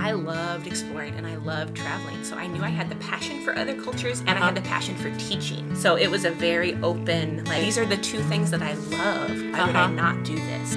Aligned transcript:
I 0.00 0.12
loved 0.12 0.68
exploring 0.68 1.14
and 1.16 1.26
I 1.26 1.34
loved 1.38 1.76
traveling. 1.76 2.22
So 2.22 2.36
I 2.36 2.46
knew 2.46 2.62
I 2.62 2.68
had 2.68 2.88
the 2.88 2.94
passion 2.96 3.42
for 3.44 3.56
other 3.58 3.74
cultures 3.82 4.20
and 4.20 4.30
I 4.30 4.34
had 4.36 4.54
the 4.54 4.60
passion 4.60 4.94
for 4.94 5.10
teaching. 5.18 5.74
So 5.74 5.96
it 5.96 6.08
was 6.08 6.24
a 6.24 6.30
very 6.30 6.74
open, 6.84 7.44
like, 7.46 7.62
these 7.62 7.76
are 7.78 7.84
the 7.84 7.96
two 7.96 8.20
things 8.20 8.52
that 8.52 8.62
I 8.62 8.74
love. 8.74 9.30
Why 9.30 9.66
would 9.66 9.74
I 9.74 9.82
Uh-huh. 9.82 9.88
not 9.88 10.22
do 10.24 10.36
this? 10.36 10.76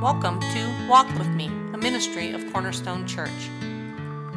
Welcome 0.00 0.38
to 0.38 0.86
Walk 0.88 1.08
With 1.18 1.26
Me, 1.30 1.46
a 1.74 1.76
ministry 1.78 2.30
of 2.30 2.52
Cornerstone 2.52 3.04
Church. 3.04 3.50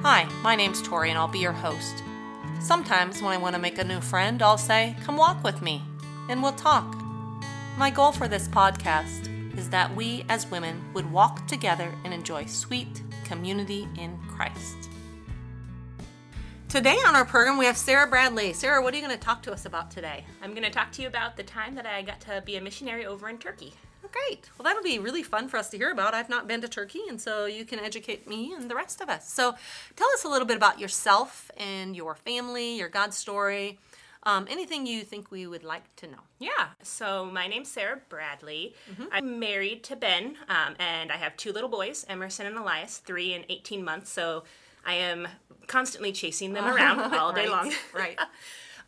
Hi, 0.02 0.28
my 0.42 0.56
name's 0.56 0.82
Tori 0.82 1.12
and 1.12 1.20
I'll 1.20 1.28
be 1.28 1.38
your 1.38 1.52
host. 1.52 2.02
Sometimes 2.60 3.22
when 3.22 3.32
I 3.32 3.38
want 3.38 3.54
to 3.56 3.62
make 3.62 3.78
a 3.78 3.84
new 3.84 4.02
friend, 4.02 4.42
I'll 4.42 4.58
say, 4.58 4.96
Come 5.06 5.18
walk 5.18 5.44
with 5.44 5.62
me, 5.62 5.84
and 6.30 6.42
we'll 6.42 6.54
talk. 6.54 6.96
My 7.78 7.92
goal 7.92 8.12
for 8.12 8.28
this 8.28 8.48
podcast 8.48 9.28
is 9.58 9.70
that 9.70 9.96
we 9.96 10.26
as 10.30 10.50
women 10.50 10.82
would 10.94 11.12
walk 11.12 11.48
together 11.48 11.94
and 12.04 12.14
enjoy 12.14 12.46
sweet 12.46 13.02
community 13.26 13.88
in 13.98 14.18
Christ. 14.28 14.90
Today 16.72 16.98
on 17.06 17.16
our 17.16 17.26
program, 17.26 17.58
we 17.58 17.66
have 17.66 17.76
Sarah 17.76 18.08
Bradley. 18.08 18.54
Sarah, 18.54 18.82
what 18.82 18.94
are 18.94 18.98
you 18.98 19.04
going 19.04 19.18
to 19.18 19.22
talk 19.22 19.44
to 19.44 19.52
us 19.52 19.66
about 19.66 19.92
today? 19.92 20.24
I'm 20.42 20.52
going 20.52 20.64
to 20.64 20.70
talk 20.70 20.92
to 20.94 21.02
you 21.02 21.08
about 21.10 21.36
the 21.36 21.44
time 21.44 21.76
that 21.76 21.86
I 21.86 22.02
got 22.02 22.22
to 22.22 22.42
be 22.46 22.56
a 22.56 22.62
missionary 22.62 23.06
over 23.06 23.28
in 23.28 23.38
Turkey. 23.38 23.74
Oh, 24.06 24.10
great. 24.10 24.50
Well, 24.58 24.64
that'll 24.64 24.82
be 24.82 24.98
really 24.98 25.22
fun 25.22 25.50
for 25.50 25.58
us 25.58 25.70
to 25.72 25.78
hear 25.78 25.92
about. 25.92 26.14
I've 26.14 26.30
not 26.30 26.48
been 26.48 26.62
to 26.62 26.70
Turkey, 26.70 27.02
and 27.10 27.20
so 27.20 27.46
you 27.46 27.66
can 27.66 27.80
educate 27.80 28.26
me 28.26 28.54
and 28.54 28.70
the 28.70 28.76
rest 28.76 29.02
of 29.02 29.10
us. 29.10 29.30
So, 29.30 29.54
tell 29.98 30.08
us 30.14 30.24
a 30.24 30.30
little 30.30 30.48
bit 30.48 30.56
about 30.56 30.80
yourself 30.80 31.52
and 31.58 31.94
your 31.94 32.16
family, 32.16 32.78
your 32.78 32.88
God 32.88 33.14
story, 33.14 33.78
um, 34.24 34.48
anything 34.50 34.86
you 34.86 35.02
think 35.04 35.32
we 35.32 35.48
would 35.48 35.64
like 35.64 35.96
to 35.98 36.08
know. 36.08 36.20
Yeah, 36.40 36.70
so 36.84 37.26
my 37.26 37.48
name's 37.48 37.70
Sarah 37.70 38.00
Bradley. 38.10 38.74
I'm 39.12 39.40
married 39.40 39.84
to 39.86 39.96
Ben, 39.96 40.38
um, 40.50 40.76
and 40.80 41.12
I 41.12 41.18
have 41.18 41.36
two 41.38 41.52
little 41.52 41.70
boys, 41.70 42.06
Emerson 42.08 42.46
and 42.46 42.58
Elias, 42.58 42.98
three 42.98 43.34
and 43.34 43.46
18 43.50 43.84
months. 43.84 44.12
So 44.12 44.44
I 44.86 44.94
am 44.96 45.28
constantly 45.68 46.12
chasing 46.12 46.54
them 46.54 46.66
around 46.76 47.14
all 47.16 47.32
day 47.34 47.42
Right, 47.48 47.50
long. 47.50 47.74
right. 47.94 48.20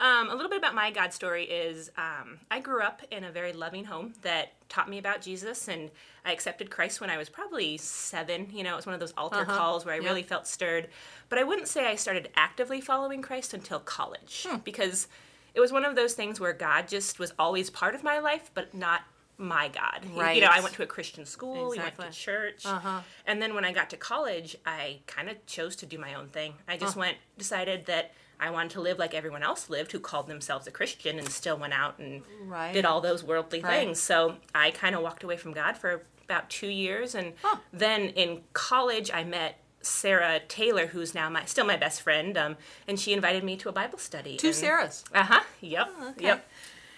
Um, 0.03 0.29
a 0.29 0.35
little 0.35 0.49
bit 0.49 0.57
about 0.57 0.75
my 0.75 0.91
God 0.91 1.13
story 1.13 1.45
is 1.45 1.89
um, 1.97 2.37
I 2.51 2.59
grew 2.59 2.81
up 2.81 3.01
in 3.09 3.23
a 3.23 3.31
very 3.31 3.53
loving 3.53 3.85
home 3.85 4.13
that 4.21 4.51
taught 4.67 4.89
me 4.89 4.97
about 4.97 5.21
Jesus, 5.21 5.69
and 5.69 5.89
I 6.25 6.33
accepted 6.33 6.69
Christ 6.69 6.99
when 6.99 7.09
I 7.09 7.15
was 7.17 7.29
probably 7.29 7.77
seven. 7.77 8.49
You 8.51 8.63
know, 8.63 8.73
it 8.73 8.75
was 8.75 8.85
one 8.85 8.93
of 8.95 8.99
those 8.99 9.13
altar 9.17 9.45
calls 9.45 9.85
where 9.85 9.95
I 9.95 9.99
Yeah. 9.99 10.09
really 10.09 10.23
felt 10.23 10.45
stirred. 10.45 10.89
But 11.29 11.39
I 11.39 11.43
wouldn't 11.43 11.69
say 11.69 11.87
I 11.87 11.95
started 11.95 12.29
actively 12.35 12.81
following 12.81 13.21
Christ 13.21 13.53
until 13.53 13.79
college 13.79 14.45
because 14.65 15.07
it 15.53 15.61
was 15.61 15.71
one 15.71 15.85
of 15.85 15.95
those 15.95 16.15
things 16.15 16.37
where 16.37 16.51
God 16.51 16.89
just 16.89 17.17
was 17.17 17.31
always 17.39 17.69
part 17.69 17.95
of 17.95 18.03
my 18.03 18.19
life, 18.19 18.51
but 18.53 18.73
not 18.73 19.03
my 19.37 19.69
God. 19.69 20.03
You- 20.03 20.21
You 20.35 20.41
know, 20.41 20.47
I 20.51 20.59
went 20.59 20.75
to 20.75 20.83
a 20.83 20.87
Christian 20.87 21.25
school, 21.25 21.69
we 21.69 21.79
went 21.79 21.97
to 21.97 22.11
church. 22.11 22.65
Uh-huh. 22.65 22.99
And 23.25 23.41
then 23.41 23.55
when 23.55 23.63
I 23.63 23.71
got 23.71 23.89
to 23.91 23.97
college, 23.97 24.57
I 24.65 24.99
kind 25.07 25.29
of 25.29 25.43
chose 25.45 25.77
to 25.77 25.85
do 25.85 25.97
my 25.97 26.13
own 26.13 26.27
thing. 26.27 26.55
I 26.67 26.75
just 26.75 26.97
went, 26.97 27.17
decided 27.37 27.85
that 27.85 28.11
I 28.43 28.49
wanted 28.49 28.71
to 28.71 28.81
live 28.81 28.99
like 28.99 29.13
everyone 29.13 29.41
else 29.43 29.69
lived 29.69 29.91
who 29.93 29.99
called 29.99 30.27
themselves 30.27 30.67
a 30.67 30.71
Christian 30.71 31.17
and 31.17 31.29
still 31.29 31.57
went 31.57 31.73
out 31.73 31.97
and 31.99 32.23
Right. 32.41 32.73
did 32.73 32.83
all 32.85 32.99
those 33.01 33.23
worldly 33.23 33.61
Right. 33.61 33.79
things. 33.79 33.99
So 34.01 34.37
I 34.53 34.71
kind 34.71 34.95
of 34.95 35.01
walked 35.01 35.23
away 35.23 35.37
from 35.37 35.53
God 35.53 35.77
for 35.77 36.03
about 36.25 36.49
two 36.49 36.67
years. 36.67 37.15
And 37.15 37.33
Huh. 37.41 37.57
then 37.71 38.09
in 38.09 38.43
college, 38.53 39.09
I 39.11 39.23
met 39.23 39.59
Sarah 39.81 40.39
Taylor, 40.47 40.87
who's 40.87 41.13
now 41.15 41.29
my 41.29 41.45
still 41.45 41.65
my 41.65 41.77
best 41.77 42.01
friend, 42.01 42.37
um, 42.37 42.57
and 42.87 42.99
she 42.99 43.11
invited 43.13 43.43
me 43.43 43.55
to 43.57 43.69
a 43.69 43.71
Bible 43.73 43.97
study. 43.97 44.37
Two 44.37 44.47
and- 44.47 44.55
Sarahs. 44.55 45.03
uh 45.13 45.23
huh. 45.23 45.43
Yep. 45.61 45.89
okay. 46.11 46.23
Yep. 46.23 46.49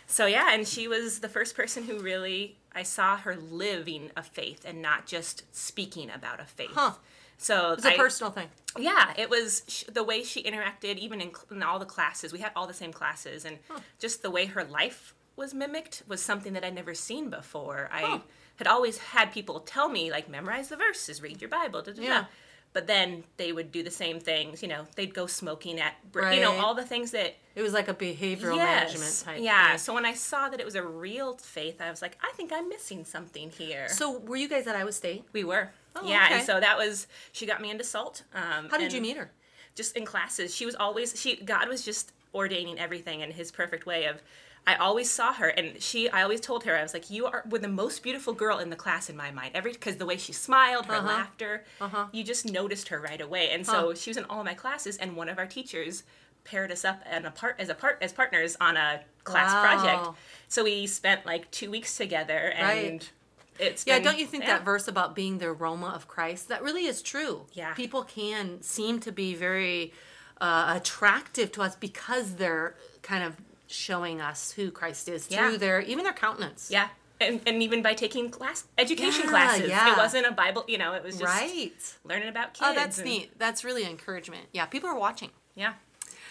So 0.08 0.26
yeah, 0.28 0.54
and 0.54 0.68
she 0.68 0.88
was 0.88 1.20
the 1.20 1.30
first 1.30 1.56
person 1.56 1.84
who 1.86 2.00
really 2.00 2.58
I 2.76 2.84
saw 2.84 3.18
her 3.18 3.36
living 3.36 4.12
a 4.18 4.22
faith 4.24 4.64
and 4.66 4.82
not 4.82 5.06
just 5.08 5.44
speaking 5.56 6.10
about 6.12 6.40
a 6.40 6.46
faith. 6.46 6.72
Huh. 6.74 6.94
So 7.38 7.74
It's 7.74 7.86
a 7.86 7.92
personal 7.98 8.32
thing. 8.32 8.48
yeah, 8.78 9.14
it 9.18 9.30
was 9.30 9.64
sh- 9.68 9.84
the 9.92 10.04
way 10.04 10.24
she 10.24 10.42
interacted, 10.44 10.98
even 10.98 11.22
in, 11.22 11.30
cl- 11.30 11.46
in 11.52 11.64
all 11.64 11.80
the 11.80 11.86
classes. 11.86 12.32
We 12.34 12.40
had 12.40 12.52
all 12.56 12.68
the 12.68 12.74
same 12.74 12.94
classes, 12.94 13.46
and 13.46 13.60
just 14.00 14.22
the 14.22 14.32
way 14.32 14.46
her 14.46 14.64
life 14.64 15.14
was 15.36 15.54
mimicked 15.54 16.04
was 16.08 16.22
something 16.22 16.54
that 16.54 16.64
I'd 16.64 16.74
never 16.76 16.94
seen 16.94 17.30
before. 17.30 17.90
I 17.92 18.22
had 18.56 18.68
always 18.68 18.98
had 18.98 19.34
people 19.34 19.60
tell 19.60 19.90
me, 19.90 20.10
like, 20.12 20.30
memorize 20.30 20.70
the 20.70 20.78
verses, 20.78 21.22
read 21.22 21.42
your 21.42 21.50
Bible, 21.50 21.82
da, 21.82 21.92
da, 21.92 21.98
da. 22.02 22.04
Yeah. 22.08 22.26
But 22.72 22.88
then 22.88 23.24
they 23.38 23.54
would 23.54 23.72
do 23.72 23.84
the 23.84 23.92
same 23.92 24.20
things. 24.20 24.62
You 24.62 24.68
know, 24.68 24.86
they'd 24.96 25.14
go 25.14 25.28
smoking 25.28 25.80
at, 25.80 25.94
br- 26.12 26.30
you 26.32 26.42
know, 26.42 26.54
all 26.58 26.74
the 26.74 26.84
things 26.84 27.12
that 27.12 27.36
It 27.56 27.62
was 27.62 27.72
like 27.74 27.88
a 27.88 27.94
behavioral 27.94 28.58
management 28.58 29.22
type. 29.24 29.40
yeah. 29.42 29.70
thing. 29.70 29.78
So 29.78 29.94
when 29.94 30.06
I 30.06 30.14
saw 30.14 30.50
that 30.50 30.60
it 30.60 30.66
was 30.66 30.76
a 30.76 30.84
real 30.84 31.36
faith, 31.38 31.80
I 31.82 31.90
was 31.90 32.02
like, 32.02 32.18
I 32.22 32.32
think 32.36 32.52
I'm 32.54 32.68
missing 32.68 33.06
something 33.06 33.50
here. 33.50 33.88
So, 33.90 34.20
were 34.20 34.36
you 34.36 34.50
guys 34.50 34.68
at 34.68 34.76
Iowa 34.76 34.92
State? 34.92 35.24
we 35.34 35.44
were. 35.46 35.72
Oh, 35.96 36.08
yeah, 36.08 36.26
okay. 36.26 36.36
and 36.36 36.44
so 36.46 36.60
that 36.60 36.78
was 36.78 37.08
she 37.32 37.46
got 37.46 37.62
me 37.62 37.70
into 37.72 37.84
salt. 37.84 38.24
Um, 38.34 38.70
How 38.70 38.78
did 38.78 38.92
you 38.94 39.02
meet 39.02 39.18
her? 39.18 39.32
Just 39.76 39.96
in 39.98 40.06
classes, 40.06 40.54
she 40.56 40.66
was 40.66 40.76
always 40.76 41.20
she. 41.20 41.36
God 41.38 41.68
was 41.68 41.84
just 41.84 42.12
ordaining 42.34 42.80
everything 42.80 43.22
in 43.22 43.32
His 43.32 43.52
perfect 43.52 43.86
way. 43.86 44.06
Of 44.06 44.22
I 44.68 44.76
always 44.76 45.10
saw 45.12 45.34
her, 45.34 45.50
and 45.50 45.82
she. 45.82 46.10
I 46.10 46.24
always 46.24 46.42
told 46.42 46.64
her 46.64 46.78
I 46.78 46.82
was 46.82 46.94
like, 46.94 47.10
you 47.10 47.26
are 47.26 47.44
were 47.50 47.60
the 47.60 47.68
most 47.68 48.02
beautiful 48.04 48.34
girl 48.34 48.58
in 48.60 48.70
the 48.70 48.76
class 48.76 49.10
in 49.10 49.18
my 49.18 49.32
mind. 49.32 49.52
Every 49.54 49.72
because 49.74 49.98
the 49.98 50.06
way 50.06 50.18
she 50.18 50.34
smiled, 50.34 50.86
her 50.88 50.96
Uh-huh. 50.96 51.08
laughter, 51.08 51.66
Uh-huh. 51.82 52.06
you 52.12 52.24
just 52.24 52.46
noticed 52.46 52.88
her 52.90 53.00
right 53.00 53.22
away. 53.22 53.50
And 53.52 53.66
so 53.66 53.94
she 53.94 54.10
was 54.10 54.18
in 54.18 54.26
all 54.26 54.40
of 54.40 54.46
my 54.46 54.54
classes, 54.54 54.98
and 54.98 55.16
one 55.16 55.30
of 55.30 55.38
our 55.38 55.46
teachers 55.48 56.04
paired 56.46 56.72
us 56.72 56.86
up 56.86 57.02
and 57.06 57.26
a 57.26 57.32
part 57.32 57.56
as 57.60 57.70
a 57.70 57.74
part 57.76 57.98
as 58.02 58.14
partners 58.14 58.56
on 58.62 58.78
a 58.78 59.02
class 59.24 59.54
Wow. 59.54 59.62
project. 59.62 60.08
So 60.48 60.64
we 60.64 60.88
spent 60.88 61.26
like 61.26 61.52
two 61.52 61.70
weeks 61.72 61.98
together, 61.98 62.54
and 62.56 62.64
Right. 63.02 63.12
It's 63.60 63.86
Yeah, 63.88 63.96
been- 63.96 64.04
don't 64.04 64.20
you 64.20 64.26
think 64.26 64.44
yeah. 64.44 64.58
that 64.58 64.66
verse 64.66 64.88
about 64.88 65.16
being 65.16 65.38
the 65.40 65.48
aroma 65.48 65.88
of 65.88 66.08
Christ 66.08 66.48
that 66.50 66.62
really 66.64 66.86
is 66.86 67.02
true? 67.02 67.46
Yeah. 67.54 67.74
people 67.74 68.04
can 68.04 68.62
seem 68.62 69.00
to 69.02 69.12
be 69.12 69.34
very 69.36 69.94
uh, 70.42 70.74
attractive 70.78 71.52
to 71.54 71.62
us 71.62 71.76
because 71.76 72.36
they're 72.36 72.76
kind 73.02 73.24
of 73.24 73.38
showing 73.68 74.20
us 74.22 74.52
who 74.52 74.70
Christ 74.72 75.08
is 75.08 75.28
Yeah. 75.30 75.48
through 75.48 75.58
their 75.60 75.80
even 75.82 76.04
their 76.04 76.14
countenance. 76.14 76.70
Yeah. 76.70 76.90
And, 77.22 77.40
and 77.48 77.64
even 77.64 77.82
by 77.82 77.94
taking 77.94 78.30
class 78.30 78.66
education 78.78 79.22
Yeah, 79.24 79.30
classes, 79.30 79.70
yeah. 79.70 79.94
it 79.94 79.98
wasn't 79.98 80.26
a 80.28 80.32
Bible. 80.32 80.66
You 80.68 80.78
know, 80.78 80.94
it 80.94 81.02
was 81.04 81.18
just 81.18 81.34
right. 81.34 81.72
learning 82.04 82.28
about 82.28 82.54
kids. 82.54 82.66
Oh, 82.70 82.76
that's 82.76 82.98
and- 82.98 83.08
neat. 83.08 83.40
That's 83.40 83.64
really 83.64 83.86
encouragement. 83.86 84.48
Yeah, 84.52 84.66
people 84.66 84.90
are 84.90 85.00
watching. 85.00 85.32
Yeah, 85.56 85.76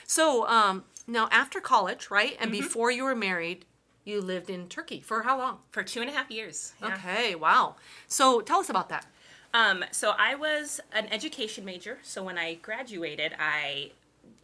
So 0.06 0.46
um, 0.46 0.84
now 1.06 1.28
after 1.32 1.58
college, 1.60 2.10
right, 2.10 2.34
Mm-hmm. 2.34 2.42
and 2.42 2.52
before 2.52 2.90
you 2.90 3.04
were 3.04 3.14
married, 3.16 3.64
you 4.04 4.20
lived 4.20 4.50
in 4.50 4.68
Turkey 4.68 5.00
for 5.00 5.22
how 5.22 5.38
long? 5.38 5.58
for 5.70 5.82
two 5.82 6.00
and 6.00 6.10
a 6.10 6.12
half 6.12 6.30
years. 6.30 6.74
Yeah. 6.80 6.94
Okay, 6.94 7.34
wow. 7.34 7.76
So 8.08 8.40
tell 8.40 8.60
us 8.60 8.68
about 8.68 8.88
that. 8.90 9.06
Um, 9.52 9.84
so 9.92 10.14
I 10.18 10.34
was 10.34 10.80
an 10.92 11.06
education 11.12 11.64
major. 11.64 11.98
So 12.02 12.22
when 12.22 12.36
I 12.38 12.54
graduated, 12.54 13.34
I 13.38 13.92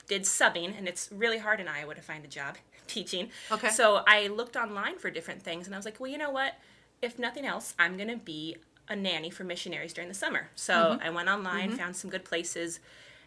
did 0.07 0.23
subbing, 0.23 0.77
and 0.77 0.87
it's 0.89 1.09
really 1.13 1.39
hard 1.39 1.61
in 1.61 1.69
Iowa 1.69 1.95
to 1.95 2.01
find 2.03 2.25
a 2.25 2.29
job 2.29 2.57
teaching. 2.87 3.31
Okay. 3.51 3.69
So 3.71 4.03
I 4.07 4.29
looked 4.29 4.57
online 4.57 4.99
for 4.99 5.11
different 5.11 5.43
things, 5.43 5.67
and 5.67 5.75
I 5.75 5.79
was 5.79 5.85
like, 5.85 5.99
well, 6.01 6.11
you 6.11 6.19
know 6.19 6.31
what? 6.31 6.55
If 7.03 7.19
nothing 7.19 7.45
else, 7.45 7.75
I'm 7.79 7.97
going 7.97 8.09
to 8.09 8.17
be 8.17 8.57
a 8.89 8.97
nanny 8.97 9.31
for 9.31 9.45
missionaries 9.45 9.93
during 9.93 10.09
the 10.09 10.15
summer. 10.15 10.49
So 10.55 10.75
Mm-hmm. 10.75 11.07
I 11.07 11.11
went 11.11 11.29
online, 11.29 11.71
found 11.77 11.97
some 11.97 12.11
good 12.11 12.25
places, 12.25 12.81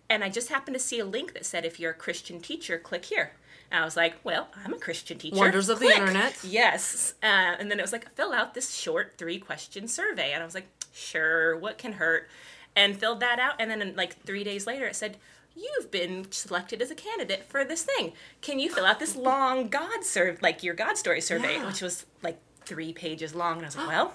and 0.10 0.24
I 0.24 0.30
just 0.30 0.50
happened 0.50 0.76
to 0.76 0.80
see 0.80 1.00
a 1.00 1.06
link 1.06 1.34
that 1.34 1.46
said, 1.46 1.64
if 1.66 1.80
you're 1.80 1.92
a 1.92 1.96
Christian 1.96 2.40
teacher, 2.42 2.78
click 2.78 3.06
here. 3.06 3.32
I 3.74 3.84
was 3.86 3.98
like, 3.98 4.16
well, 4.24 4.48
I'm 4.64 4.74
a 4.74 4.78
Christian 4.78 5.18
teacher. 5.18 5.36
Wonders 5.38 5.70
of 5.70 5.80
the 5.80 5.88
internet. 5.88 6.38
Yes. 6.44 7.16
Uh, 7.24 7.26
and 7.60 7.72
then 7.72 7.80
it 7.80 7.82
was 7.82 7.92
like, 7.92 8.14
fill 8.16 8.32
out 8.34 8.54
this 8.54 8.74
short 8.74 9.14
three 9.18 9.40
question 9.40 9.88
survey. 9.88 10.32
And 10.34 10.42
I 10.42 10.46
was 10.46 10.54
like, 10.56 10.68
sure, 10.94 11.58
what 11.58 11.78
can 11.78 11.94
hurt? 11.94 12.30
And 12.76 12.98
filled 12.98 13.20
that 13.22 13.40
out. 13.40 13.56
And 13.60 13.70
then 13.72 13.94
like 13.96 14.24
three 14.24 14.44
days 14.44 14.68
later, 14.68 14.86
it 14.86 14.96
said, 14.96 15.18
you've 15.56 15.92
been 15.92 16.32
selected 16.32 16.82
as 16.82 16.90
a 16.92 16.96
candidate 16.96 17.46
for 17.48 17.64
this 17.64 17.84
thing. 17.84 18.14
Can 18.42 18.60
you 18.60 18.70
fill 18.72 18.86
out 18.86 19.00
this 19.00 19.16
long 19.32 19.68
God 19.70 20.04
serve, 20.04 20.42
like 20.42 20.64
your 20.64 20.74
God 20.76 20.98
story 20.98 21.22
survey, 21.22 21.56
Yeah. 21.56 21.68
which 21.68 21.82
was 21.82 22.06
like 22.22 22.40
three 22.66 22.94
pages 22.94 23.34
long. 23.36 23.58
And 23.58 23.66
I 23.66 23.68
was 23.68 23.76
like, 23.78 23.88
well, 23.88 24.14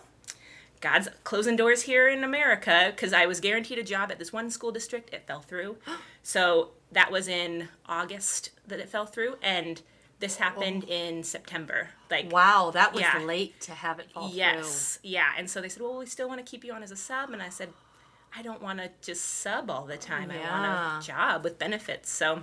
God's 0.80 1.08
closing 1.24 1.56
doors 1.56 1.82
here 1.82 2.08
in 2.08 2.22
America 2.22 2.92
because 2.94 3.12
I 3.12 3.26
was 3.26 3.40
guaranteed 3.40 3.78
a 3.78 3.82
job 3.82 4.12
at 4.12 4.18
this 4.20 4.32
one 4.32 4.50
school 4.50 4.70
district. 4.70 5.12
It 5.12 5.26
fell 5.26 5.40
through. 5.40 5.76
so 6.22 6.70
that 6.92 7.10
was 7.12 7.28
in 7.28 7.68
August 7.86 8.50
that 8.66 8.78
it 8.80 8.88
fell 8.88 9.06
through. 9.06 9.36
And 9.42 9.80
this 10.20 10.36
happened 10.36 10.84
in 10.84 11.22
September. 11.22 11.90
Like, 12.10 12.32
Wow, 12.32 12.70
that 12.74 12.92
was 12.92 13.02
Yeah. 13.02 13.18
late 13.18 13.60
to 13.62 13.72
have 13.72 14.00
it 14.00 14.10
fall 14.10 14.30
yes. 14.32 14.98
Yeah. 15.02 15.30
And 15.36 15.48
so 15.48 15.60
they 15.60 15.68
said, 15.68 15.82
well, 15.82 15.98
we 15.98 16.06
still 16.06 16.28
want 16.28 16.44
to 16.44 16.50
keep 16.50 16.64
you 16.64 16.72
on 16.72 16.82
as 16.82 16.90
a 16.90 16.96
sub. 16.96 17.30
And 17.30 17.40
I 17.42 17.50
said, 17.50 17.72
I 18.36 18.42
don't 18.42 18.60
want 18.60 18.78
to 18.80 18.90
just 19.00 19.24
sub 19.24 19.70
all 19.70 19.84
the 19.86 19.96
time. 19.96 20.30
I 20.30 20.38
want 20.38 21.04
a 21.04 21.06
job 21.06 21.44
with 21.44 21.58
benefits. 21.58 22.10
So 22.10 22.42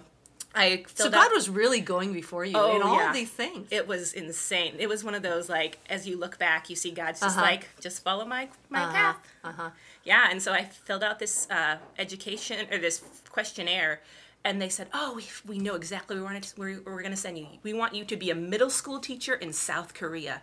I. 0.55 0.85
So 0.95 1.09
God 1.09 1.25
out- 1.27 1.31
was 1.33 1.49
really 1.49 1.81
going 1.81 2.13
before 2.13 2.45
you 2.45 2.57
Oh, 2.57 2.75
in 2.77 2.81
all 2.81 2.95
yeah. 2.95 3.11
these 3.11 3.29
things. 3.29 3.67
it 3.71 3.87
was 3.87 4.13
insane. 4.13 4.75
It 4.79 4.87
was 4.87 5.03
one 5.03 5.13
of 5.13 5.21
those 5.21 5.49
like 5.49 5.79
as 5.89 6.07
you 6.07 6.17
look 6.17 6.37
back, 6.39 6.69
you 6.69 6.75
see 6.77 6.91
God's 6.91 7.19
just 7.19 7.37
Uh-huh. 7.37 7.45
like 7.45 7.67
just 7.81 8.03
follow 8.03 8.23
my 8.25 8.47
my 8.69 8.83
Uh-huh, 8.83 8.93
path. 8.93 9.17
uh-huh. 9.43 9.69
Yeah, 10.05 10.27
and 10.31 10.41
so 10.41 10.53
I 10.53 10.63
filled 10.63 11.03
out 11.03 11.19
this 11.19 11.45
uh, 11.51 11.77
education 11.97 12.67
or 12.71 12.77
this 12.77 13.03
questionnaire, 13.29 14.01
and 14.45 14.61
they 14.61 14.69
said, 14.69 14.87
"Oh, 14.93 15.15
we, 15.15 15.25
we 15.45 15.59
know 15.59 15.75
exactly 15.75 16.15
where 16.21 16.39
we're, 16.85 17.01
going 17.01 17.11
to 17.11 17.17
send 17.17 17.37
you. 17.37 17.47
We 17.63 17.73
want 17.73 17.93
you 17.93 18.05
to 18.05 18.15
be 18.15 18.29
a 18.29 18.35
middle 18.35 18.69
school 18.69 18.99
teacher 18.99 19.33
in 19.33 19.51
South 19.51 19.93
Korea." 19.93 20.41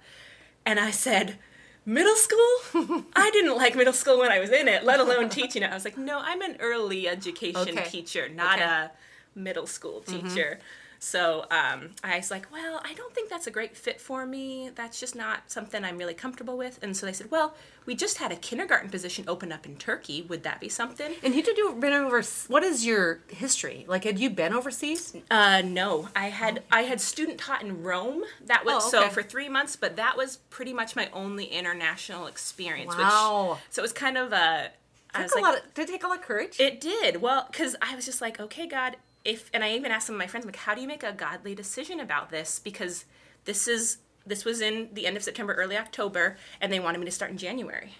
And 0.66 0.78
I 0.78 0.90
said, 0.90 1.38
middle 1.84 2.16
school? 2.16 3.04
I 3.16 3.30
didn't 3.30 3.56
like 3.56 3.74
middle 3.74 3.92
school 3.92 4.18
when 4.18 4.30
I 4.30 4.38
was 4.38 4.50
in 4.50 4.68
it, 4.68 4.84
let 4.84 5.00
alone 5.00 5.28
teaching 5.28 5.62
it. 5.62 5.70
I 5.70 5.74
was 5.74 5.84
like, 5.84 5.98
no, 5.98 6.20
I'm 6.22 6.40
an 6.42 6.56
early 6.60 7.08
education 7.08 7.78
Okay. 7.78 7.88
teacher, 7.88 8.28
not 8.28 8.58
Okay. 8.58 8.64
a 8.64 8.90
middle 9.34 9.66
school 9.66 10.02
mm-hmm. 10.02 10.28
teacher. 10.28 10.60
So 11.02 11.46
um, 11.50 11.90
I 12.04 12.18
was 12.18 12.30
like, 12.30 12.46
well, 12.52 12.80
I 12.84 12.94
don't 12.94 13.12
think 13.12 13.28
that's 13.28 13.48
a 13.48 13.50
great 13.50 13.76
fit 13.76 14.00
for 14.00 14.24
me. 14.24 14.70
That's 14.72 15.00
just 15.00 15.16
not 15.16 15.50
something 15.50 15.84
I'm 15.84 15.98
really 15.98 16.14
comfortable 16.14 16.56
with. 16.56 16.78
And 16.80 16.96
so 16.96 17.06
they 17.06 17.12
said, 17.12 17.28
well, 17.28 17.56
we 17.86 17.96
just 17.96 18.18
had 18.18 18.30
a 18.30 18.36
kindergarten 18.36 18.88
position 18.88 19.24
open 19.26 19.50
up 19.50 19.66
in 19.66 19.74
Turkey. 19.74 20.22
Would 20.22 20.44
that 20.44 20.60
be 20.60 20.68
something? 20.68 21.16
And 21.24 21.34
you 21.34 21.42
do 21.42 21.76
been 21.80 21.92
over. 21.92 22.22
What 22.46 22.62
is 22.62 22.86
your 22.86 23.18
history? 23.26 23.84
Like, 23.88 24.04
had 24.04 24.20
you 24.20 24.30
been 24.30 24.52
overseas? 24.52 25.16
Uh, 25.28 25.62
no, 25.64 26.08
I 26.14 26.28
had 26.28 26.62
I 26.70 26.82
had 26.82 27.00
student 27.00 27.38
taught 27.38 27.62
in 27.62 27.82
Rome. 27.82 28.22
That 28.46 28.64
was 28.64 28.84
Oh, 28.84 28.88
so 28.88 29.08
for 29.08 29.24
three 29.24 29.48
months, 29.48 29.74
but 29.74 29.96
that 29.96 30.16
was 30.16 30.36
pretty 30.50 30.72
much 30.72 30.94
my 30.94 31.08
only 31.12 31.46
international 31.46 32.28
experience. 32.28 32.96
Wow. 32.96 33.54
Which, 33.54 33.60
so 33.70 33.80
it 33.80 33.82
was 33.82 33.92
kind 33.92 34.16
of 34.16 34.32
a. 34.32 34.70
I 35.14 35.22
was 35.22 35.32
Took 35.32 35.40
a 35.40 35.42
like, 35.42 35.54
lot 35.54 35.64
of, 35.64 35.74
did 35.74 35.88
it 35.88 35.92
take 35.92 36.04
a 36.04 36.06
lot 36.06 36.18
of 36.18 36.24
courage? 36.24 36.60
it 36.60 36.80
did 36.80 37.20
well 37.20 37.48
because 37.50 37.74
I 37.82 37.96
was 37.96 38.06
just 38.06 38.20
like, 38.20 38.38
okay, 38.38 38.68
God, 38.68 38.96
if 39.24 39.50
and 39.54 39.62
I 39.62 39.72
even 39.72 39.90
asked 39.90 40.06
some 40.06 40.16
of 40.16 40.18
my 40.18 40.26
friends, 40.26 40.46
like, 40.46 40.56
how 40.56 40.74
do 40.74 40.80
you 40.80 40.88
make 40.88 41.02
a 41.02 41.12
godly 41.12 41.54
decision 41.54 42.00
about 42.00 42.30
this? 42.30 42.58
Because 42.58 43.04
this 43.44 43.68
is 43.68 43.98
this 44.26 44.44
was 44.44 44.60
in 44.60 44.88
the 44.92 45.06
end 45.06 45.16
of 45.16 45.22
September, 45.22 45.54
early 45.54 45.76
October, 45.76 46.36
and 46.60 46.72
they 46.72 46.80
wanted 46.80 46.98
me 46.98 47.06
to 47.06 47.10
start 47.10 47.30
in 47.30 47.38
January. 47.38 47.94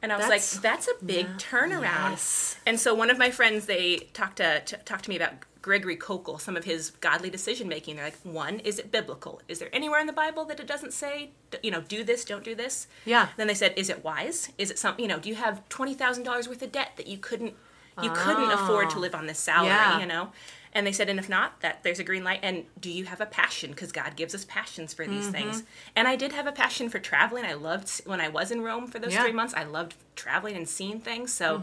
And 0.00 0.12
I 0.12 0.16
was 0.16 0.26
That's- 0.26 0.54
like, 0.54 0.62
that's 0.62 0.88
a 0.88 1.04
big 1.04 1.26
turnaround. 1.38 2.10
Yes. 2.10 2.56
And 2.64 2.78
so 2.78 2.94
one 2.94 3.10
of 3.10 3.18
my 3.18 3.30
friends, 3.30 3.66
they 3.66 3.96
talked 4.12 4.36
to, 4.36 4.60
to 4.60 4.76
talked 4.78 5.04
to 5.04 5.10
me 5.10 5.16
about 5.16 5.32
Gregory 5.60 5.96
Koukl, 5.96 6.40
some 6.40 6.56
of 6.56 6.64
his 6.64 6.90
godly 7.00 7.30
decision 7.30 7.68
making. 7.68 7.96
They're 7.96 8.04
like, 8.04 8.20
one, 8.22 8.60
is 8.60 8.78
it 8.78 8.92
biblical? 8.92 9.42
Is 9.48 9.58
there 9.58 9.68
anywhere 9.72 10.00
in 10.00 10.06
the 10.06 10.12
Bible 10.12 10.44
that 10.46 10.60
it 10.60 10.68
doesn't 10.68 10.92
say, 10.92 11.30
you 11.64 11.72
know, 11.72 11.80
do 11.80 12.04
this, 12.04 12.24
don't 12.24 12.44
do 12.44 12.54
this? 12.54 12.86
Yeah. 13.04 13.28
Then 13.36 13.48
they 13.48 13.54
said, 13.54 13.74
is 13.76 13.90
it 13.90 14.04
wise? 14.04 14.50
Is 14.56 14.70
it 14.70 14.78
something, 14.78 15.02
you 15.02 15.08
know, 15.08 15.18
do 15.18 15.28
you 15.28 15.34
have 15.34 15.68
twenty 15.68 15.94
thousand 15.94 16.22
dollars 16.22 16.48
worth 16.48 16.62
of 16.62 16.70
debt 16.70 16.92
that 16.96 17.08
you 17.08 17.18
couldn't, 17.18 17.54
you 18.00 18.10
couldn't 18.12 18.50
ah. 18.50 18.64
afford 18.64 18.90
to 18.90 19.00
live 19.00 19.16
on 19.16 19.26
this 19.26 19.40
salary, 19.40 19.70
Yeah. 19.70 19.98
you 19.98 20.06
know? 20.06 20.30
And 20.74 20.86
they 20.86 20.92
said, 20.92 21.08
and 21.08 21.18
if 21.18 21.28
not, 21.28 21.60
that 21.62 21.82
there's 21.82 21.98
a 21.98 22.04
green 22.04 22.24
light. 22.24 22.40
And 22.42 22.64
do 22.80 22.90
you 22.90 23.04
have 23.06 23.20
a 23.20 23.26
passion? 23.26 23.70
Because 23.70 23.90
God 23.92 24.16
gives 24.16 24.34
us 24.34 24.44
passions 24.44 24.92
for 24.94 25.06
these 25.06 25.24
Mm-hmm. 25.24 25.32
things. 25.32 25.62
And 25.96 26.06
I 26.06 26.14
did 26.16 26.32
have 26.32 26.46
a 26.46 26.52
passion 26.52 26.88
for 26.88 26.98
traveling. 26.98 27.44
I 27.44 27.54
loved 27.54 28.02
when 28.06 28.20
I 28.20 28.28
was 28.28 28.50
in 28.50 28.60
Rome 28.62 28.86
for 28.86 28.98
those 28.98 29.12
Yeah. 29.14 29.22
three 29.22 29.32
months. 29.32 29.54
I 29.54 29.64
loved 29.64 29.94
traveling 30.16 30.56
and 30.56 30.68
seeing 30.68 31.00
things. 31.00 31.32
So 31.32 31.62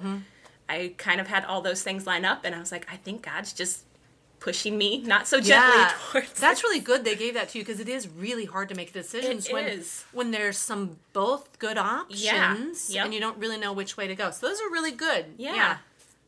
I 0.68 0.94
kind 0.98 1.22
of 1.22 1.28
had 1.28 1.46
all 1.46 1.62
those 1.62 1.84
things 1.84 2.07
line 2.07 2.25
up, 2.25 2.44
and 2.44 2.56
I 2.56 2.60
was 2.60 2.72
like, 2.72 2.88
I 2.92 2.96
think 2.98 3.22
God's 3.22 3.54
just 3.54 3.84
pushing 4.40 4.78
me 4.78 5.02
not 5.02 5.28
so 5.28 5.40
gently 5.40 5.78
yeah, 5.78 5.92
towards. 6.12 6.40
that's 6.40 6.63
really 6.63 6.80
good. 6.80 7.04
They 7.04 7.16
gave 7.16 7.34
that 7.36 7.50
to 7.50 7.58
you 7.60 7.63
because 7.63 7.80
it 7.80 7.90
is 7.90 8.08
really 8.08 8.46
hard 8.46 8.69
to 8.69 8.75
make 8.75 8.92
decisions 8.94 9.48
It 9.48 9.54
when 9.54 9.66
is. 9.68 10.04
when 10.12 10.31
there's 10.31 10.58
some 10.58 10.98
both 11.13 11.58
good 11.58 11.78
options 11.78 12.90
Yep. 12.94 13.06
and 13.06 13.13
you 13.13 13.19
don't 13.19 13.38
really 13.38 13.58
know 13.58 13.74
which 13.74 13.98
way 13.98 14.08
to 14.08 14.13
go. 14.16 14.30
So 14.31 14.48
those 14.48 14.60
are 14.62 14.69
really 14.69 14.92
good. 14.92 15.25
Yeah. 15.38 15.78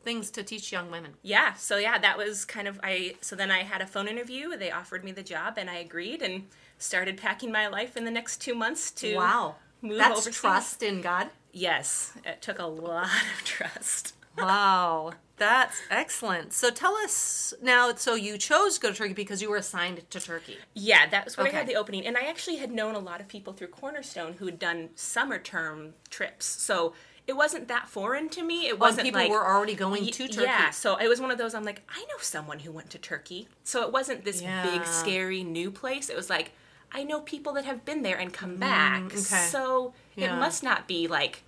Things 0.02 0.30
to 0.30 0.42
teach 0.42 0.72
young 0.72 0.90
women. 0.90 1.12
yeah 1.22 1.52
so 1.54 1.76
yeah 1.76 1.98
that 1.98 2.16
was 2.16 2.44
kind 2.44 2.66
of 2.68 2.78
i 2.82 3.14
so 3.20 3.34
then 3.36 3.50
i 3.50 3.62
had 3.62 3.80
a 3.80 3.86
phone 3.86 4.08
interview 4.08 4.56
they 4.56 4.70
offered 4.70 5.04
me 5.04 5.12
the 5.12 5.22
job 5.22 5.54
and 5.56 5.68
i 5.68 5.74
agreed 5.76 6.22
and 6.22 6.44
started 6.78 7.16
packing 7.16 7.50
my 7.52 7.66
life 7.66 7.96
in 7.96 8.04
the 8.04 8.10
next 8.10 8.40
two 8.40 8.54
months 8.54 8.90
to 8.92 9.16
Wow, 9.16 9.56
move 9.82 9.98
that's 9.98 10.20
overseas. 10.20 10.40
trust 10.40 10.82
in 10.82 11.00
God. 11.00 11.28
yes 11.52 12.12
it 12.24 12.40
took 12.40 12.58
a 12.58 12.66
lot 12.66 13.06
of 13.06 13.44
trust 13.44 14.14
Wow, 14.36 15.14
that's 15.36 15.80
excellent. 15.90 16.52
So 16.52 16.70
tell 16.70 16.94
us 16.94 17.52
now. 17.60 17.92
So 17.96 18.14
you 18.14 18.38
chose 18.38 18.76
to 18.76 18.80
go 18.80 18.90
to 18.92 18.94
Turkey 18.96 19.12
because 19.12 19.42
you 19.42 19.50
were 19.50 19.56
assigned 19.56 20.08
to 20.10 20.20
Turkey. 20.20 20.58
yeah 20.74 21.08
that 21.10 21.24
was 21.24 21.36
where 21.36 21.48
i 21.48 21.50
had 21.50 21.66
the 21.66 21.74
opening 21.74 22.06
and 22.06 22.16
i 22.16 22.20
actually 22.22 22.58
had 22.58 22.70
known 22.70 22.94
a 22.94 23.00
lot 23.00 23.20
of 23.20 23.26
people 23.26 23.52
through 23.52 23.66
cornerstone 23.66 24.34
who 24.34 24.46
had 24.46 24.60
done 24.60 24.90
summer 24.94 25.38
term 25.40 25.94
trips 26.08 26.46
so 26.46 26.92
it 27.28 27.36
wasn't 27.36 27.68
that 27.68 27.88
foreign 27.88 28.28
to 28.30 28.42
me 28.42 28.66
it 28.66 28.72
When 28.72 28.88
wasn't 28.88 29.04
people 29.04 29.20
like 29.20 29.30
were 29.30 29.46
already 29.46 29.74
going 29.74 30.02
Y- 30.04 30.10
to 30.10 30.26
Turkey. 30.28 30.42
Yeah, 30.42 30.70
so 30.70 30.96
it 30.96 31.06
was 31.08 31.20
one 31.20 31.30
of 31.30 31.38
those. 31.38 31.54
I'm 31.54 31.62
like, 31.64 31.82
I 31.94 32.00
know 32.00 32.18
someone 32.20 32.58
who 32.60 32.72
went 32.72 32.90
to 32.90 32.98
Turkey, 32.98 33.46
so 33.64 33.82
it 33.82 33.92
wasn't 33.92 34.24
this 34.24 34.40
Yeah. 34.42 34.62
big, 34.64 34.84
scary 34.86 35.44
new 35.44 35.70
place. 35.70 36.08
It 36.08 36.16
was 36.16 36.28
like, 36.30 36.52
I 36.90 37.04
know 37.04 37.20
people 37.20 37.52
that 37.52 37.66
have 37.66 37.84
been 37.84 38.02
there 38.02 38.16
and 38.16 38.32
come 38.32 38.56
back, 38.56 39.02
Mm, 39.02 39.06
okay. 39.12 39.46
so 39.50 39.92
Yeah. 40.16 40.34
it 40.36 40.40
must 40.40 40.62
not 40.62 40.88
be 40.88 41.06
like 41.06 41.42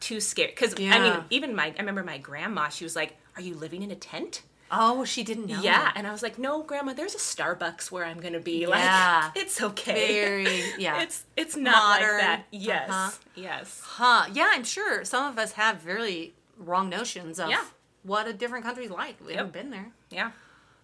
too 0.00 0.18
scary. 0.20 0.48
Because 0.50 0.74
I 0.78 0.98
mean, 0.98 1.24
even 1.28 1.54
my, 1.54 1.66
I 1.76 1.80
remember 1.80 2.02
my 2.02 2.16
grandma. 2.18 2.70
She 2.70 2.84
was 2.84 2.96
like, 2.96 3.16
"Are 3.36 3.42
you 3.42 3.54
living 3.54 3.82
in 3.82 3.90
a 3.90 3.96
tent?" 3.96 4.42
Oh, 4.72 5.04
she 5.04 5.24
didn't 5.24 5.46
know. 5.46 5.60
Yeah, 5.60 5.90
and 5.96 6.06
I 6.06 6.12
was 6.12 6.22
like, 6.22 6.38
"No, 6.38 6.62
grandma. 6.62 6.92
There's 6.92 7.14
a 7.14 7.18
Starbucks 7.18 7.90
where 7.90 8.04
I'm 8.04 8.20
gonna 8.20 8.38
be. 8.40 8.66
Like, 8.74 9.32
it's 9.34 9.60
okay. 9.60 10.14
Very. 10.14 10.62
Yeah. 10.78 11.02
It's 11.02 11.24
it's 11.36 11.56
not 11.56 12.00
Modern. 12.00 12.12
like 12.12 12.20
that. 12.20 12.44
Yes, 12.52 12.88
Uh-huh. 12.90 13.10
yes, 13.34 13.80
Huh. 13.84 14.26
Yeah, 14.32 14.48
I'm 14.52 14.64
sure 14.64 15.04
some 15.04 15.26
of 15.30 15.38
us 15.38 15.52
have 15.52 15.80
very 15.80 16.34
wrong 16.56 16.88
notions 16.88 17.40
of 17.40 17.50
Yeah. 17.50 17.64
what 18.04 18.28
a 18.28 18.32
different 18.32 18.64
country's 18.64 18.90
like. 18.90 19.16
We 19.26 19.34
haven't 19.34 19.52
been 19.52 19.70
there. 19.70 19.90
yeah." 20.10 20.30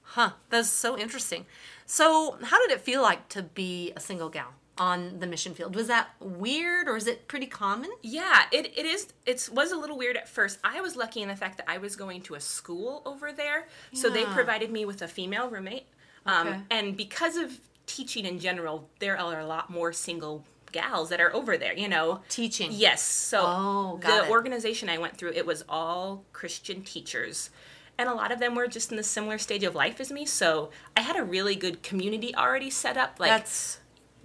Huh. 0.03 0.31
That's 0.51 0.69
so 0.71 0.97
interesting. 0.97 1.47
So, 1.85 2.39
how 2.43 2.59
did 2.63 2.71
it 2.71 2.81
feel 2.81 3.03
like 3.03 3.29
to 3.31 3.43
be 3.43 3.93
a 3.97 4.01
single 4.01 4.29
gal 4.29 4.55
on 4.79 5.19
the 5.21 5.27
mission 5.27 5.55
field? 5.55 5.75
Was 5.75 5.87
that 5.89 6.11
weird 6.21 6.89
or 6.89 6.97
is 6.97 7.07
it 7.07 7.29
pretty 7.29 7.47
common? 7.47 7.91
Yeah, 8.03 8.43
it, 8.53 8.73
it 8.77 8.85
is. 8.87 9.09
It 9.25 9.49
was 9.53 9.73
a 9.73 9.77
little 9.77 9.97
weird 9.97 10.17
at 10.17 10.29
first. 10.29 10.59
I 10.65 10.81
was 10.81 10.97
lucky 10.97 11.23
in 11.23 11.29
the 11.29 11.37
fact 11.37 11.57
that 11.59 11.71
I 11.71 11.79
was 11.79 11.97
going 11.97 12.23
to 12.23 12.35
a 12.35 12.41
school 12.41 13.03
over 13.07 13.33
there, 13.33 13.69
so 13.93 14.11
they 14.11 14.25
provided 14.25 14.71
me 14.71 14.85
with 14.85 15.03
a 15.03 15.09
female 15.09 15.49
roommate. 15.49 15.87
Um, 16.27 16.49
Okay. 16.49 16.61
And 16.71 16.97
because 16.97 17.37
of 17.37 17.59
teaching 17.87 18.27
in 18.27 18.39
general, 18.39 18.89
there 18.99 19.17
are 19.19 19.39
a 19.41 19.47
lot 19.47 19.71
more 19.71 19.93
single 19.93 20.45
gals 20.73 21.09
that 21.09 21.21
are 21.21 21.33
over 21.35 21.57
there. 21.57 21.73
You 21.73 21.89
know, 21.89 22.21
Teaching. 22.29 22.71
Yes. 22.73 23.01
So 23.03 23.43
Oh, 23.47 24.01
the 24.03 24.25
it. 24.25 24.31
organization 24.31 24.89
I 24.89 24.99
went 24.99 25.17
through, 25.17 25.33
it 25.33 25.47
was 25.47 25.65
all 25.69 26.25
Christian 26.33 26.83
teachers. 26.83 27.51
And 27.99 28.09
a 28.11 28.15
lot 28.15 28.31
of 28.31 28.41
them 28.41 28.55
were 28.55 28.67
just 28.67 28.91
in 28.91 28.97
the 28.99 29.03
similar 29.03 29.39
stage 29.39 29.65
of 29.65 29.75
life 29.75 30.01
as 30.01 30.13
me. 30.13 30.27
So 30.27 30.71
I 30.95 31.01
had 31.01 31.17
a 31.17 31.23
really 31.25 31.55
good 31.55 31.83
community 31.83 32.35
already 32.35 32.69
set 32.69 32.97
up. 32.99 33.19
Like 33.19 33.31
That's 33.31 33.79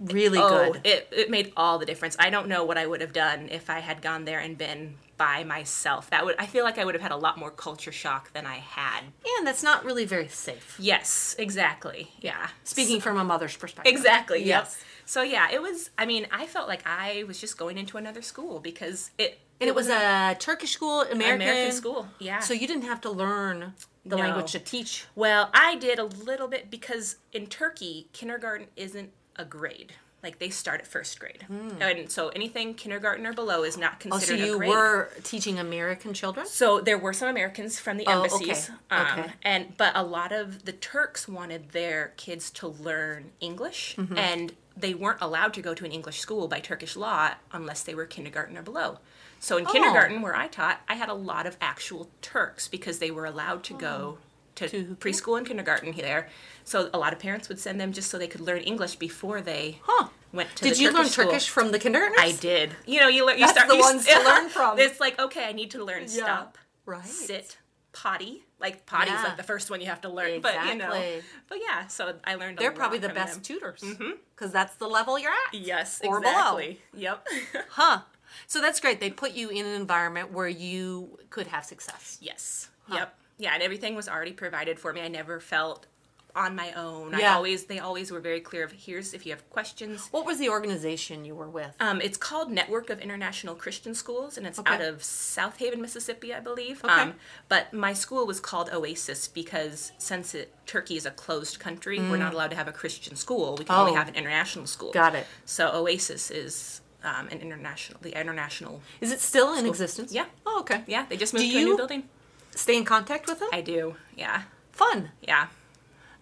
really 0.04 0.38
oh, 0.38 0.72
good. 0.72 0.86
it, 0.86 1.08
it 1.12 1.30
made 1.30 1.52
all 1.56 1.78
the 1.78 1.86
difference. 1.86 2.16
I 2.18 2.30
don't 2.30 2.48
know 2.48 2.64
what 2.64 2.78
I 2.78 2.86
would 2.86 3.00
have 3.00 3.12
done 3.12 3.48
if 3.50 3.70
I 3.70 3.80
had 3.80 4.02
gone 4.02 4.24
there 4.24 4.38
and 4.40 4.56
been 4.58 4.94
by 5.16 5.44
myself. 5.44 6.10
That 6.10 6.24
would 6.24 6.34
I 6.38 6.46
feel 6.46 6.64
like 6.64 6.78
I 6.78 6.84
would 6.84 6.94
have 6.94 7.02
had 7.02 7.12
a 7.12 7.16
lot 7.16 7.38
more 7.38 7.50
culture 7.50 7.92
shock 7.92 8.32
than 8.32 8.46
I 8.46 8.56
had. 8.56 9.02
And 9.38 9.46
that's 9.46 9.62
not 9.62 9.84
really 9.84 10.04
very 10.04 10.28
safe. 10.28 10.76
Yes, 10.80 11.36
exactly. 11.38 12.10
Yeah. 12.20 12.48
Speaking 12.64 13.00
from 13.00 13.18
a 13.18 13.24
mother's 13.24 13.56
perspective. 13.56 13.92
Exactly. 13.92 14.38
Yep. 14.38 14.46
Yes. 14.46 14.84
So 15.04 15.22
yeah, 15.22 15.48
it 15.52 15.62
was 15.62 15.90
I 15.96 16.06
mean, 16.06 16.26
I 16.32 16.46
felt 16.46 16.66
like 16.68 16.82
I 16.86 17.24
was 17.28 17.40
just 17.40 17.56
going 17.58 17.78
into 17.78 17.96
another 17.98 18.22
school 18.22 18.58
because 18.58 19.10
it 19.18 19.38
And 19.60 19.68
it 19.68 19.74
was 19.74 19.88
a 19.88 20.36
Turkish 20.40 20.72
school, 20.72 21.02
American, 21.02 21.42
American 21.42 21.72
school. 21.72 22.08
Yeah. 22.18 22.40
So 22.40 22.52
you 22.54 22.66
didn't 22.66 22.84
have 22.84 23.00
to 23.02 23.10
learn 23.10 23.74
the 24.04 24.16
No. 24.16 24.22
language 24.22 24.50
to 24.52 24.58
teach. 24.58 25.04
Well, 25.14 25.50
I 25.54 25.76
did 25.76 26.00
a 26.00 26.04
little 26.04 26.48
bit 26.48 26.68
because 26.70 27.16
in 27.32 27.46
Turkey, 27.46 28.08
kindergarten 28.12 28.66
isn't 28.74 29.12
a 29.36 29.44
grade. 29.44 29.94
Like 30.22 30.38
they 30.38 30.50
start 30.50 30.80
at 30.80 30.86
first 30.86 31.18
grade, 31.18 31.46
and 31.80 32.08
so 32.08 32.28
anything 32.28 32.74
kindergarten 32.74 33.26
or 33.26 33.32
below 33.32 33.64
is 33.64 33.76
not 33.76 33.94
Hmm. 34.00 34.10
Oh, 34.12 34.18
considered 34.18 34.38
so 34.38 34.46
you 34.46 34.54
a 34.54 34.58
grade. 34.58 34.68
were 34.70 35.10
teaching 35.24 35.58
American 35.58 36.14
children? 36.14 36.46
So 36.46 36.80
there 36.80 36.96
were 36.96 37.12
some 37.12 37.28
Americans 37.28 37.80
from 37.80 37.96
the 37.96 38.06
Oh, 38.06 38.12
embassies, 38.22 38.70
okay. 38.70 39.02
Um, 39.02 39.18
Okay. 39.18 39.32
and 39.42 39.76
but 39.76 39.96
a 39.96 40.04
lot 40.04 40.30
of 40.30 40.64
the 40.64 40.72
Turks 40.72 41.26
wanted 41.26 41.70
their 41.70 42.12
kids 42.16 42.50
to 42.52 42.68
learn 42.68 43.32
English, 43.40 43.96
Mm-hmm. 43.98 44.16
and 44.16 44.52
they 44.76 44.94
weren't 44.94 45.20
allowed 45.20 45.54
to 45.54 45.60
go 45.60 45.74
to 45.74 45.84
an 45.84 45.90
English 45.90 46.20
school 46.20 46.46
by 46.46 46.60
Turkish 46.60 46.94
law 46.94 47.32
unless 47.50 47.82
they 47.82 47.94
were 47.96 48.06
kindergarten 48.06 48.56
or 48.56 48.62
below. 48.62 49.00
So 49.40 49.56
in 49.56 49.66
Oh. 49.66 49.72
kindergarten, 49.72 50.22
where 50.22 50.36
I 50.36 50.46
taught, 50.46 50.82
I 50.88 50.94
had 50.94 51.08
a 51.08 51.14
lot 51.14 51.48
of 51.48 51.56
actual 51.60 52.08
Turks 52.22 52.68
because 52.68 53.00
they 53.00 53.10
were 53.10 53.24
allowed 53.26 53.64
to 53.64 53.74
go 53.74 54.18
to. 54.56 54.68
To- 54.68 54.96
preschool 54.96 55.38
and 55.38 55.46
kindergarten 55.46 55.92
there. 55.96 56.28
So 56.64 56.90
a 56.94 56.98
lot 56.98 57.12
of 57.12 57.18
parents 57.18 57.48
would 57.48 57.58
send 57.58 57.80
them 57.80 57.92
just 57.92 58.10
so 58.10 58.18
they 58.18 58.28
could 58.28 58.40
learn 58.40 58.60
English 58.60 58.96
before 58.96 59.40
they 59.40 59.78
Huh. 59.82 60.08
went 60.32 60.54
to. 60.56 60.64
Did 60.64 60.78
you 60.78 60.88
Turkish 60.88 60.98
learn 60.98 61.08
school. 61.08 61.24
Turkish 61.26 61.48
from 61.48 61.72
the 61.72 61.78
kindergartners? 61.78 62.20
I 62.22 62.32
did. 62.32 62.74
You 62.86 63.00
know, 63.00 63.08
you 63.08 63.26
learn. 63.26 63.36
You 63.38 63.46
That's 63.46 63.52
start 63.52 63.68
the 63.68 63.76
you 63.76 63.80
ones 63.80 64.06
to 64.06 64.18
learn 64.24 64.48
from. 64.48 64.78
It's 64.78 65.00
like 65.00 65.18
okay, 65.20 65.44
I 65.46 65.52
need 65.52 65.70
to 65.72 65.84
learn 65.84 66.02
Yeah. 66.02 66.24
stop, 66.24 66.58
Right. 66.86 67.04
sit, 67.04 67.58
potty. 67.92 68.44
Like 68.60 68.86
potty's 68.86 69.14
Yeah. 69.14 69.24
like 69.24 69.36
the 69.36 69.42
first 69.42 69.70
one 69.70 69.80
you 69.80 69.86
have 69.88 70.00
to 70.02 70.08
learn. 70.08 70.40
But 70.40 70.54
you 70.66 70.76
know, 70.76 70.92
Exactly. 70.92 71.22
but 71.48 71.58
yeah. 71.60 71.86
So 71.88 72.14
I 72.24 72.36
learned. 72.36 72.58
They're 72.58 72.70
probably 72.72 72.98
the 72.98 73.08
best 73.08 73.34
them. 73.34 73.42
tutors 73.42 73.80
mm-hmm. 73.80 74.10
because 74.34 74.52
that's 74.52 74.76
the 74.76 74.86
level 74.86 75.18
you're 75.18 75.32
at. 75.32 75.54
Yes, 75.54 76.00
or 76.04 76.20
below. 76.20 76.58
exactly. 76.58 76.80
Yep. 76.94 77.26
Huh. 77.70 78.00
So 78.46 78.60
that's 78.60 78.80
great. 78.80 78.98
They 79.00 79.10
put 79.10 79.32
you 79.32 79.48
in 79.50 79.66
an 79.66 79.74
environment 79.74 80.30
where 80.32 80.48
you 80.48 81.18
could 81.30 81.48
have 81.48 81.64
success. 81.64 82.18
yes. 82.20 82.68
Yep. 82.90 83.14
Yeah, 83.38 83.52
and 83.54 83.62
everything 83.62 83.94
was 83.94 84.08
already 84.08 84.32
provided 84.32 84.78
for 84.78 84.92
me. 84.92 85.00
I 85.00 85.08
never 85.08 85.40
felt 85.40 85.86
on 86.34 86.56
my 86.56 86.72
own. 86.72 87.14
I 87.14 87.20
Yeah. 87.20 87.34
always 87.34 87.64
they 87.66 87.78
always 87.78 88.10
were 88.10 88.18
very 88.20 88.40
clear 88.40 88.64
of 88.64 88.72
here's 88.72 89.12
if 89.12 89.26
you 89.26 89.32
have 89.32 89.48
questions. 89.50 90.08
What 90.12 90.24
was 90.24 90.38
the 90.38 90.48
organization 90.48 91.26
you 91.26 91.34
were 91.34 91.48
with? 91.50 91.74
Um, 91.78 92.00
it's 92.00 92.16
called 92.16 92.50
Network 92.50 92.88
of 92.88 93.00
International 93.00 93.54
Christian 93.54 93.94
Schools, 93.94 94.38
and 94.38 94.46
it's 94.46 94.58
Okay. 94.58 94.72
out 94.72 94.80
of 94.80 95.00
Southaven, 95.02 95.76
Mississippi, 95.78 96.32
I 96.32 96.40
believe. 96.40 96.82
Okay. 96.82 96.90
Um, 97.02 97.14
but 97.50 97.74
my 97.74 97.92
school 97.92 98.26
was 98.26 98.40
called 98.40 98.70
Oasis 98.72 99.28
because 99.28 99.92
since 99.98 100.34
it, 100.34 100.54
Turkey 100.64 100.96
is 100.96 101.04
a 101.04 101.10
closed 101.10 101.58
country, 101.58 101.98
we're 101.98 102.16
not 102.16 102.32
allowed 102.32 102.48
to 102.52 102.56
have 102.56 102.68
a 102.68 102.72
Christian 102.72 103.14
school. 103.14 103.56
We 103.58 103.66
can 103.66 103.74
only 103.74 103.92
Mm. 103.92 103.96
Oh. 103.96 103.98
have 103.98 104.08
an 104.08 104.14
international 104.14 104.66
school. 104.66 104.90
Got 104.92 105.14
it. 105.14 105.26
So 105.44 105.70
Oasis 105.74 106.30
is 106.30 106.80
um, 107.04 107.28
an 107.28 107.40
international, 107.40 107.98
the 108.00 108.18
international. 108.18 108.80
Is 109.02 109.10
it 109.12 109.20
still 109.20 109.52
in 109.54 109.66
existence? 109.66 110.12
Yeah. 110.12 110.26
Oh, 110.46 110.60
okay. 110.60 110.82
Yeah, 110.86 111.04
they 111.10 111.16
just 111.18 111.34
moved 111.34 111.44
Do 111.46 111.52
to 111.52 111.58
a 111.58 111.64
new 111.64 111.76
building. 111.76 112.08
Stay 112.54 112.76
in 112.76 112.84
contact 112.84 113.26
with 113.28 113.40
them? 113.40 113.48
I 113.52 113.60
do. 113.60 113.96
Yeah. 114.16 114.42
Fun. 114.72 115.10
Yeah. 115.22 115.48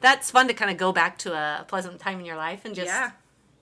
That's 0.01 0.31
fun 0.31 0.49
to 0.49 0.55
kind 0.55 0.71
of 0.71 0.77
go 0.77 0.93
back 0.93 1.19
to 1.19 1.33
a 1.33 1.65
pleasant 1.69 2.01
time 2.01 2.21
in 2.21 2.25
your 2.25 2.37
life 2.37 2.65
and 2.65 2.75
just 2.75 2.87
Yeah. 2.89 3.11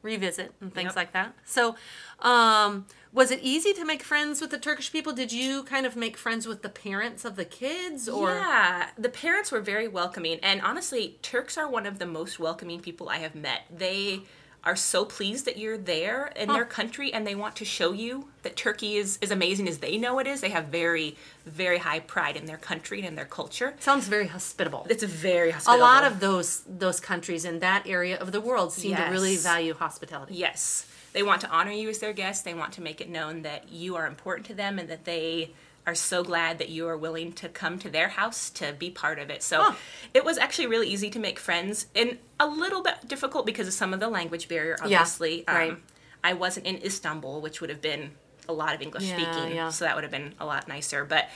revisit 0.03 0.53
and 0.61 0.73
things 0.73 0.89
Yep. 0.91 0.97
like 0.97 1.13
that. 1.13 1.35
So, 1.45 1.75
um, 2.21 2.87
was 3.13 3.31
it 3.31 3.41
easy 3.43 3.73
to 3.73 3.85
make 3.85 4.03
friends 4.03 4.41
with 4.41 4.51
the 4.51 4.59
Turkish 4.59 4.93
people? 4.93 5.13
Did 5.13 5.33
you 5.33 5.63
kind 5.65 5.87
of 5.87 5.97
make 5.97 6.17
friends 6.17 6.47
with 6.47 6.63
the 6.63 6.69
parents 6.69 7.25
of 7.25 7.37
the 7.37 7.45
kids 7.45 8.09
or 8.09 8.31
yeah, 8.35 8.91
the 8.99 9.09
parents 9.09 9.51
were 9.51 9.61
very 9.61 9.89
welcoming, 9.89 10.39
and 10.41 10.61
honestly, 10.61 11.19
Turks 11.23 11.57
are 11.57 11.67
one 11.69 11.87
of 11.87 11.99
the 11.99 12.07
most 12.07 12.39
welcoming 12.39 12.81
people 12.81 13.09
I 13.09 13.17
have 13.19 13.35
met. 13.35 13.63
They 13.71 14.23
are 14.65 14.77
so 14.77 15.05
pleased 15.05 15.45
that 15.45 15.57
you're 15.57 15.79
there 15.79 16.33
in 16.37 16.49
their 16.49 16.65
country, 16.65 17.13
and 17.13 17.27
they 17.27 17.35
want 17.35 17.57
to 17.57 17.65
show 17.65 17.93
you 17.93 18.29
that 18.43 18.57
Turkey 18.57 18.97
is 18.97 19.19
as 19.23 19.31
amazing 19.31 19.69
as 19.69 19.79
they 19.79 19.97
know 19.97 20.19
it 20.19 20.27
is. 20.27 20.41
They 20.41 20.51
have 20.51 20.67
very, 20.67 21.17
very 21.47 21.79
high 21.79 22.01
pride 22.01 22.37
in 22.37 22.47
their 22.47 22.57
country 22.57 22.99
and 22.99 23.09
in 23.09 23.15
their 23.15 23.25
culture. 23.25 23.75
sounds 23.79 24.09
very 24.09 24.27
hospitable? 24.27 24.87
It's 24.91 25.03
very 25.03 25.53
hospitable. 25.53 25.81
a 25.81 25.87
lot 25.87 26.05
of 26.05 26.21
those 26.21 26.63
those 26.69 27.01
countries 27.01 27.45
in 27.45 27.61
that 27.61 27.87
area 27.87 28.19
of 28.19 28.33
the 28.33 28.41
world 28.41 28.73
seem 28.73 28.97
to 28.97 29.03
really 29.05 29.37
value 29.37 29.75
hospitality. 29.75 30.35
Yes. 30.35 30.87
They 31.13 31.23
want 31.23 31.41
to 31.41 31.49
honor 31.51 31.73
you 31.73 31.89
as 31.89 31.99
their 31.99 32.13
guest. 32.13 32.45
They 32.45 32.55
want 32.55 32.73
to 32.75 32.83
make 32.83 33.01
it 33.01 33.09
known 33.09 33.43
that 33.43 33.71
you 33.71 33.97
are 33.97 34.07
important 34.07 34.47
to 34.49 34.55
them 34.55 34.79
and 34.79 34.89
that 34.89 35.05
they 35.05 35.53
are 35.89 35.95
so 35.95 36.23
glad 36.23 36.59
that 36.59 36.69
you 36.69 36.87
are 36.89 36.97
willing 36.97 37.33
to 37.33 37.49
come 37.49 37.79
to 37.79 37.89
their 37.91 38.09
house 38.09 38.51
to 38.51 38.73
be 38.73 38.91
part 38.91 39.19
of 39.19 39.31
it. 39.31 39.43
So 39.43 39.63
Huh. 39.63 39.75
it 40.15 40.25
was 40.25 40.37
actually 40.39 40.67
really 40.67 40.89
easy 40.89 41.11
to 41.11 41.19
make 41.19 41.39
friends 41.39 41.87
and 41.95 42.19
a 42.39 42.47
little 42.47 42.83
bit 42.83 43.09
difficult 43.09 43.47
because 43.47 43.67
of 43.67 43.75
some 43.75 43.95
of 43.95 44.01
the 44.01 44.09
language 44.09 44.49
barrier, 44.49 44.77
obviously. 44.81 45.47
Um, 45.49 45.57
right. 45.57 45.77
I 46.23 46.33
wasn't 46.35 46.67
in 46.67 46.77
Istanbul, 46.85 47.41
which 47.41 47.61
would 47.61 47.71
have 47.71 47.81
been 47.81 48.13
a 48.49 48.53
lot 48.53 48.75
of 48.75 48.83
English 48.83 49.05
Yeah, 49.05 49.17
speaking. 49.17 49.57
yeah. 49.57 49.69
So 49.71 49.85
that 49.85 49.95
would 49.95 50.05
have 50.05 50.11
been 50.11 50.35
a 50.41 50.47
lot 50.47 50.69
nicer. 50.69 51.05
But 51.05 51.29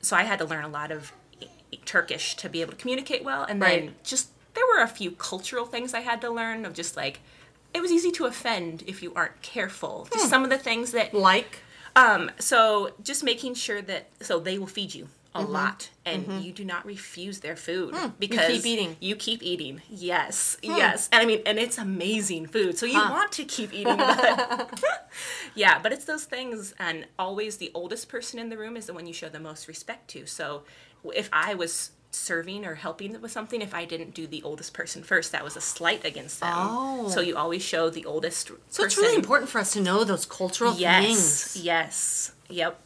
so 0.00 0.16
I 0.16 0.22
had 0.22 0.38
to 0.38 0.44
learn 0.44 0.64
a 0.64 0.68
lot 0.68 0.90
of 0.90 1.12
Turkish 1.84 2.36
to 2.36 2.48
be 2.48 2.60
able 2.60 2.72
to 2.72 2.76
communicate 2.78 3.24
well. 3.24 3.44
And 3.44 3.60
then 3.62 3.94
just 4.04 4.28
there 4.54 4.64
were 4.66 4.82
a 4.82 4.88
few 4.88 5.12
cultural 5.12 5.64
things 5.66 5.94
I 5.94 6.00
had 6.00 6.20
to 6.22 6.30
learn 6.30 6.64
of 6.64 6.74
just 6.74 6.96
like 6.96 7.20
it 7.72 7.80
was 7.80 7.92
easy 7.92 8.10
to 8.12 8.26
offend 8.26 8.82
if 8.86 9.02
you 9.02 9.12
aren't 9.14 9.40
careful. 9.42 10.08
Just 10.12 10.24
Hmm. 10.24 10.30
some 10.30 10.44
of 10.44 10.50
the 10.50 10.58
things 10.58 10.90
that 10.92 11.14
Like 11.14 11.58
um 11.96 12.30
so 12.38 12.92
just 13.02 13.22
making 13.24 13.54
sure 13.54 13.82
that 13.82 14.08
so 14.20 14.38
they 14.38 14.58
will 14.58 14.66
feed 14.66 14.94
you 14.94 15.08
a 15.32 15.40
Mm-hmm. 15.42 15.52
lot 15.52 15.90
and 16.04 16.42
you 16.44 16.50
do 16.52 16.64
not 16.64 16.84
refuse 16.84 17.38
their 17.38 17.54
food 17.54 17.94
because 18.18 18.48
you 18.48 18.54
keep 18.56 18.66
eating. 18.66 18.96
You 18.98 19.14
keep 19.14 19.42
eating. 19.44 19.80
Yes. 19.88 20.56
Yes. 20.60 21.08
And 21.12 21.22
I 21.22 21.24
mean 21.24 21.40
and 21.46 21.56
it's 21.56 21.78
amazing 21.78 22.46
food. 22.48 22.76
So 22.76 22.84
you 22.84 22.98
want 22.98 23.30
to 23.32 23.44
keep 23.44 23.72
eating 23.72 23.96
but 23.96 24.70
Yeah, 25.54 25.78
but 25.80 25.92
it's 25.92 26.04
those 26.04 26.24
things 26.24 26.74
and 26.80 27.06
always 27.16 27.58
the 27.58 27.70
oldest 27.74 28.08
person 28.08 28.40
in 28.40 28.48
the 28.48 28.58
room 28.58 28.76
is 28.76 28.86
the 28.86 28.92
one 28.94 29.06
you 29.06 29.12
show 29.12 29.28
the 29.28 29.38
most 29.38 29.68
respect 29.68 30.08
to. 30.10 30.26
So 30.26 30.64
if 31.14 31.28
I 31.32 31.54
was 31.54 31.92
serving 32.12 32.64
or 32.66 32.74
helping 32.74 33.20
with 33.20 33.30
something 33.30 33.62
if 33.62 33.72
I 33.74 33.84
didn't 33.84 34.14
do 34.14 34.26
the 34.26 34.42
oldest 34.42 34.72
person 34.74 35.02
first 35.02 35.30
that 35.32 35.44
was 35.44 35.56
a 35.56 35.60
slight 35.60 36.04
against 36.04 36.40
them. 36.40 36.52
Oh. 36.54 37.08
So 37.08 37.20
you 37.20 37.36
always 37.36 37.62
show 37.62 37.88
the 37.90 38.04
oldest 38.04 38.50
so 38.68 38.84
it's 38.84 38.96
really 38.98 39.14
important 39.16 39.48
for 39.48 39.58
us 39.60 39.72
to 39.74 39.80
know 39.80 40.02
those 40.04 40.26
cultural 40.26 40.74
Yes. 40.74 41.04
things. 41.54 41.64
Yes. 41.64 42.32
Yep. 42.48 42.80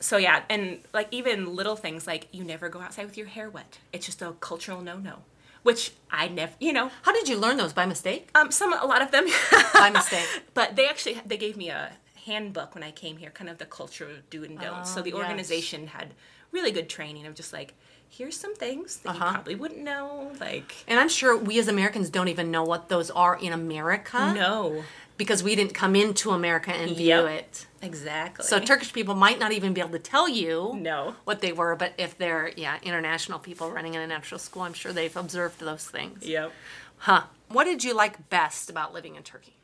So 0.00 0.18
yeah, 0.18 0.42
and 0.48 0.78
like 0.92 1.08
even 1.10 1.54
little 1.56 1.76
things 1.76 2.06
like 2.06 2.28
you 2.30 2.44
never 2.44 2.68
go 2.68 2.80
outside 2.80 3.06
with 3.06 3.16
your 3.16 3.26
hair 3.26 3.48
wet. 3.50 3.78
It's 3.92 4.06
just 4.06 4.20
a 4.22 4.32
cultural 4.40 4.80
no-no, 4.82 5.20
which 5.62 5.92
I 6.10 6.28
never, 6.28 6.52
you 6.60 6.72
know, 6.72 6.90
How 7.02 7.12
did 7.12 7.28
you 7.28 7.36
learn 7.38 7.56
those 7.56 7.72
by 7.72 7.86
mistake? 7.86 8.28
um, 8.34 8.50
some 8.52 8.72
a 8.72 8.84
lot 8.86 9.02
of 9.02 9.10
them 9.10 9.26
By 9.74 9.90
mistake. 9.90 10.28
but 10.52 10.76
they 10.76 10.86
actually 10.86 11.20
they 11.26 11.36
gave 11.38 11.56
me 11.56 11.70
a 11.70 11.92
handbook 12.26 12.74
when 12.74 12.84
I 12.84 12.90
came 12.92 13.16
here, 13.16 13.30
kind 13.30 13.50
of 13.50 13.58
the 13.58 13.64
cultural 13.66 14.10
do 14.30 14.44
and 14.44 14.58
don'ts. 14.60 14.92
so 14.94 15.00
Oh, 15.00 15.02
the 15.02 15.10
yes. 15.10 15.18
organization 15.18 15.88
had 15.88 16.14
really 16.52 16.70
good 16.70 16.88
training 16.88 17.26
of 17.26 17.34
just 17.34 17.52
like 17.52 17.74
here's 18.16 18.36
some 18.36 18.54
things 18.54 18.98
that 18.98 19.10
Uh-huh. 19.10 19.24
you 19.26 19.32
probably 19.32 19.54
wouldn't 19.56 19.80
know, 19.82 20.32
like 20.40 20.74
And 20.86 20.98
I'm 21.00 21.08
sure 21.08 21.36
we 21.36 21.58
as 21.58 21.68
Americans 21.68 22.10
don't 22.10 22.28
even 22.28 22.50
know 22.50 22.62
what 22.62 22.88
those 22.88 23.10
are 23.10 23.36
in 23.36 23.52
America 23.52 24.32
no, 24.34 24.84
because 25.16 25.42
we 25.42 25.54
didn't 25.54 25.74
come 25.74 25.94
into 25.96 26.30
America 26.30 26.70
and 26.72 26.96
view 26.96 27.06
Yep. 27.08 27.26
it. 27.30 27.66
exactly. 27.82 28.44
So 28.46 28.58
Turkish 28.60 28.92
people 28.92 29.14
might 29.14 29.38
not 29.38 29.52
even 29.52 29.72
be 29.72 29.80
able 29.80 29.90
to 29.92 29.98
tell 29.98 30.28
you 30.28 30.74
no, 30.76 31.16
what 31.24 31.40
they 31.40 31.52
were, 31.52 31.74
but 31.76 31.92
if 31.98 32.16
they're 32.18 32.52
yeah 32.56 32.78
international 32.82 33.38
people 33.38 33.70
running 33.70 33.94
an 33.96 34.02
international 34.02 34.38
school, 34.38 34.62
I'm 34.62 34.74
sure 34.74 34.92
they've 34.92 35.16
observed 35.16 35.60
those 35.60 35.84
things. 35.86 36.24
yep. 36.26 36.52
Huh? 36.98 37.24
What 37.48 37.64
did 37.64 37.84
you 37.84 37.94
like 37.94 38.28
best 38.30 38.70
about 38.70 38.94
living 38.94 39.14
in 39.16 39.22
Turkey? 39.22 39.56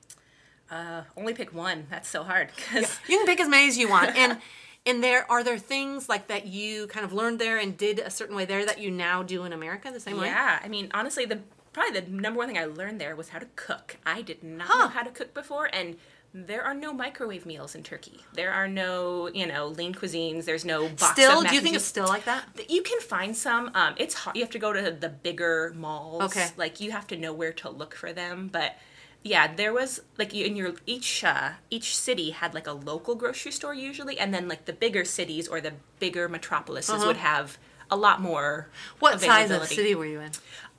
Uh, 0.71 1.03
only 1.17 1.35
pick 1.35 1.53
one. 1.53 1.87
That's 1.91 2.09
so 2.09 2.23
hard 2.23 2.51
because 2.55 2.99
You 3.09 3.17
can 3.19 3.27
pick 3.27 3.41
as 3.41 3.49
many 3.49 3.67
as 3.69 3.77
you 3.79 3.89
want, 3.89 4.15
and 4.17 4.39
and 4.87 5.03
there 5.05 5.31
are 5.31 5.43
there 5.45 5.59
things 5.59 6.09
like 6.09 6.27
that 6.29 6.47
you 6.47 6.87
kind 6.89 7.05
of 7.05 7.13
learned 7.13 7.39
there 7.39 7.59
and 7.59 7.77
did 7.77 7.99
a 7.99 8.11
certain 8.11 8.35
way 8.37 8.45
there 8.45 8.65
that 8.67 8.79
you 8.81 8.91
now 8.91 9.23
do 9.23 9.45
in 9.45 9.53
America 9.53 9.91
the 9.93 10.01
same 10.01 10.19
way. 10.19 10.27
Yeah, 10.27 10.59
I 10.63 10.69
mean, 10.69 10.91
honestly, 10.95 11.25
the 11.27 11.41
probably 11.73 12.01
the 12.01 12.11
number 12.11 12.39
one 12.39 12.49
thing 12.49 12.59
I 12.59 12.65
learned 12.65 13.01
there 13.01 13.15
was 13.15 13.29
how 13.29 13.39
to 13.39 13.47
cook. 13.57 13.97
I 14.05 14.23
did 14.23 14.43
not 14.43 14.67
Huh. 14.69 14.79
know 14.79 14.89
how 14.89 15.03
to 15.03 15.11
cook 15.11 15.33
before, 15.35 15.69
and 15.73 15.97
there 16.33 16.63
are 16.63 16.75
no 16.75 16.93
microwave 16.93 17.45
meals 17.45 17.75
in 17.75 17.83
Turkey. 17.83 18.21
There 18.35 18.53
are 18.53 18.69
no, 18.69 19.29
you 19.29 19.47
know, 19.47 19.67
lean 19.67 19.95
cuisines. 19.95 20.45
There's 20.45 20.65
no 20.65 20.89
box 20.89 21.13
Still, 21.13 21.43
do 21.43 21.55
you 21.55 21.61
think 21.61 21.75
it's 21.75 21.85
still 21.85 22.07
like 22.07 22.25
that? 22.25 22.45
You 22.69 22.83
can 22.83 23.01
find 23.01 23.37
some. 23.37 23.71
Um, 23.75 23.95
it's 23.97 24.15
hard. 24.15 24.37
You 24.37 24.43
have 24.43 24.51
to 24.51 24.59
go 24.59 24.73
to 24.73 24.93
the 24.93 25.09
bigger 25.09 25.73
malls. 25.77 26.23
Okay. 26.23 26.49
Like 26.57 26.81
you 26.81 26.93
have 26.93 27.07
to 27.09 27.17
know 27.17 27.33
where 27.33 27.53
to 27.55 27.71
look 27.71 27.97
for 27.97 28.13
them. 28.13 28.49
But 28.53 28.77
yeah, 29.25 29.53
there 29.53 29.73
was 29.73 30.03
like 30.19 30.33
in 30.33 30.55
your 30.55 30.75
each 30.87 31.25
uh, 31.25 31.51
each 31.69 31.97
city 31.97 32.31
had 32.31 32.55
like 32.55 32.69
a 32.69 32.73
local 32.73 33.17
grocery 33.17 33.53
store 33.53 33.75
usually, 33.75 34.19
and 34.19 34.33
then 34.33 34.47
like 34.47 34.67
the 34.67 34.73
bigger 34.73 35.05
cities 35.05 35.49
or 35.49 35.61
the 35.61 35.73
bigger 35.99 36.29
metropolises 36.29 37.05
would 37.05 37.17
have 37.17 37.59
a 37.91 37.97
lot 37.97 38.21
more. 38.21 38.69
Uh-huh. 38.71 38.97
What 39.01 39.21
size 39.21 39.51
of 39.51 39.67
city 39.67 39.97
were 39.97 40.07
you 40.07 40.21
in? 40.21 40.31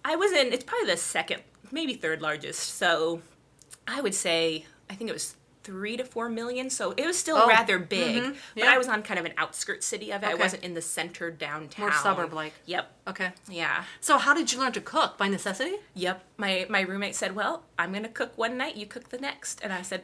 I 0.06 0.16
was 0.16 0.32
in. 0.32 0.54
It's 0.54 0.64
probably 0.64 0.88
the 0.88 0.98
second, 0.98 1.42
maybe 1.72 1.94
third 1.94 2.22
largest. 2.22 2.76
So 2.76 3.22
I 3.86 4.00
would 4.00 4.16
say 4.16 4.66
I 4.90 4.96
think 4.96 5.10
it 5.10 5.14
was 5.14 5.36
three 5.64 5.98
to 5.98 6.04
four 6.04 6.30
million. 6.30 6.70
So 6.70 6.92
it 6.98 7.06
was 7.06 7.18
still 7.18 7.38
Oh, 7.38 7.48
rather 7.48 7.78
big. 7.80 8.24
But 8.56 8.64
yeah. 8.64 8.74
I 8.74 8.78
was 8.78 8.88
on 8.88 9.04
kind 9.04 9.20
of 9.20 9.26
an 9.26 9.34
outskirts 9.38 9.86
city 9.86 10.12
of 10.12 10.24
it. 10.24 10.28
I 10.30 10.36
wasn't 10.36 10.64
in 10.64 10.74
the 10.74 10.82
center 10.82 11.30
downtown. 11.32 11.88
More 11.90 11.98
suburb-like. 11.98 12.54
Yep. 12.66 12.92
Okay. 13.08 13.32
Yeah. 13.50 13.84
So 14.00 14.18
how 14.18 14.34
did 14.34 14.52
you 14.52 14.60
learn 14.60 14.72
to 14.74 14.82
cook 14.82 15.18
by 15.18 15.28
necessity? 15.28 15.76
Yep. 15.96 16.24
My 16.38 16.66
my 16.70 16.82
roommate 16.82 17.16
said, 17.16 17.36
"Well, 17.36 17.64
I'm 17.80 17.92
gonna 17.94 18.10
cook 18.10 18.38
one 18.38 18.58
night. 18.58 18.76
You 18.76 18.86
cook 18.86 19.10
the 19.10 19.18
next." 19.18 19.62
And 19.64 19.72
I 19.74 19.82
said, 19.82 20.04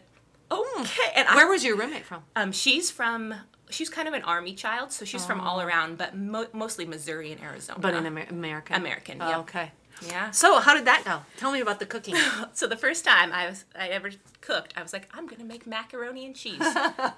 "Okay." 0.52 1.12
And 1.16 1.28
Where 1.36 1.46
I, 1.48 1.50
was 1.50 1.64
your 1.64 1.76
roommate 1.78 2.06
from? 2.06 2.24
um, 2.36 2.52
she's 2.52 2.92
from. 2.92 3.34
She's 3.70 3.90
kind 3.90 4.08
of 4.08 4.14
an 4.14 4.22
army 4.24 4.54
child, 4.54 4.94
so 4.94 5.04
she's 5.04 5.26
from 5.26 5.42
all 5.42 5.60
around, 5.60 5.98
but 5.98 6.16
mo- 6.16 6.48
mostly 6.54 6.86
Missouri 6.86 7.34
and 7.34 7.42
Arizona. 7.42 7.78
Oh. 7.78 7.82
But 7.82 7.96
in 7.96 8.06
Amer- 8.06 8.28
America. 8.30 8.74
American, 8.74 9.22
Oh, 9.22 9.28
yep. 9.30 9.38
okay. 9.40 9.72
Yeah. 10.06 10.32
So 10.32 10.60
how 10.60 10.74
did 10.74 10.86
that 10.86 11.04
go? 11.06 11.22
Tell 11.38 11.52
me 11.52 11.60
about 11.60 11.80
the 11.80 11.86
cooking. 11.86 12.16
So 12.54 12.66
the 12.68 12.78
first 12.78 13.06
time 13.06 13.32
I 13.32 13.48
was 13.48 13.66
I 13.78 13.90
ever 13.90 14.10
cooked, 14.42 14.74
I 14.76 14.82
was 14.82 14.94
like, 14.94 15.08
I'm 15.14 15.28
gonna 15.28 15.44
make 15.44 15.68
macaroni 15.68 16.26
and 16.26 16.36
cheese. 16.36 16.58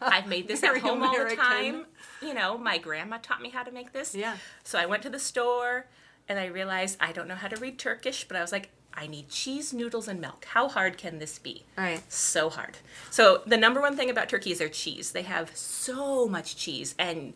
I've 0.02 0.28
made 0.28 0.48
this 0.48 0.64
at 0.64 0.78
home 0.78 1.02
all 1.04 1.18
the 1.18 1.36
time. 1.36 1.86
You 2.22 2.34
know, 2.34 2.58
my 2.58 2.78
grandma 2.78 3.18
taught 3.22 3.42
me 3.42 3.50
how 3.50 3.64
to 3.64 3.72
make 3.72 3.94
this. 3.94 4.14
Yeah. 4.16 4.38
So 4.64 4.78
I 4.78 4.86
went 4.86 5.04
to 5.04 5.10
the 5.10 5.20
store 5.20 5.88
and 6.28 6.40
I 6.40 6.46
realized 6.48 6.98
I 7.00 7.12
don't 7.12 7.28
know 7.28 7.36
how 7.36 7.48
to 7.48 7.56
read 7.58 7.80
Turkish, 7.80 8.28
but 8.28 8.36
I 8.36 8.42
was 8.42 8.52
like, 8.52 8.70
I 8.94 9.08
need 9.08 9.30
cheese, 9.30 9.74
noodles, 9.74 10.08
and 10.08 10.20
milk. 10.20 10.46
How 10.46 10.68
hard 10.68 10.98
can 10.98 11.20
this 11.20 11.40
be? 11.40 11.64
Right. 11.78 12.02
So 12.12 12.50
hard. 12.50 12.78
So 13.10 13.44
the 13.46 13.58
number 13.58 13.80
one 13.80 13.96
thing 13.96 14.10
about 14.10 14.30
Turkey 14.30 14.52
is 14.52 14.60
their 14.60 14.70
cheese. 14.70 15.12
They 15.12 15.22
have 15.22 15.56
so 15.56 16.28
much 16.28 16.58
cheese 16.58 16.96
and 17.00 17.34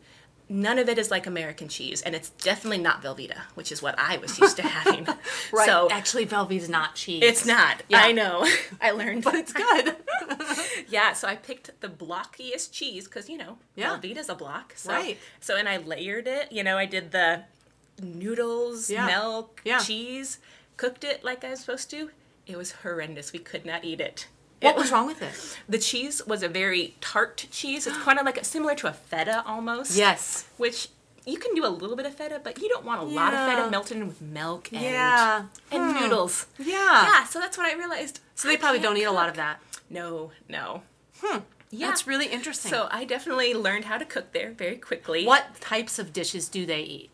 none 0.53 0.77
of 0.77 0.88
it 0.88 0.98
is 0.98 1.10
like 1.10 1.25
American 1.25 1.67
cheese, 1.67 2.01
and 2.03 2.13
it's 2.15 2.29
definitely 2.29 2.77
not 2.77 3.01
Velveeta, 3.01 3.39
which 3.55 3.72
is 3.72 3.81
what 3.81 3.95
I 3.98 4.17
was 4.17 4.38
used 4.39 4.55
to 4.57 4.62
having. 4.63 5.07
Right. 5.51 5.65
So 5.67 5.88
Actually, 5.91 6.25
Velveeta's 6.25 6.69
not 6.69 6.95
cheese. 6.95 7.22
it's 7.24 7.45
not. 7.45 7.83
Yeah. 7.89 8.00
I 8.01 8.12
know. 8.12 8.48
I 8.81 8.91
learned. 8.91 9.24
but 9.24 9.36
it's 9.36 9.51
good. 9.53 9.95
yeah, 10.89 11.13
so 11.13 11.27
I 11.27 11.36
picked 11.36 11.79
the 11.81 11.89
blockiest 11.89 12.72
cheese 12.72 13.05
because 13.05 13.29
you 13.29 13.38
know, 13.38 13.57
Yeah. 13.75 13.98
Velveeta's 13.98 14.29
a 14.29 14.36
block. 14.36 14.74
So, 14.75 14.91
Right. 14.91 15.17
So 15.41 15.55
and 15.57 15.67
I 15.69 15.77
layered 15.77 16.27
it. 16.27 16.51
You 16.51 16.63
know, 16.63 16.77
I 16.77 16.86
did 16.86 17.12
the 17.12 17.43
noodles, 18.01 18.89
Yeah. 18.89 19.05
milk, 19.07 19.62
Yeah. 19.63 19.79
cheese, 19.79 20.39
cooked 20.77 21.03
it 21.03 21.24
like 21.24 21.43
I 21.43 21.50
was 21.51 21.60
supposed 21.62 21.89
to. 21.91 22.10
It 22.48 22.57
was 22.57 22.72
horrendous. 22.83 23.31
We 23.31 23.39
could 23.39 23.65
not 23.65 23.83
eat 23.86 24.01
it. 24.01 24.27
What 24.63 24.75
was 24.77 24.91
wrong 24.91 25.08
with 25.08 25.22
it? 25.22 25.58
The 25.70 25.77
cheese 25.77 26.25
was 26.25 26.43
a 26.43 26.48
very 26.50 26.96
tart 27.01 27.48
cheese. 27.51 27.88
It's 27.88 27.98
kind 27.98 28.20
of 28.20 28.25
like 28.25 28.38
a, 28.38 28.43
similar 28.43 28.75
to 28.75 28.88
a 28.88 28.93
feta 28.93 29.43
almost. 29.46 29.96
Yes. 29.96 30.46
Which 30.58 30.89
you 31.25 31.38
can 31.38 31.53
do 31.55 31.65
a 31.65 31.70
little 31.70 31.96
bit 31.96 32.05
of 32.05 32.13
feta, 32.15 32.41
but 32.43 32.60
you 32.62 32.67
don't 32.70 32.86
want 32.86 33.01
a 33.01 33.05
lot 33.05 33.34
of 33.34 33.48
feta 33.50 33.70
melted 33.70 33.98
in 33.98 34.08
with 34.08 34.22
milk 34.22 34.72
and 34.74 34.82
Yeah. 34.82 35.43
and 35.72 35.96
noodles. 35.96 36.48
Yeah. 36.60 36.75
Yeah, 36.75 37.24
so 37.25 37.39
that's 37.39 37.58
what 37.58 37.65
I 37.67 37.77
realized. 37.77 38.20
So 38.36 38.48
they 38.48 38.58
probably 38.58 38.79
don't 38.79 38.98
eat 38.98 39.03
a 39.03 39.12
lot 39.12 39.29
of 39.29 39.36
that. 39.36 39.60
No, 39.89 40.32
no. 40.50 40.84
Hmm. 41.22 41.39
Yeah. 41.70 41.88
That's 41.88 42.05
really 42.05 42.27
interesting. 42.27 42.70
So 42.70 42.88
I 42.91 43.03
definitely 43.05 43.53
learned 43.53 43.86
how 43.86 43.98
to 43.98 44.05
cook 44.05 44.32
there 44.34 44.51
very 44.51 44.75
quickly. 44.77 45.25
what 45.25 45.60
types 45.62 45.98
of 45.98 46.13
dishes 46.13 46.48
do 46.48 46.65
they 46.65 46.82
eat? 46.82 47.10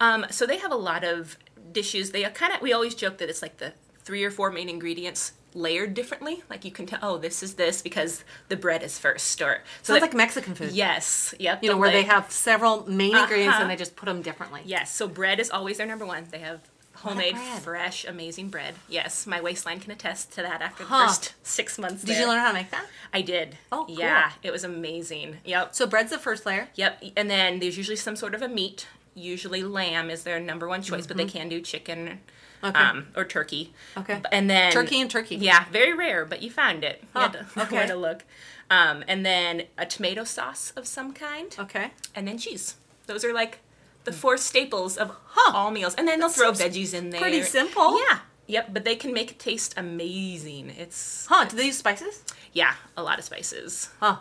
Um, 0.00 0.26
so 0.30 0.46
they 0.46 0.58
have 0.58 0.72
a 0.72 0.76
lot 0.76 1.04
of 1.04 1.38
dishes. 1.72 2.10
They 2.10 2.22
kind 2.24 2.52
of 2.52 2.60
we 2.60 2.72
always 2.72 2.94
joke 2.94 3.18
that 3.18 3.28
it's 3.30 3.40
like 3.42 3.58
the 3.58 3.72
three 4.04 4.24
or 4.24 4.30
four 4.30 4.50
main 4.50 4.68
ingredients. 4.68 5.32
Layered 5.54 5.94
differently. 5.94 6.42
Like 6.50 6.64
you 6.64 6.70
can 6.70 6.86
tell, 6.86 6.98
oh, 7.02 7.18
this 7.18 7.42
is 7.42 7.54
this 7.54 7.82
because 7.82 8.24
the 8.48 8.56
bread 8.56 8.82
is 8.82 8.98
first, 8.98 9.40
or 9.42 9.62
So 9.82 9.94
it's 9.94 10.02
like 10.02 10.14
Mexican 10.14 10.54
food. 10.54 10.72
yes, 10.72 11.34
yep. 11.38 11.62
You 11.62 11.70
know, 11.70 11.76
where 11.76 11.90
they 11.90 12.02
have 12.04 12.30
several 12.30 12.88
main 12.90 13.16
ingredients 13.16 13.54
Uh-huh. 13.54 13.62
and 13.62 13.70
they 13.70 13.76
just 13.76 13.96
put 13.96 14.06
them 14.06 14.22
differently. 14.22 14.62
Yes, 14.64 14.92
so 14.94 15.06
bread 15.08 15.40
is 15.40 15.50
always 15.50 15.78
their 15.78 15.86
number 15.86 16.06
one. 16.06 16.26
They 16.30 16.38
have 16.38 16.60
homemade, 16.94 17.36
fresh, 17.62 18.04
amazing 18.04 18.48
bread. 18.48 18.74
Yes, 18.88 19.26
my 19.26 19.40
waistline 19.40 19.80
can 19.80 19.90
attest 19.90 20.30
to 20.32 20.42
that 20.42 20.62
after 20.62 20.84
Huh. 20.84 21.00
the 21.00 21.06
first 21.08 21.34
six 21.42 21.78
months. 21.78 22.02
Did 22.02 22.14
there. 22.16 22.22
you 22.22 22.28
learn 22.28 22.38
how 22.38 22.48
to 22.48 22.54
make 22.54 22.70
that? 22.70 22.86
I 23.12 23.22
did. 23.22 23.58
Oh, 23.72 23.84
cool. 23.86 23.98
yeah, 23.98 24.32
it 24.42 24.52
was 24.52 24.62
amazing. 24.64 25.38
Yep. 25.44 25.74
So 25.74 25.86
bread's 25.86 26.10
the 26.10 26.18
first 26.18 26.46
layer. 26.46 26.68
Yep, 26.76 27.02
and 27.16 27.28
then 27.30 27.58
there's 27.58 27.76
usually 27.76 27.96
some 27.96 28.14
sort 28.16 28.34
of 28.34 28.42
a 28.42 28.48
meat. 28.48 28.86
Usually 29.14 29.62
lamb 29.62 30.10
is 30.10 30.22
their 30.24 30.40
number 30.40 30.66
one 30.68 30.82
choice, 30.82 31.06
but 31.06 31.16
they 31.16 31.26
can 31.26 31.48
do 31.48 31.60
chicken 31.60 32.20
Mm-hmm. 32.62 32.76
Okay. 32.76 32.84
um, 32.84 33.06
or 33.16 33.24
turkey. 33.24 33.72
Okay. 33.96 34.20
And 34.30 34.48
then 34.48 34.70
Turkey 34.70 35.00
and 35.00 35.10
turkey. 35.10 35.34
Yeah, 35.34 35.64
very 35.72 35.92
rare, 35.94 36.24
but 36.24 36.42
you 36.42 36.50
found 36.50 36.84
it. 36.84 37.00
You 37.02 37.08
Huh, 37.12 37.20
had 37.22 37.32
to 37.32 37.46
okay. 37.62 37.86
to 37.88 37.96
look. 37.96 38.22
Um, 38.70 39.02
and 39.08 39.26
then 39.26 39.64
a 39.76 39.84
tomato 39.84 40.22
sauce 40.22 40.72
of 40.76 40.86
some 40.86 41.12
kind, 41.12 41.52
Okay. 41.58 41.90
and 42.14 42.28
then 42.28 42.38
cheese. 42.38 42.76
Those 43.08 43.24
are 43.24 43.32
like 43.32 43.58
the 44.04 44.12
four 44.12 44.36
staples 44.36 44.96
of 44.96 45.10
Huh. 45.26 45.56
all 45.56 45.72
meals. 45.72 45.96
And 45.96 46.06
then 46.06 46.20
they'll 46.20 46.28
throw 46.28 46.52
veggies 46.52 46.94
in 46.94 47.10
there. 47.10 47.20
pretty 47.20 47.42
simple. 47.42 47.98
Yeah. 48.08 48.20
Yep, 48.46 48.68
but 48.72 48.84
they 48.84 48.94
can 48.94 49.12
make 49.12 49.32
it 49.32 49.38
taste 49.40 49.74
amazing. 49.76 50.70
It's 50.70 51.26
Huh? 51.28 51.46
Do 51.46 51.56
they 51.56 51.66
use 51.66 51.78
spices? 51.78 52.22
yeah, 52.52 52.74
a 52.96 53.02
lot 53.02 53.18
of 53.18 53.24
spices. 53.24 53.90
Huh. 53.98 54.18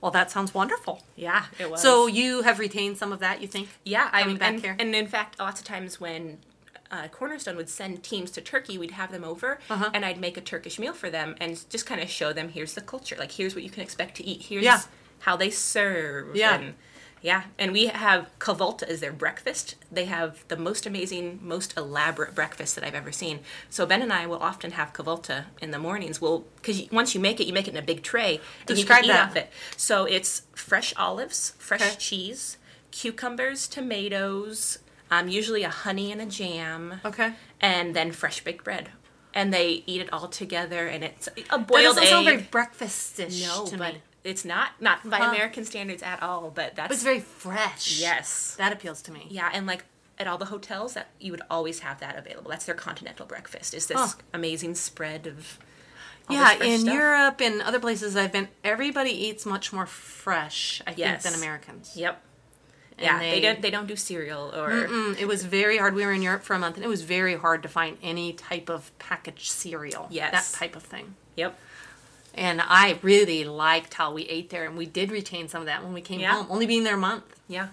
Well, 0.00 0.10
that 0.12 0.30
sounds 0.30 0.52
wonderful. 0.54 1.02
Yeah, 1.16 1.46
it 1.58 1.70
was. 1.70 1.80
So 1.82 2.06
you 2.06 2.42
have 2.42 2.58
retained 2.58 2.98
some 2.98 3.12
of 3.12 3.18
that, 3.20 3.40
you 3.40 3.48
think? 3.48 3.68
Yeah, 3.84 4.08
I 4.12 4.22
coming 4.22 4.36
back 4.36 4.52
and, 4.54 4.60
here? 4.62 4.76
and 4.78 4.94
in 4.94 5.06
fact, 5.06 5.38
lots 5.38 5.60
of 5.60 5.66
times 5.66 5.98
when 6.00 6.38
uh, 6.90 7.08
Cornerstone 7.08 7.56
would 7.56 7.68
send 7.68 8.02
teams 8.04 8.30
to 8.32 8.40
Turkey, 8.40 8.78
we'd 8.78 8.92
have 8.92 9.10
them 9.10 9.24
over, 9.24 9.58
Uh-huh. 9.70 9.90
and 9.94 10.04
I'd 10.04 10.20
make 10.20 10.36
a 10.36 10.40
Turkish 10.40 10.78
meal 10.78 10.92
for 10.92 11.10
them, 11.10 11.34
and 11.40 11.58
just 11.70 11.86
kind 11.86 12.00
of 12.00 12.08
show 12.08 12.32
them 12.32 12.50
here's 12.50 12.74
the 12.74 12.80
culture, 12.82 13.16
like 13.18 13.32
here's 13.32 13.54
what 13.54 13.64
you 13.64 13.70
can 13.70 13.82
expect 13.82 14.16
to 14.18 14.24
eat, 14.24 14.42
here's 14.42 14.64
Yeah. 14.64 14.80
how 15.20 15.34
they 15.36 15.50
serve, 15.50 16.36
Yeah. 16.36 16.54
and 16.56 16.74
yeah, 17.26 17.42
and 17.58 17.72
we 17.72 17.86
have 17.88 18.22
kahvaltı 18.38 18.84
as 18.88 19.00
their 19.00 19.12
breakfast. 19.12 19.74
They 19.96 20.04
have 20.06 20.32
the 20.48 20.56
most 20.56 20.86
amazing, 20.86 21.40
most 21.42 21.76
elaborate 21.76 22.34
breakfast 22.34 22.74
that 22.76 22.84
I've 22.86 22.94
ever 23.02 23.12
seen. 23.12 23.40
So 23.68 23.84
Ben 23.86 24.02
and 24.02 24.12
I 24.12 24.26
will 24.26 24.42
often 24.50 24.70
have 24.72 24.92
kahvaltı 24.92 25.44
in 25.60 25.70
the 25.72 25.78
mornings. 25.78 26.20
We'll 26.20 26.44
because 26.56 26.78
once 26.92 27.14
you 27.14 27.20
make 27.20 27.40
it, 27.40 27.46
you 27.48 27.52
make 27.52 27.68
it 27.68 27.74
in 27.76 27.82
a 27.82 27.86
big 27.92 28.02
tray, 28.02 28.32
and 28.60 28.76
Describe 28.76 28.78
you 28.78 28.86
can 28.86 29.04
eat 29.04 29.08
that. 29.18 29.30
off 29.30 29.36
it. 29.36 29.48
So 29.76 30.04
it's 30.16 30.42
fresh 30.54 30.94
olives, 30.96 31.54
fresh 31.58 31.82
Okay. 31.82 31.96
cheese, 31.98 32.58
cucumbers, 32.92 33.66
tomatoes, 33.68 34.78
um, 35.10 35.28
usually 35.28 35.64
a 35.64 35.70
honey 35.70 36.12
and 36.12 36.20
a 36.20 36.26
jam, 36.26 37.00
Okay. 37.04 37.32
and 37.60 37.94
then 37.94 38.12
fresh 38.12 38.40
baked 38.44 38.64
bread. 38.64 38.90
And 39.34 39.52
they 39.52 39.82
eat 39.86 40.00
it 40.00 40.12
all 40.12 40.28
together, 40.28 40.86
and 40.86 41.04
it's 41.04 41.28
a 41.28 41.32
That 41.50 41.66
boiled 41.66 41.82
doesn't 41.84 42.02
egg. 42.04 42.08
sound 42.08 42.24
very 42.24 42.42
breakfastish 42.50 43.46
no, 43.48 43.66
to 43.66 43.76
but 43.76 43.94
me. 43.94 44.00
It's 44.26 44.44
not 44.44 44.70
not 44.80 45.08
by 45.08 45.18
Huh. 45.18 45.30
American 45.30 45.64
standards 45.64 46.02
at 46.02 46.22
all. 46.22 46.50
But 46.50 46.74
that's 46.76 46.88
But 46.88 46.94
it's 46.94 47.02
very 47.02 47.20
fresh. 47.20 47.98
yes, 47.98 48.54
That 48.58 48.72
appeals 48.72 49.02
to 49.02 49.12
me. 49.12 49.26
yeah, 49.30 49.50
and 49.52 49.66
like 49.66 49.84
at 50.18 50.26
all 50.26 50.38
the 50.38 50.46
hotels, 50.46 50.94
that 50.94 51.08
you 51.20 51.30
would 51.30 51.42
always 51.50 51.80
have 51.80 52.00
that 52.00 52.16
available. 52.16 52.50
That's 52.50 52.64
their 52.66 52.74
continental 52.74 53.26
breakfast. 53.26 53.74
Is 53.74 53.86
this 53.86 53.96
Huh. 53.98 54.08
amazing 54.32 54.74
spread 54.74 55.26
of 55.26 55.58
Yeah, 56.28 56.52
in 56.54 56.80
stuff. 56.80 56.94
Europe 56.94 57.40
and 57.40 57.60
other 57.62 57.78
places 57.78 58.16
I've 58.16 58.32
been, 58.32 58.48
everybody 58.64 59.10
eats 59.10 59.46
much 59.46 59.72
more 59.72 59.86
fresh, 59.86 60.82
I 60.86 60.94
Yes. 60.96 61.22
think, 61.22 61.34
than 61.34 61.42
Americans. 61.42 61.92
Yep. 61.94 62.20
And 62.98 63.04
Yeah, 63.04 63.18
they, 63.18 63.30
they- 63.32 63.40
don't 63.42 63.60
they 63.62 63.70
don't 63.70 63.86
do 63.86 63.94
cereal 63.94 64.52
or 64.54 64.70
Mm, 64.88 65.18
it 65.20 65.26
was 65.28 65.44
very 65.44 65.76
hard. 65.76 65.94
We 65.94 66.04
were 66.06 66.12
in 66.12 66.22
Europe 66.22 66.42
for 66.44 66.54
a 66.54 66.58
month, 66.58 66.76
and 66.76 66.84
it 66.84 66.88
was 66.88 67.02
very 67.02 67.36
hard 67.36 67.62
to 67.62 67.68
find 67.68 67.98
any 68.02 68.32
type 68.32 68.68
of 68.70 68.90
packaged 68.98 69.50
cereal. 69.52 70.08
Yes. 70.10 70.32
That 70.52 70.58
type 70.58 70.74
of 70.76 70.82
thing. 70.82 71.14
yep. 71.36 71.58
And 72.36 72.60
I 72.62 72.98
really 73.02 73.44
liked 73.44 73.94
how 73.94 74.12
we 74.12 74.22
ate 74.24 74.50
there, 74.50 74.64
and 74.66 74.76
we 74.76 74.86
did 74.86 75.10
retain 75.10 75.48
some 75.48 75.62
of 75.62 75.66
that 75.66 75.82
when 75.82 75.92
we 75.94 76.02
came 76.02 76.20
Yeah. 76.20 76.32
home, 76.34 76.46
only 76.50 76.66
being 76.66 76.84
there 76.84 76.94
a 76.96 76.98
month. 76.98 77.24
Yeah. 77.48 77.68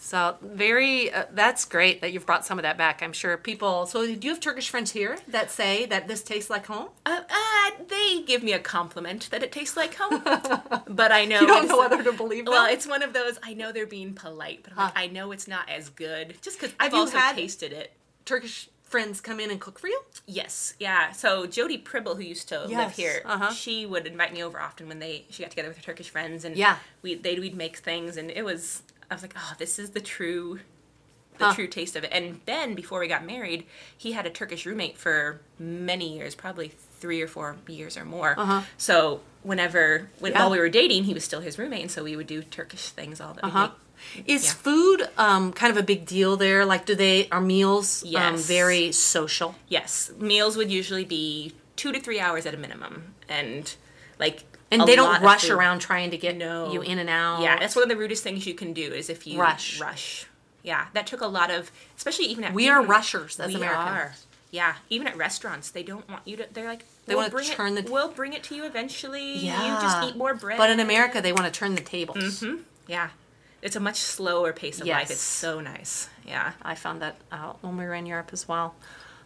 So 0.00 0.36
very, 0.40 1.12
uh, 1.12 1.24
that's 1.32 1.64
great 1.64 2.00
that 2.02 2.12
you've 2.12 2.24
brought 2.24 2.46
some 2.46 2.58
of 2.58 2.62
that 2.62 2.78
back. 2.78 3.02
I'm 3.02 3.12
sure 3.12 3.36
people. 3.36 3.84
So 3.86 4.06
do 4.06 4.12
you 4.12 4.30
have 4.32 4.38
Turkish 4.40 4.68
friends 4.68 4.92
here 4.92 5.18
that 5.26 5.50
say 5.50 5.86
that 5.86 6.06
this 6.06 6.22
tastes 6.22 6.48
like 6.50 6.66
home? 6.66 6.90
Uh, 7.04 7.22
uh, 7.28 7.70
they 7.88 8.22
give 8.22 8.42
me 8.44 8.52
a 8.52 8.60
compliment 8.60 9.28
that 9.30 9.42
it 9.42 9.50
tastes 9.50 9.76
like 9.76 9.94
home, 9.96 10.22
but 10.86 11.10
I 11.10 11.24
know 11.24 11.40
You 11.40 11.46
don't 11.48 11.66
know 11.66 11.78
whether 11.78 12.02
to 12.04 12.12
believe 12.12 12.46
Well, 12.46 12.66
it's 12.70 12.86
one 12.86 13.02
of 13.02 13.12
those. 13.12 13.38
I 13.42 13.54
know 13.54 13.72
they're 13.72 13.86
being 13.86 14.14
polite, 14.14 14.60
but 14.62 14.72
I'm 14.72 14.78
like, 14.78 14.92
I 14.96 15.06
know 15.08 15.32
it's 15.32 15.48
not 15.48 15.68
as 15.68 15.88
good 15.88 16.36
just 16.42 16.60
because 16.60 16.74
I've 16.78 16.94
also 16.94 17.18
had- 17.18 17.34
tasted 17.36 17.72
it. 17.72 17.92
Turkish 18.24 18.68
friends 18.88 19.20
come 19.20 19.38
in 19.40 19.50
and 19.50 19.60
cook 19.60 19.78
for 19.78 19.88
you? 19.88 20.00
Yes, 20.26 20.74
yeah. 20.78 21.12
So 21.12 21.46
Jody 21.46 21.78
Pribble, 21.78 22.16
who 22.16 22.22
used 22.22 22.48
to 22.48 22.64
live 22.64 22.92
here, 22.92 23.22
uh-huh. 23.24 23.52
she 23.52 23.86
would 23.86 24.06
invite 24.06 24.32
me 24.32 24.42
over 24.42 24.60
often 24.60 24.88
when 24.88 24.98
they 24.98 25.24
she 25.30 25.42
got 25.42 25.50
together 25.50 25.68
with 25.68 25.76
her 25.78 25.82
Turkish 25.82 26.10
friends, 26.10 26.44
and 26.44 26.56
Yeah. 26.56 26.76
we 27.02 27.14
they 27.14 27.38
we'd 27.38 27.56
make 27.56 27.76
things, 27.78 28.16
and 28.16 28.30
it 28.30 28.44
was 28.44 28.82
I 29.10 29.14
was 29.14 29.22
like, 29.22 29.34
oh, 29.36 29.52
this 29.58 29.78
is 29.78 29.90
the 29.90 30.00
true. 30.00 30.60
The 31.38 31.44
Huh. 31.46 31.54
true 31.54 31.68
taste 31.68 31.94
of 31.94 32.02
it. 32.02 32.10
And 32.12 32.44
Ben, 32.46 32.74
before 32.74 32.98
we 32.98 33.06
got 33.06 33.24
married, 33.24 33.64
he 33.96 34.10
had 34.10 34.26
a 34.26 34.30
Turkish 34.30 34.66
roommate 34.66 34.98
for 34.98 35.40
many 35.56 36.16
years, 36.16 36.34
probably 36.34 36.72
three 37.00 37.20
or 37.22 37.26
four 37.28 37.56
years 37.66 37.96
or 37.96 38.04
more. 38.04 38.34
Uh-huh. 38.38 38.62
So 38.76 39.20
whenever, 39.42 40.08
when, 40.18 40.32
Yeah. 40.32 40.40
while 40.40 40.50
we 40.50 40.58
were 40.58 40.68
dating, 40.68 41.04
he 41.04 41.14
was 41.14 41.24
still 41.24 41.40
his 41.40 41.58
roommate, 41.58 41.82
and 41.82 41.90
so 41.90 42.04
we 42.04 42.16
would 42.16 42.26
do 42.26 42.42
Turkish 42.42 42.90
things 42.90 43.20
all 43.20 43.34
the 43.34 43.44
Uh 43.46 43.50
huh. 43.50 43.70
Is 44.26 44.44
Yeah. 44.46 44.52
food 44.52 45.08
um, 45.18 45.52
kind 45.52 45.70
of 45.72 45.76
a 45.76 45.82
big 45.82 46.06
deal 46.06 46.36
there? 46.36 46.64
Like, 46.64 46.86
do 46.86 46.94
they 46.94 47.28
are 47.30 47.40
meals 47.40 48.04
um, 48.04 48.10
Yes. 48.10 48.46
very 48.46 48.92
social? 48.92 49.56
Yes, 49.68 50.10
meals 50.18 50.56
would 50.56 50.70
usually 50.70 51.04
be 51.04 51.52
two 51.74 51.90
to 51.92 52.00
three 52.00 52.20
hours 52.20 52.46
at 52.46 52.54
a 52.54 52.56
minimum, 52.56 53.14
and 53.28 53.74
like 54.18 54.44
And 54.70 54.82
they 54.86 54.94
don't 54.96 55.20
rush 55.22 55.48
around 55.50 55.80
trying 55.80 56.10
to 56.10 56.18
get 56.18 56.36
No. 56.36 56.72
you 56.72 56.82
in 56.82 56.98
and 56.98 57.08
out. 57.10 57.40
Yeah, 57.42 57.58
that's 57.58 57.74
one 57.74 57.82
of 57.82 57.88
the 57.88 57.96
rudest 57.96 58.22
things 58.22 58.46
you 58.46 58.54
can 58.54 58.72
do 58.72 58.82
is 58.92 59.08
if 59.10 59.26
you 59.26 59.40
Rush. 59.40 59.80
Rush. 59.80 60.26
Yeah, 60.62 60.86
that 60.92 61.06
took 61.06 61.20
a 61.20 61.26
lot 61.26 61.50
of, 61.50 61.70
especially 61.96 62.26
even 62.26 62.44
at 62.44 62.52
We 62.52 62.68
are 62.68 62.82
rushers 62.82 63.40
as 63.40 63.48
we 63.48 63.54
Americans. 63.54 63.88
Are. 63.88 64.14
Yeah, 64.50 64.76
even 64.88 65.06
at 65.06 65.16
restaurants, 65.16 65.70
they 65.70 65.82
don't 65.82 66.08
want 66.08 66.22
you 66.26 66.36
to. 66.38 66.46
They're 66.50 66.66
like, 66.68 66.84
They 67.06 67.14
we'll 67.14 67.24
wanna 67.24 67.30
bring 67.30 67.48
turn 67.48 67.76
it, 67.76 67.86
the- 67.86 67.92
We'll 67.92 68.10
bring 68.10 68.32
it 68.32 68.42
to 68.44 68.54
you 68.54 68.64
eventually. 68.64 69.36
Yeah. 69.38 69.62
you 69.76 69.82
just 69.82 70.02
eat 70.08 70.16
more 70.16 70.34
bread. 70.34 70.56
But 70.56 70.70
in 70.70 70.80
America, 70.80 71.20
they 71.20 71.32
want 71.32 71.44
to 71.44 71.50
turn 71.50 71.74
the 71.74 71.82
tables. 71.82 72.16
Mm-hmm. 72.40 72.62
yeah, 72.86 73.10
it's 73.60 73.76
a 73.76 73.80
much 73.80 73.96
slower 73.96 74.52
pace 74.54 74.80
of 74.80 74.86
life. 74.86 75.00
Yes. 75.00 75.10
It's 75.10 75.20
so 75.20 75.60
nice. 75.60 76.08
Yeah. 76.26 76.52
I 76.62 76.74
found 76.74 77.02
that 77.02 77.16
out 77.30 77.58
when 77.60 77.76
we 77.76 77.84
were 77.84 77.92
in 77.94 78.06
Europe 78.06 78.30
as 78.32 78.48
well. 78.48 78.74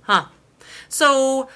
Huh. 0.02 0.26
So, 0.88 1.48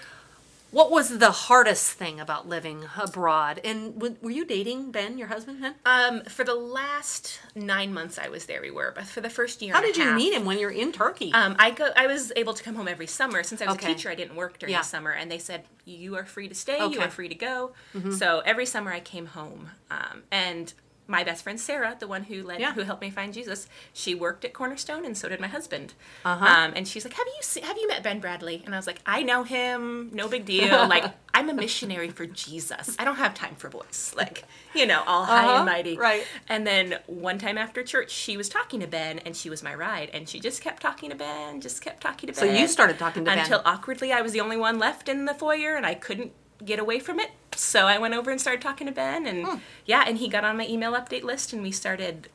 what 0.72 0.90
was 0.90 1.18
the 1.18 1.30
hardest 1.30 1.92
thing 1.92 2.20
about 2.20 2.48
living 2.48 2.84
abroad? 2.98 3.60
And 3.64 3.94
w- 3.94 4.16
were 4.20 4.30
you 4.30 4.44
dating 4.44 4.90
Ben, 4.90 5.16
your 5.16 5.28
husband, 5.28 5.62
then? 5.62 5.74
Um, 5.86 6.22
for 6.24 6.44
the 6.44 6.54
last 6.54 7.40
nine 7.54 7.94
months 7.94 8.18
I 8.18 8.28
was 8.28 8.46
there, 8.46 8.60
we 8.60 8.70
were. 8.70 8.92
But 8.94 9.06
for 9.06 9.20
the 9.20 9.30
first 9.30 9.62
year, 9.62 9.72
How 9.72 9.78
and 9.80 9.84
a 9.84 9.92
did 9.92 9.96
you 9.98 10.04
half- 10.04 10.16
meet 10.16 10.34
him 10.34 10.44
when 10.44 10.58
you're 10.58 10.70
in 10.70 10.92
Turkey? 10.92 11.32
Um, 11.32 11.56
I 11.58 11.70
go. 11.70 11.90
I 11.96 12.06
was 12.06 12.32
able 12.36 12.52
to 12.54 12.62
come 12.62 12.74
home 12.74 12.88
every 12.88 13.06
summer 13.06 13.42
since 13.42 13.62
I 13.62 13.66
was 13.66 13.76
Okay. 13.76 13.92
a 13.92 13.94
teacher. 13.94 14.10
I 14.10 14.14
didn't 14.14 14.36
work 14.36 14.58
during 14.58 14.72
Yeah. 14.72 14.82
the 14.82 14.88
summer, 14.88 15.12
and 15.12 15.30
they 15.30 15.38
said 15.38 15.64
you 15.84 16.16
are 16.16 16.24
free 16.24 16.48
to 16.48 16.54
stay. 16.54 16.78
You 16.78 16.84
Okay. 16.86 16.94
Mm-hmm. 16.96 17.02
are 17.04 17.10
free 17.10 17.28
to 17.28 17.34
go. 17.34 17.72
So 18.10 18.40
every 18.44 18.66
summer 18.66 18.92
I 18.92 19.00
came 19.00 19.26
home, 19.26 19.70
um, 19.90 20.24
and 20.30 20.72
my 21.08 21.22
best 21.24 21.42
friend 21.44 21.58
Sarah, 21.60 21.96
the 21.98 22.08
one 22.08 22.24
who 22.24 22.42
led, 22.42 22.60
Yeah. 22.60 22.72
who 22.72 22.82
helped 22.82 23.00
me 23.02 23.10
find 23.10 23.32
Jesus, 23.32 23.68
she 23.92 24.14
worked 24.14 24.44
at 24.44 24.52
Cornerstone, 24.52 25.04
and 25.04 25.16
so 25.16 25.28
did 25.28 25.40
my 25.40 25.46
husband. 25.48 25.94
Uh-huh. 26.24 26.44
Um, 26.44 26.72
and 26.74 26.86
she's 26.88 27.04
like, 27.04 27.14
"Have 27.14 27.26
you 27.26 27.42
se- 27.42 27.60
have 27.62 27.76
you 27.76 27.86
met 27.88 28.02
Ben 28.02 28.18
Bradley?" 28.20 28.62
And 28.66 28.74
I 28.74 28.78
was 28.78 28.86
like, 28.86 29.00
"I 29.06 29.22
know 29.22 29.44
him. 29.44 30.10
No 30.12 30.28
big 30.28 30.44
deal. 30.44 30.88
like 30.88 31.04
I'm 31.34 31.48
a 31.50 31.54
missionary 31.54 32.08
for 32.10 32.26
Jesus. 32.26 32.96
I 32.98 33.04
don't 33.04 33.16
have 33.16 33.34
time 33.34 33.54
for 33.56 33.68
boys. 33.68 34.14
Like 34.16 34.44
you 34.74 34.86
know, 34.86 35.02
all 35.06 35.24
high 35.24 35.44
Uh-huh, 35.44 35.56
and 35.58 35.66
mighty." 35.66 35.96
right. 35.96 36.24
And 36.48 36.66
then 36.66 36.98
one 37.06 37.38
time 37.38 37.56
after 37.58 37.82
church, 37.82 38.10
she 38.10 38.36
was 38.36 38.48
talking 38.48 38.80
to 38.80 38.86
Ben, 38.86 39.18
and 39.20 39.36
she 39.36 39.48
was 39.50 39.62
my 39.62 39.74
ride, 39.74 40.10
and 40.12 40.28
she 40.28 40.40
just 40.40 40.60
kept 40.62 40.82
talking 40.82 41.10
to 41.10 41.16
Ben, 41.16 41.60
just 41.60 41.80
kept 41.82 42.00
talking 42.02 42.26
to 42.28 42.32
Ben. 42.38 42.48
So 42.54 42.60
you 42.60 42.66
started 42.68 42.98
talking 42.98 43.24
to 43.24 43.30
Ben. 43.30 43.38
until 43.38 43.62
awkwardly 43.64 44.12
I 44.12 44.22
was 44.22 44.32
the 44.32 44.40
only 44.40 44.56
one 44.56 44.78
left 44.78 45.08
in 45.08 45.24
the 45.26 45.34
foyer, 45.34 45.76
and 45.76 45.86
I 45.86 45.94
couldn't 45.94 46.32
get 46.64 46.78
away 46.78 46.98
from 46.98 47.20
it. 47.20 47.30
So 47.54 47.86
I 47.86 47.98
went 47.98 48.14
over 48.14 48.30
and 48.30 48.40
started 48.40 48.60
talking 48.62 48.86
to 48.86 48.92
Ben, 48.92 49.26
and 49.26 49.46
Hmm. 49.46 49.56
yeah, 49.86 50.04
and 50.06 50.18
he 50.18 50.28
got 50.28 50.44
on 50.44 50.56
my 50.56 50.66
email 50.66 50.92
update 50.92 51.22
list, 51.22 51.52
and 51.52 51.62
we 51.62 51.70
started. 51.72 52.28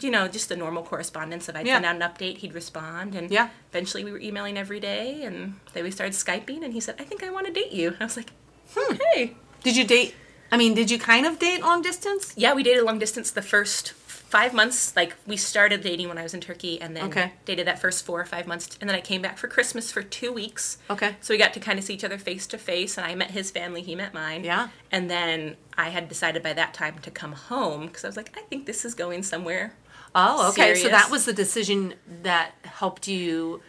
You 0.00 0.10
know, 0.10 0.26
just 0.26 0.48
the 0.48 0.56
normal 0.56 0.82
correspondence 0.82 1.48
of 1.48 1.54
I'd 1.54 1.68
Yeah. 1.68 1.74
send 1.76 1.86
out 1.86 1.94
an 1.94 2.02
update, 2.02 2.38
he'd 2.38 2.52
respond, 2.52 3.14
and 3.14 3.30
Yeah. 3.30 3.50
eventually 3.70 4.02
we 4.02 4.10
were 4.10 4.18
emailing 4.18 4.58
every 4.58 4.80
day, 4.80 5.22
and 5.22 5.60
then 5.72 5.84
we 5.84 5.92
started 5.92 6.14
Skyping, 6.14 6.64
and 6.64 6.72
he 6.72 6.80
said, 6.80 6.96
"I 6.98 7.04
think 7.04 7.22
I 7.22 7.30
want 7.30 7.46
to 7.46 7.52
date 7.52 7.70
you." 7.70 7.94
I 8.00 8.04
was 8.04 8.16
like, 8.16 8.30
Hmm. 8.76 8.94
"Okay." 8.94 9.36
did 9.62 9.76
you 9.76 9.84
date? 9.84 10.16
I 10.50 10.56
mean, 10.56 10.74
did 10.74 10.90
you 10.90 10.98
kind 10.98 11.26
of 11.26 11.38
date 11.38 11.60
long 11.62 11.80
distance? 11.80 12.32
Yeah, 12.36 12.54
we 12.54 12.64
dated 12.64 12.82
long 12.82 12.98
distance 12.98 13.30
the 13.30 13.40
first 13.42 13.92
five 14.34 14.52
months. 14.52 14.96
Like 14.96 15.14
we 15.28 15.36
started 15.36 15.80
dating 15.82 16.08
when 16.08 16.18
I 16.18 16.24
was 16.24 16.34
in 16.34 16.40
Turkey, 16.40 16.80
and 16.80 16.96
then 16.96 17.04
Okay. 17.04 17.32
dated 17.44 17.68
that 17.68 17.78
first 17.78 18.04
four 18.04 18.20
or 18.20 18.24
five 18.24 18.48
months, 18.48 18.76
and 18.80 18.90
then 18.90 18.96
I 18.96 19.00
came 19.00 19.22
back 19.22 19.38
for 19.38 19.46
Christmas 19.46 19.92
for 19.92 20.02
two 20.02 20.32
weeks. 20.32 20.78
Okay. 20.90 21.14
So 21.20 21.32
we 21.32 21.38
got 21.38 21.54
to 21.54 21.60
kind 21.60 21.78
of 21.78 21.84
see 21.84 21.94
each 21.94 22.02
other 22.02 22.18
face 22.18 22.44
to 22.48 22.58
face, 22.58 22.98
and 22.98 23.06
I 23.06 23.14
met 23.14 23.30
his 23.30 23.52
family, 23.52 23.80
he 23.82 23.94
met 23.94 24.12
mine. 24.12 24.42
Yeah. 24.42 24.68
And 24.90 25.08
then 25.08 25.56
I 25.78 25.90
had 25.90 26.08
decided 26.08 26.42
by 26.42 26.52
that 26.54 26.74
time 26.74 26.98
to 27.02 27.10
come 27.12 27.32
home 27.32 27.86
because 27.86 28.02
I 28.04 28.08
was 28.08 28.16
like, 28.16 28.36
I 28.36 28.40
think 28.42 28.66
this 28.66 28.84
is 28.84 28.94
going 28.94 29.22
somewhere. 29.22 29.74
Oh, 30.16 30.48
okay. 30.50 30.74
So 30.74 30.88
that 30.88 31.10
was 31.10 31.26
the 31.26 31.32
decision 31.32 31.94
that 32.22 32.52
helped 32.64 33.06
you 33.06 33.62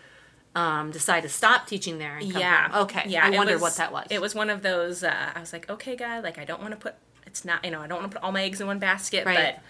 um, 0.55 0.89
decide 0.89 1.21
to 1.21 1.29
stop 1.29 1.67
teaching 1.67 1.99
there 1.99 2.17
and 2.17 2.31
come 2.31 2.41
yeah. 2.41 2.69
home? 2.69 2.83
Okay. 2.83 3.03
Yeah. 3.07 3.25
I 3.25 3.29
wondered 3.29 3.53
was- 3.55 3.61
what 3.61 3.75
that 3.75 3.91
was. 3.91 4.07
It 4.09 4.19
was 4.21 4.33
one 4.33 4.49
of 4.49 4.63
those. 4.63 5.03
Uh, 5.03 5.31
I 5.35 5.39
was 5.39 5.53
like, 5.53 5.69
okay, 5.69 5.95
God, 5.95 6.23
like 6.23 6.39
I 6.39 6.45
don't 6.45 6.61
want 6.61 6.71
to 6.71 6.77
put. 6.77 6.95
It's 7.27 7.45
not. 7.45 7.63
You 7.63 7.69
know, 7.71 7.81
I 7.81 7.87
don't 7.87 7.99
want 7.99 8.11
to 8.11 8.17
put 8.17 8.23
all 8.23 8.31
my 8.31 8.43
eggs 8.43 8.59
in 8.61 8.65
one 8.65 8.79
basket, 8.79 9.27
Right. 9.27 9.55
but. 9.55 9.63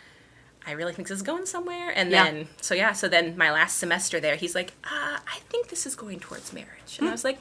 I 0.67 0.71
really 0.71 0.93
think 0.93 1.07
this 1.07 1.17
is 1.17 1.21
going 1.21 1.45
somewhere, 1.45 1.91
and 1.95 2.09
Yeah. 2.11 2.23
then 2.23 2.47
so 2.61 2.73
yeah, 2.73 2.93
so 2.93 3.07
then 3.07 3.37
my 3.37 3.51
last 3.51 3.77
semester 3.77 4.19
there, 4.19 4.35
he's 4.35 4.55
like, 4.55 4.73
uh, 4.83 5.17
I 5.27 5.39
think 5.49 5.67
this 5.69 5.85
is 5.85 5.95
going 5.95 6.19
towards 6.19 6.51
marriage, 6.53 6.97
and 6.99 7.07
I 7.07 7.11
was 7.11 7.23
like, 7.23 7.37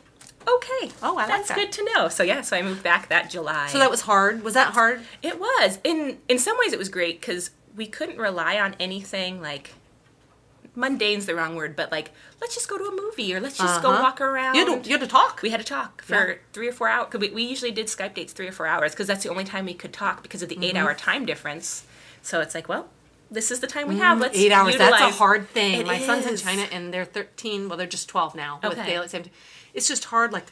okay, 0.47 0.89
Hmm. 0.89 1.05
Oh, 1.05 1.13
I 1.17 1.23
like 1.23 1.29
that's 1.29 1.49
that. 1.49 1.57
good 1.57 1.73
to 1.73 1.85
know. 1.95 2.09
So 2.09 2.23
yeah, 2.23 2.43
so 2.43 2.57
I 2.57 2.63
moved 2.63 2.83
back 2.83 3.09
that 3.09 3.31
July. 3.31 3.69
so 3.69 3.79
that 3.79 3.91
was 3.91 4.03
hard. 4.03 4.43
Was 4.45 4.55
that 4.55 4.75
hard? 4.75 5.01
It 5.23 5.39
was. 5.41 5.79
In 5.85 6.19
in 6.29 6.39
some 6.39 6.57
ways 6.59 6.73
it 6.73 6.79
was 6.79 6.89
great 6.91 7.23
cuz 7.23 7.51
we 7.75 7.87
couldn't 7.87 8.19
rely 8.19 8.59
on 8.61 8.77
anything 8.79 9.41
like 9.41 9.71
mundane's 10.77 11.27
the 11.27 11.35
wrong 11.35 11.55
word, 11.55 11.77
but 11.77 11.91
like 11.93 12.11
let's 12.41 12.55
just 12.55 12.69
go 12.69 12.77
to 12.77 12.85
a 12.85 12.91
movie 12.95 13.35
or 13.35 13.41
let's 13.41 13.57
just 13.57 13.81
go 13.81 13.91
Uh-huh. 13.91 14.03
walk 14.03 14.21
around. 14.21 14.55
You 14.57 14.67
had 14.67 14.83
to, 14.83 14.89
you 14.89 14.95
had 14.99 15.01
to 15.01 15.07
talk. 15.07 15.41
we 15.43 15.51
had 15.51 15.61
to 15.61 15.67
talk 15.67 16.03
for 16.03 16.15
Yeah. 16.31 16.35
three 16.53 16.69
or 16.69 16.73
four 16.73 16.89
hours. 16.89 17.09
Cause 17.11 17.21
we, 17.21 17.31
we 17.31 17.43
usually 17.43 17.71
did 17.71 17.87
Skype 17.87 18.15
dates 18.15 18.33
three 18.33 18.49
or 18.49 18.53
four 18.53 18.67
hours 18.67 18.91
because 18.93 19.07
that's 19.07 19.23
the 19.23 19.31
only 19.31 19.45
time 19.45 19.67
we 19.67 19.75
could 19.75 19.93
talk 19.93 20.23
because 20.23 20.43
of 20.43 20.49
the 20.49 20.57
Mm-hmm. 20.57 20.65
eight 20.65 20.77
hour 20.77 20.93
time 20.95 21.25
difference. 21.25 21.85
So 22.23 22.41
it's 22.41 22.55
like, 22.55 22.69
well, 22.69 22.89
this 23.31 23.51
is 23.51 23.61
the 23.61 23.67
time 23.67 23.89
we 23.89 23.99
have. 23.99 24.21
Let's 24.21 24.37
Mm, 24.39 24.43
Eight 24.43 24.53
hours. 24.53 24.77
That's 24.77 25.01
a 25.03 25.11
hard 25.11 25.49
thing. 25.51 25.81
It 25.81 25.87
My 25.87 25.99
son's 25.99 26.27
in. 26.27 26.37
China 26.37 26.63
and 26.73 26.93
they're 26.93 27.05
13. 27.05 27.69
Well, 27.69 27.77
they're 27.79 27.87
just 27.87 28.09
12 28.09 28.35
now 28.35 28.59
okay. 28.63 28.69
with 28.77 28.87
daylight 28.87 29.11
saving. 29.11 29.31
It's 29.73 29.89
just 29.89 30.05
hard. 30.07 30.33
Like 30.33 30.47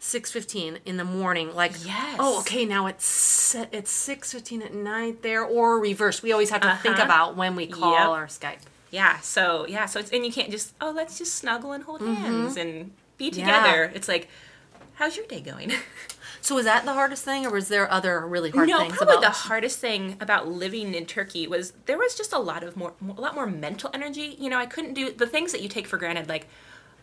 6:15 0.00 0.78
in 0.84 0.96
the 0.98 1.04
morning. 1.04 1.54
Like 1.54 1.72
Yes. 1.84 2.16
oh, 2.18 2.40
okay, 2.40 2.64
now 2.64 2.86
it's 2.86 3.54
it's 3.72 3.90
6:15 4.08 4.62
at 4.64 4.74
night 4.74 5.22
there 5.22 5.44
or 5.44 5.78
reverse. 5.78 6.22
We 6.22 6.32
always 6.32 6.50
have 6.50 6.60
to 6.62 6.76
think 6.82 6.96
Uh-huh. 6.96 7.04
about 7.04 7.36
when 7.36 7.56
we 7.56 7.66
call 7.66 7.92
Yep. 7.92 8.08
or 8.08 8.26
Skype. 8.26 8.58
Yeah. 8.90 9.18
So 9.20 9.66
yeah. 9.66 9.86
So 9.86 10.00
it's 10.00 10.10
and 10.10 10.24
you 10.26 10.32
can't 10.32 10.50
just 10.50 10.74
oh 10.80 10.90
let's 10.90 11.18
just 11.18 11.34
snuggle 11.34 11.72
and 11.72 11.84
hold 11.84 12.00
hands 12.02 12.56
and 12.56 12.92
be 13.18 13.30
Mm-hmm. 13.30 13.38
Yeah. 13.40 13.46
together. 13.46 13.92
It's 13.94 14.08
like, 14.08 14.28
how's 14.94 15.16
your 15.16 15.26
day 15.26 15.40
going? 15.40 15.72
So 16.46 16.54
was 16.54 16.64
that 16.66 16.84
the 16.84 16.92
hardest 16.92 17.24
thing, 17.24 17.44
or 17.44 17.50
was 17.50 17.66
there 17.66 17.90
other 17.90 18.24
really 18.24 18.50
hard 18.50 18.68
no, 18.68 18.78
things 18.78 18.96
probably 18.96 19.16
about? 19.16 19.32
the 19.32 19.38
hardest 19.48 19.80
thing 19.80 20.16
about 20.20 20.46
living 20.46 20.94
in 20.94 21.04
Turkey 21.04 21.48
was 21.48 21.72
there 21.86 21.98
was 21.98 22.14
just 22.14 22.32
a 22.32 22.38
lot 22.38 22.62
of 22.62 22.76
more, 22.76 22.92
a 23.16 23.20
lot 23.20 23.34
more 23.34 23.46
mental 23.48 23.90
energy. 23.92 24.36
You 24.38 24.48
know, 24.50 24.56
I 24.56 24.66
couldn't 24.66 24.94
do 24.94 25.10
the 25.10 25.26
things 25.26 25.50
that 25.50 25.60
you 25.60 25.68
take 25.68 25.88
for 25.88 25.96
granted, 25.96 26.28
like, 26.28 26.46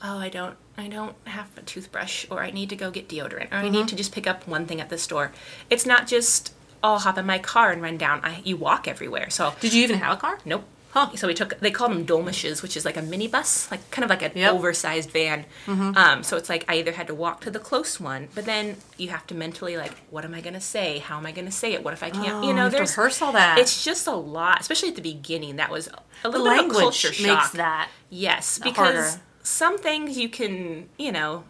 oh, 0.01 0.17
I 0.17 0.29
don't, 0.29 0.55
I 0.77 0.87
don't 0.87 1.17
have 1.27 1.49
a 1.57 1.61
toothbrush, 1.61 2.25
or 2.29 2.41
I 2.41 2.51
need 2.51 2.69
to 2.69 2.77
go 2.77 2.89
get 2.89 3.09
deodorant, 3.09 3.51
or 3.51 3.55
I 3.57 3.63
Mm-hmm. 3.63 3.71
need 3.73 3.87
to 3.89 3.97
just 3.97 4.13
pick 4.13 4.27
up 4.27 4.47
one 4.47 4.65
thing 4.65 4.79
at 4.79 4.87
the 4.89 4.97
store. 4.97 5.33
It's 5.69 5.85
not 5.85 6.07
just, 6.07 6.53
oh, 6.81 6.93
I'll 6.93 6.99
hop 6.99 7.17
in 7.17 7.25
my 7.25 7.37
car 7.37 7.71
and 7.73 7.81
run 7.81 7.97
down. 7.97 8.21
I, 8.23 8.41
you 8.45 8.55
walk 8.55 8.87
everywhere, 8.87 9.29
so 9.29 9.55
Did 9.59 9.73
you 9.73 9.83
even 9.83 9.97
have 9.99 10.17
a 10.17 10.21
car? 10.21 10.39
Nope. 10.45 10.63
Huh. 10.93 11.09
So 11.15 11.27
we 11.27 11.33
took. 11.33 11.59
They 11.59 11.71
called 11.71 11.91
them 11.91 12.05
dolmishes, 12.05 12.61
which 12.61 12.77
is 12.77 12.85
like 12.85 12.97
a 12.97 13.01
minibus, 13.01 13.69
like 13.71 13.89
kind 13.89 14.03
of 14.03 14.09
like 14.11 14.21
an 14.21 14.31
Yep. 14.35 14.47
Mm-hmm. 14.49 14.57
oversized 14.57 15.09
van. 15.09 15.45
Um, 15.67 16.21
so 16.23 16.37
it's 16.37 16.49
like 16.49 16.63
I 16.69 16.75
either 16.75 16.91
had 16.91 17.07
to 17.07 17.15
walk 17.15 17.41
to 17.41 17.51
the 17.51 17.59
close 17.59 17.99
one, 17.99 18.27
but 18.35 18.45
then 18.45 18.77
you 18.97 19.09
have 19.09 19.25
to 19.27 19.35
mentally 19.35 19.75
like, 19.75 19.93
what 20.11 20.23
am 20.23 20.33
I 20.35 20.41
gonna 20.41 20.61
say? 20.61 20.99
How 20.99 21.17
am 21.17 21.25
I 21.25 21.31
gonna 21.31 21.51
say 21.51 21.73
it? 21.73 21.83
What 21.83 21.93
if 21.93 22.03
I 22.03 22.11
can't? 22.11 22.43
Oh, 22.43 22.47
you 22.47 22.53
know, 22.53 22.69
there's 22.69 22.95
rehearse 22.95 23.21
all 23.23 23.31
that. 23.31 23.57
It's 23.57 23.83
just 23.83 24.05
a 24.05 24.15
lot, 24.15 24.61
especially 24.61 24.89
at 24.89 24.95
the 24.95 25.01
beginning. 25.01 25.55
That 25.55 25.71
was 25.71 25.87
a 25.87 25.97
The 26.23 26.29
little 26.29 26.45
bit 26.47 26.65
of 26.65 26.71
a 26.71 26.79
culture 26.79 27.11
shock. 27.11 27.27
makes 27.37 27.49
that. 27.51 27.89
Yes, 28.11 28.59
harder. 28.59 28.69
because 28.71 29.17
some 29.41 29.79
things 29.79 30.17
you 30.17 30.29
can, 30.29 30.89
you 30.99 31.11
know, 31.11 31.43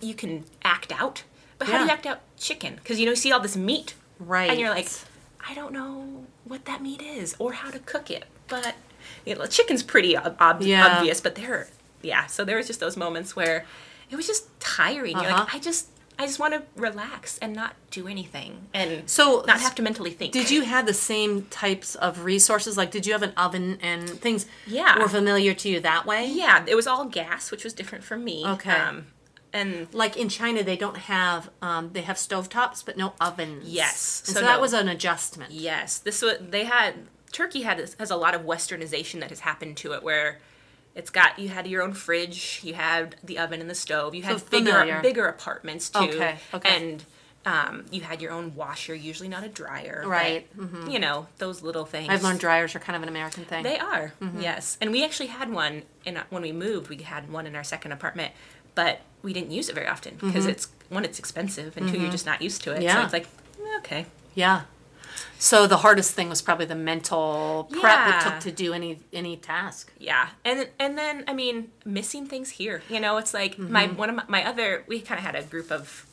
you 0.00 0.14
can 0.14 0.44
act 0.64 0.90
out, 0.92 1.22
but 1.58 1.68
how 1.68 1.78
do 1.78 1.84
you 1.84 1.90
act 1.90 2.04
out 2.04 2.18
chicken? 2.36 2.74
Because 2.76 2.98
you 2.98 3.06
know, 3.06 3.12
you 3.12 3.16
see 3.16 3.30
all 3.32 3.40
this 3.40 3.56
meat, 3.56 3.94
Right. 4.18 4.50
And 4.50 4.58
you're 4.58 4.70
like, 4.70 4.88
I 5.48 5.54
don't 5.54 5.72
know 5.72 6.26
what 6.44 6.64
that 6.64 6.82
meat 6.82 7.00
is 7.00 7.36
or 7.38 7.52
how 7.52 7.70
to 7.70 7.78
cook 7.78 8.10
it, 8.10 8.24
but 8.48 8.74
you 9.26 9.34
know, 9.34 9.46
chicken's 9.46 9.82
pretty 9.82 10.16
ob- 10.16 10.62
Yeah. 10.62 10.96
obvious. 10.98 11.20
But 11.20 11.34
there, 11.34 11.68
yeah. 12.02 12.26
So 12.26 12.44
there 12.44 12.56
was 12.56 12.66
just 12.66 12.80
those 12.80 12.96
moments 12.96 13.34
where 13.36 13.64
it 14.10 14.16
was 14.16 14.26
just 14.26 14.48
tiring. 14.60 15.12
You're 15.16 15.26
Uh-huh. 15.30 15.44
like, 15.44 15.54
I 15.54 15.58
just, 15.58 15.88
I 16.20 16.26
just 16.26 16.38
want 16.40 16.52
to 16.54 16.62
relax 16.74 17.38
and 17.38 17.54
not 17.54 17.74
do 17.92 18.08
anything 18.08 18.66
and 18.74 19.08
So- 19.08 19.44
not 19.46 19.60
have 19.60 19.74
to 19.76 19.82
mentally 19.82 20.10
think. 20.10 20.32
Did 20.32 20.50
you 20.50 20.62
have 20.62 20.84
the 20.86 20.94
same 20.94 21.42
types 21.50 21.94
of 21.94 22.24
resources? 22.24 22.76
Like, 22.76 22.90
did 22.90 23.06
you 23.06 23.12
have 23.12 23.22
an 23.22 23.32
oven 23.36 23.78
and 23.82 24.08
things 24.08 24.46
Yeah. 24.66 24.98
were 24.98 25.08
familiar 25.08 25.54
to 25.54 25.68
you 25.68 25.78
that 25.80 26.06
way? 26.06 26.26
Yeah, 26.26 26.64
it 26.66 26.74
was 26.74 26.86
all 26.88 27.04
gas, 27.04 27.50
which 27.52 27.62
was 27.64 27.72
different 27.72 28.02
for 28.02 28.16
me. 28.16 28.44
Okay. 28.46 28.70
Um, 28.72 29.06
and 29.52 29.86
Like 29.92 30.16
in 30.16 30.28
China, 30.28 30.62
they 30.64 30.76
don't 30.76 30.96
have, 30.96 31.50
um, 31.62 31.90
they 31.92 32.02
have 32.02 32.16
stovetops, 32.16 32.84
but 32.84 32.96
no 32.96 33.14
ovens. 33.20 33.68
Yes. 33.68 34.22
So 34.24 34.32
so, 34.32 34.40
that 34.40 34.56
no- 34.56 34.60
was 34.60 34.72
an 34.72 34.88
adjustment. 34.88 35.52
yes, 35.52 35.98
this 35.98 36.20
was 36.20 36.34
they 36.40 36.64
had 36.64 37.06
Turkey 37.32 37.62
had 37.62 37.78
has 37.98 38.10
a 38.10 38.16
lot 38.16 38.34
of 38.34 38.42
westernization 38.42 39.20
that 39.20 39.30
has 39.30 39.40
happened 39.40 39.76
to 39.78 39.92
it 39.92 40.02
where 40.02 40.38
it's 40.94 41.10
got 41.10 41.38
you 41.38 41.48
had 41.48 41.66
your 41.66 41.82
own 41.82 41.92
fridge, 41.92 42.60
you 42.64 42.74
had 42.74 43.16
the 43.22 43.38
oven 43.38 43.60
and 43.60 43.70
the 43.70 43.74
stove, 43.74 44.14
you 44.14 44.22
had 44.22 44.40
So 44.40 44.46
bigger 44.50 45.00
bigger 45.02 45.26
apartments 45.26 45.90
too. 45.90 45.98
Okay, 46.00 46.36
okay. 46.54 46.76
And 46.76 47.04
um, 47.46 47.86
you 47.90 48.00
had 48.02 48.20
your 48.20 48.32
own 48.32 48.54
washer, 48.56 48.94
usually 48.94 49.28
not 49.28 49.42
a 49.44 49.48
dryer. 49.48 50.00
but, 50.02 50.08
Right, 50.10 50.58
mm-hmm. 50.58 50.90
You 50.90 50.98
know 50.98 51.28
those 51.38 51.62
little 51.62 51.84
things. 51.86 52.08
I've 52.10 52.22
learned 52.22 52.40
dryers 52.40 52.74
are 52.74 52.78
kind 52.80 52.96
of 52.96 53.02
an 53.02 53.08
American 53.08 53.44
thing. 53.44 53.62
They 53.62 53.78
are, 53.78 54.12
yes. 54.38 54.76
And 54.80 54.90
we 54.90 55.04
actually 55.04 55.28
had 55.28 55.50
one 55.50 55.82
in 56.04 56.18
when 56.30 56.42
we 56.42 56.52
moved. 56.52 56.88
We 56.90 56.96
had 56.98 57.30
one 57.30 57.46
in 57.46 57.54
our 57.56 57.64
second 57.64 57.92
apartment, 57.92 58.32
but 58.74 59.00
we 59.22 59.32
didn't 59.32 59.50
use 59.52 59.68
it 59.68 59.74
very 59.74 59.86
often 59.86 60.16
because 60.20 60.46
it's 60.46 60.68
one, 60.88 61.04
it's 61.04 61.18
expensive, 61.18 61.76
and 61.76 61.88
two, 61.88 61.98
you're 62.00 62.10
just 62.10 62.26
not 62.26 62.42
used 62.42 62.62
to 62.64 62.72
it. 62.72 62.78
So 62.78 62.82
Yeah. 62.82 63.04
it's 63.04 63.12
like, 63.12 63.28
eh, 63.60 63.78
okay, 63.78 64.06
yeah. 64.34 64.62
So 65.38 65.68
the 65.68 65.78
hardest 65.78 66.14
thing 66.14 66.28
was 66.28 66.42
probably 66.42 66.66
the 66.66 66.74
mental 66.74 67.68
prep 67.80 68.08
it 68.08 68.28
took 68.28 68.40
to 68.40 68.50
do 68.50 68.72
any 68.72 69.00
any 69.12 69.36
task. 69.36 69.92
yeah. 69.98 70.30
And 70.44 70.68
and 70.78 70.98
then 70.98 71.24
I 71.28 71.32
mean, 71.32 71.70
missing 71.84 72.26
things 72.26 72.50
here. 72.50 72.82
You 72.88 73.00
know, 73.00 73.16
it's 73.18 73.32
like 73.32 73.58
my 73.58 73.86
mm-hmm. 73.86 73.96
one 73.96 74.10
of 74.10 74.16
my, 74.16 74.24
my 74.28 74.44
other. 74.44 74.84
We 74.88 75.00
kind 75.00 75.18
of 75.18 75.24
had 75.24 75.36
a 75.36 75.42
group 75.42 75.70
of 75.70 76.06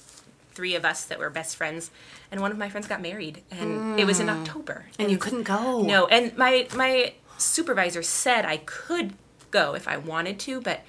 three 0.53 0.75
of 0.75 0.85
us 0.85 1.05
that 1.05 1.19
were 1.19 1.29
best 1.29 1.57
friends, 1.57 1.91
and 2.31 2.39
one 2.39 2.51
of 2.51 2.57
my 2.57 2.69
friends 2.69 2.87
got 2.87 3.01
married, 3.01 3.41
and 3.51 3.99
it 3.99 4.05
was 4.05 4.19
in 4.19 4.27
mm. 4.27 4.39
October, 4.39 4.85
And 4.97 5.11
you 5.11 5.17
couldn't 5.17 5.43
go. 5.43 5.81
No, 5.81 6.07
and 6.07 6.35
my 6.37 6.67
my 6.75 7.13
supervisor 7.37 8.03
said 8.03 8.45
I 8.45 8.57
could 8.57 9.13
go 9.51 9.75
if 9.75 9.87
I 9.87 9.97
wanted 9.97 10.39
to, 10.41 10.61
but 10.61 10.81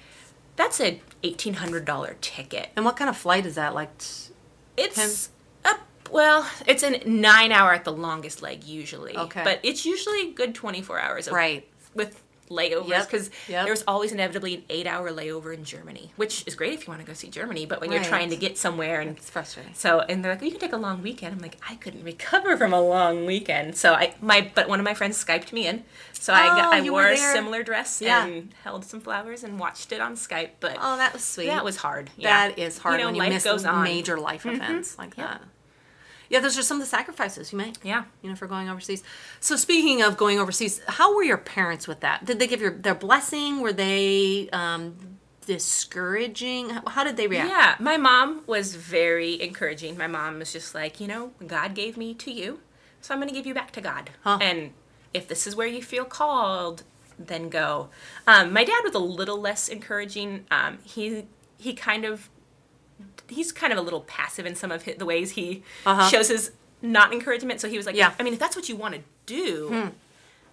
that's 0.55 0.79
a 0.79 1.01
eighteen 1.23 1.55
hundred 1.55 1.85
dollar 1.85 2.17
ticket. 2.21 2.69
And 2.75 2.85
what 2.85 2.97
kind 2.97 3.09
of 3.09 3.17
flight 3.17 3.45
is 3.45 3.55
that? 3.55 3.73
Like, 3.73 3.97
t- 3.97 4.33
It's. 4.77 5.29
Well, 6.11 6.47
it's 6.65 6.83
a 6.83 7.07
nine 7.07 7.51
hour 7.51 7.73
at 7.73 7.83
the 7.85 7.93
longest 7.93 8.41
leg 8.41 8.63
usually. 8.63 9.15
Okay. 9.17 9.43
but 9.43 9.59
it's 9.63 9.85
usually 9.85 10.29
a 10.29 10.31
good 10.33 10.55
twenty 10.55 10.81
four 10.81 10.99
hours. 10.99 11.27
Of, 11.27 11.33
Right. 11.33 11.67
with 11.93 12.21
layovers 12.49 13.05
because 13.05 13.29
yep. 13.49 13.65
there's 13.65 13.83
always 13.87 14.13
inevitably 14.13 14.55
an 14.55 14.63
eight 14.69 14.87
hour 14.87 15.11
layover 15.11 15.53
in 15.53 15.65
Germany, 15.65 16.13
which 16.15 16.45
is 16.47 16.55
great 16.55 16.71
if 16.73 16.87
you 16.87 16.91
want 16.91 17.01
to 17.01 17.05
go 17.07 17.13
see 17.13 17.27
Germany. 17.27 17.65
But 17.65 17.81
when 17.81 17.91
you're 17.91 18.03
trying 18.03 18.29
to 18.29 18.37
get 18.37 18.57
somewhere 18.57 19.01
and 19.01 19.17
it's 19.17 19.29
frustrating. 19.29 19.73
so 19.73 19.99
and 19.99 20.23
they're 20.23 20.33
like, 20.33 20.41
you 20.41 20.51
can 20.51 20.59
take 20.59 20.71
a 20.73 20.77
long 20.77 21.01
weekend. 21.01 21.33
I'm 21.33 21.39
like, 21.41 21.57
I 21.69 21.75
couldn't 21.75 22.03
recover 22.03 22.55
from 22.55 22.71
a 22.73 22.81
long 22.81 23.25
weekend. 23.25 23.75
So 23.75 23.93
I 23.93 24.15
my 24.21 24.49
but 24.55 24.69
one 24.69 24.79
of 24.79 24.85
my 24.85 24.93
friends 24.93 25.21
skyped 25.23 25.51
me 25.51 25.67
in. 25.67 25.83
So 26.13 26.33
I 26.33 26.47
got, 26.47 26.73
Oh, 26.73 26.77
I 26.77 26.79
you 26.79 26.93
wore 26.93 27.07
a 27.07 27.17
similar 27.17 27.63
dress 27.63 28.01
Yeah. 28.01 28.25
and 28.25 28.53
held 28.63 28.85
some 28.85 29.01
flowers 29.01 29.43
and 29.43 29.59
watched 29.59 29.91
it 29.91 30.01
on 30.01 30.15
Skype. 30.15 30.51
But 30.59 30.77
Oh, 30.81 30.97
that 30.97 31.13
was 31.13 31.23
sweet. 31.23 31.47
that 31.47 31.63
was 31.65 31.77
hard. 31.77 32.09
Yeah. 32.17 32.47
That 32.47 32.57
is 32.59 32.77
hard 32.79 32.93
You 32.93 32.99
know, 32.99 33.05
when 33.07 33.15
you 33.15 33.21
life 33.21 33.33
miss 33.33 33.43
goes 33.43 33.65
on. 33.65 33.83
major 33.83 34.17
life 34.17 34.43
mm-hmm. 34.43 34.55
events 34.55 34.97
like 34.97 35.17
Yep. 35.17 35.27
that. 35.27 35.41
Yeah, 36.29 36.39
those 36.39 36.57
are 36.57 36.61
some 36.61 36.77
of 36.77 36.81
the 36.81 36.89
sacrifices 36.89 37.51
you 37.51 37.57
make. 37.57 37.75
Yeah. 37.83 38.05
You 38.21 38.29
know, 38.29 38.35
for 38.35 38.47
going 38.47 38.69
overseas. 38.69 39.03
So 39.39 39.55
speaking 39.55 40.01
of 40.01 40.17
going 40.17 40.39
overseas, 40.39 40.81
how 40.87 41.15
were 41.15 41.23
your 41.23 41.37
parents 41.37 41.87
with 41.87 42.01
that? 42.01 42.25
Did 42.25 42.39
they 42.39 42.47
give 42.47 42.61
your 42.61 42.71
their 42.71 42.95
blessing? 42.95 43.61
Were 43.61 43.73
they 43.73 44.49
um, 44.51 44.95
discouraging? 45.45 46.69
How, 46.69 47.03
did 47.03 47.17
they 47.17 47.27
react? 47.27 47.49
Yeah, 47.49 47.75
my 47.79 47.97
mom 47.97 48.43
was 48.45 48.75
very 48.75 49.41
encouraging. 49.41 49.97
My 49.97 50.07
mom 50.07 50.39
was 50.39 50.51
just 50.51 50.75
like, 50.75 50.99
you 50.99 51.07
know, 51.07 51.31
God 51.45 51.73
gave 51.73 51.97
me 51.97 52.13
to 52.15 52.31
you, 52.31 52.59
so 53.01 53.13
I'm 53.13 53.19
going 53.19 53.29
to 53.29 53.33
give 53.33 53.47
you 53.47 53.53
back 53.53 53.71
to 53.71 53.81
God. 53.81 54.11
Huh. 54.23 54.39
And 54.41 54.71
if 55.13 55.27
this 55.27 55.47
is 55.47 55.55
where 55.55 55.67
you 55.67 55.81
feel 55.81 56.05
called, 56.05 56.83
then 57.17 57.49
go. 57.49 57.89
Um, 58.27 58.53
my 58.53 58.63
dad 58.63 58.81
was 58.83 58.93
a 58.93 58.99
little 58.99 59.39
less 59.39 59.67
encouraging. 59.67 60.45
Um, 60.51 60.79
he 60.83 61.25
he 61.57 61.73
kind 61.73 62.05
of 62.05 62.29
he's 63.29 63.51
kind 63.51 63.71
of 63.73 63.79
a 63.79 63.81
little 63.81 64.01
passive 64.01 64.45
in 64.45 64.55
some 64.55 64.71
of 64.71 64.83
hi 64.85 64.93
the 64.97 65.05
ways 65.05 65.31
he 65.31 65.63
Uh-huh. 65.85 66.07
shows 66.09 66.27
his 66.29 66.51
not 66.81 67.11
encouragement. 67.13 67.59
So 67.61 67.67
he 67.69 67.77
was 67.77 67.85
like, 67.85 67.95
Yeah. 67.95 68.13
I 68.19 68.23
mean, 68.23 68.33
if 68.33 68.39
that's 68.39 68.55
what 68.55 68.69
you 68.69 68.75
want 68.75 68.95
to 68.95 69.01
do. 69.25 69.91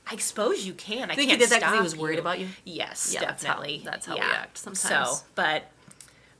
I 0.06 0.16
suppose 0.16 0.66
you 0.66 0.74
can. 0.74 1.10
I 1.10 1.14
Think 1.14 1.30
he 1.30 1.36
can't 1.36 1.40
did 1.40 1.48
that 1.50 1.62
'cause 1.62 1.74
he 1.74 1.80
was 1.80 1.96
worried 1.96 2.16
you. 2.16 2.20
about 2.20 2.38
you? 2.38 2.48
Yes, 2.64 3.10
Yeah, 3.14 3.20
that's 3.20 3.42
how- 3.42 3.54
definitely. 3.54 3.82
that's 3.86 4.04
how 4.06 4.14
we 4.14 4.20
yeah. 4.20 4.32
act 4.32 4.58
sometimes. 4.58 4.80
So, 4.80 5.24
but 5.34 5.70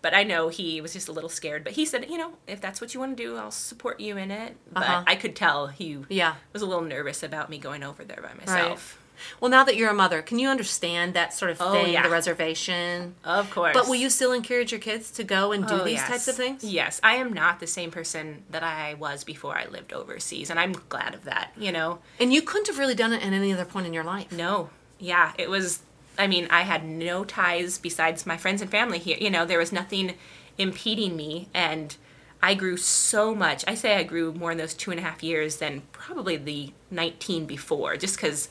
but 0.03 0.13
I 0.13 0.23
know 0.23 0.49
he 0.51 0.83
was 0.83 0.93
just 0.93 1.09
a 1.09 1.13
little 1.13 1.31
scared. 1.31 1.65
But 1.65 1.73
he 1.73 1.87
said, 1.87 2.11
you 2.11 2.19
know, 2.19 2.35
if 2.47 2.61
that's 2.61 2.79
what 2.83 2.93
you 2.93 3.01
want 3.01 3.17
to 3.17 3.23
do, 3.23 3.39
I'll 3.39 3.51
support 3.51 4.01
you 4.01 4.19
in 4.19 4.31
it. 4.31 4.55
But 4.71 4.83
Uh-huh. 4.83 5.05
I 5.07 5.17
could 5.17 5.35
tell 5.35 5.69
he 5.69 5.99
Yeah. 6.11 6.35
was 6.53 6.61
a 6.61 6.67
little 6.67 6.83
nervous 6.85 7.23
about 7.23 7.49
me 7.49 7.57
going 7.57 7.83
over 7.83 8.05
there 8.05 8.21
by 8.21 8.35
myself. 8.35 8.99
Well, 9.41 9.51
now 9.51 9.65
that 9.65 9.77
you're 9.77 9.91
a 9.91 9.95
mother, 9.95 10.23
can 10.23 10.39
you 10.39 10.49
understand 10.49 11.15
that 11.15 11.33
sort 11.33 11.51
of 11.51 11.59
Oh, 11.61 11.73
thing, 11.73 11.93
yeah. 11.93 12.03
the 12.03 12.11
reservation? 12.11 13.15
Of 13.25 13.51
course. 13.51 13.73
But 13.75 13.87
will 13.87 13.95
you 13.97 14.11
still 14.11 14.33
encourage 14.33 14.73
your 14.73 14.81
kids 14.81 15.11
to 15.13 15.25
go 15.25 15.53
and 15.53 15.67
do 15.67 15.75
Oh, 15.75 15.85
these 15.85 15.95
yes. 15.95 16.09
types 16.09 16.29
of 16.29 16.37
things? 16.37 16.65
Yes, 16.65 17.01
I 17.03 17.17
am 17.17 17.33
not 17.33 17.61
the 17.61 17.67
same 17.67 17.91
person 17.91 18.43
that 18.51 18.63
I 18.63 18.95
was 18.95 19.25
before 19.25 19.57
I 19.57 19.67
lived 19.67 19.93
overseas, 19.93 20.51
and 20.51 20.59
I'm 20.61 20.73
glad 20.89 21.15
of 21.15 21.25
that. 21.25 21.53
You 21.57 21.73
know, 21.73 22.01
And 22.21 22.33
you 22.33 22.43
couldn't 22.43 22.67
have 22.69 22.79
really 22.79 22.95
done 22.95 23.13
it 23.13 23.23
at 23.25 23.33
any 23.33 23.53
other 23.53 23.65
point 23.65 23.87
in 23.87 23.93
your 23.95 24.05
life. 24.05 24.31
no, 24.33 24.71
yeah, 24.99 25.33
it 25.39 25.51
was 25.51 25.81
I 26.17 26.29
mean, 26.29 26.47
I 26.49 26.63
had 26.63 26.85
no 26.85 27.25
ties 27.25 27.77
besides 27.79 28.25
my 28.25 28.37
friends 28.37 28.63
and 28.63 28.71
family 28.71 28.99
here. 29.01 29.17
You 29.21 29.31
know, 29.31 29.45
there 29.45 29.59
was 29.59 29.73
nothing 29.73 30.15
impeding 30.59 31.17
me, 31.17 31.49
and 31.53 31.97
I 32.41 32.55
grew 32.55 32.77
so 32.77 33.35
much. 33.35 33.65
I 33.67 33.75
say 33.75 33.97
I 33.97 34.05
grew 34.05 34.33
more 34.33 34.53
in 34.53 34.59
those 34.59 34.75
two 34.75 34.93
and 34.93 35.01
a 35.01 35.03
half 35.03 35.25
years 35.25 35.57
than 35.57 35.83
probably 35.91 36.37
the 36.37 36.73
19 36.93 37.47
before, 37.47 37.97
just 37.97 38.15
because 38.17 38.49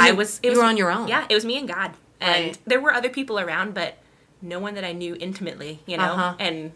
I 0.00 0.08
it- 0.10 0.16
was. 0.16 0.40
you 0.42 0.50
was 0.50 0.58
were 0.58 0.64
on 0.64 0.76
your 0.76 0.90
own. 0.90 1.08
Yeah, 1.08 1.26
it 1.28 1.34
was 1.34 1.44
me 1.44 1.58
and 1.58 1.68
God, 1.68 1.92
and 2.20 2.46
Right. 2.46 2.58
there 2.66 2.80
were 2.80 2.92
other 2.92 3.08
people 3.08 3.38
around, 3.38 3.74
but 3.74 3.98
no 4.40 4.58
one 4.58 4.74
that 4.74 4.84
I 4.84 4.92
knew 4.92 5.16
intimately. 5.20 5.80
You 5.86 5.96
know, 5.98 6.04
Uh-huh. 6.04 6.34
and 6.38 6.72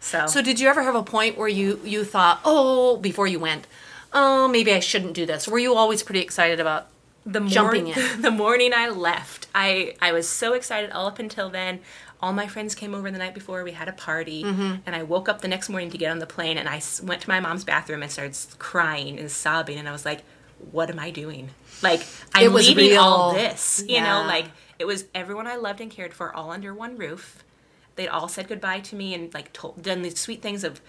so 0.00 0.26
So 0.26 0.42
did 0.42 0.60
you 0.60 0.68
ever 0.68 0.82
have 0.82 0.94
a 0.94 1.02
point 1.02 1.36
where 1.38 1.48
you 1.48 1.80
you 1.84 2.04
thought, 2.04 2.40
oh, 2.44 2.96
before 2.96 3.26
you 3.26 3.38
went, 3.38 3.66
oh, 4.12 4.48
maybe 4.48 4.72
I 4.72 4.80
shouldn't 4.80 5.14
do 5.14 5.26
this? 5.26 5.48
Were 5.48 5.58
you 5.58 5.74
always 5.74 6.02
pretty 6.02 6.20
excited 6.20 6.60
about? 6.60 6.86
the 7.26 7.40
jumping 7.40 7.84
morning, 7.84 8.04
in. 8.14 8.20
the 8.20 8.30
morning 8.30 8.74
I 8.74 8.90
left, 8.90 9.46
I 9.54 9.94
I 10.02 10.12
was 10.12 10.28
so 10.28 10.52
excited 10.52 10.90
all 10.92 11.06
up 11.06 11.18
until 11.18 11.48
then. 11.48 11.80
All 12.20 12.34
my 12.34 12.46
friends 12.46 12.74
came 12.74 12.94
over 12.94 13.10
the 13.10 13.16
night 13.16 13.32
before. 13.32 13.64
We 13.64 13.72
had 13.72 13.88
a 13.88 13.92
party, 13.92 14.44
Mm-hmm. 14.44 14.74
and 14.84 14.94
I 14.94 15.02
woke 15.04 15.26
up 15.30 15.40
the 15.40 15.48
next 15.48 15.70
morning 15.70 15.88
to 15.90 15.96
get 15.96 16.10
on 16.10 16.18
the 16.18 16.26
plane. 16.26 16.58
And 16.58 16.68
I 16.68 16.82
went 17.02 17.22
to 17.22 17.28
my 17.30 17.40
mom's 17.40 17.64
bathroom 17.64 18.02
and 18.02 18.12
started 18.12 18.36
crying 18.58 19.18
and 19.18 19.30
sobbing. 19.30 19.78
And 19.78 19.88
I 19.88 19.92
was 19.92 20.04
like, 20.04 20.20
"What 20.70 20.90
am 20.90 20.98
I 20.98 21.10
doing? 21.10 21.48
Like 21.84 22.04
I'm 22.34 22.42
It 22.44 22.52
was 22.52 22.66
leaving 22.68 22.98
all 22.98 23.32
this, 23.34 23.84
you 23.86 23.94
Yeah. 23.96 24.02
know? 24.22 24.26
Like 24.26 24.46
it 24.78 24.86
was 24.86 25.04
everyone 25.14 25.46
I 25.46 25.54
loved 25.56 25.80
and 25.80 25.90
cared 25.90 26.12
for 26.14 26.34
all 26.34 26.50
under 26.50 26.74
one 26.74 26.96
roof. 26.96 27.44
They'd 27.96 28.08
all 28.08 28.26
said 28.26 28.48
goodbye 28.48 28.80
to 28.80 28.96
me 28.96 29.14
and 29.14 29.32
like 29.32 29.52
told, 29.52 29.80
done 29.82 30.02
these 30.02 30.18
sweet 30.18 30.42
things 30.42 30.64
of, 30.64 30.80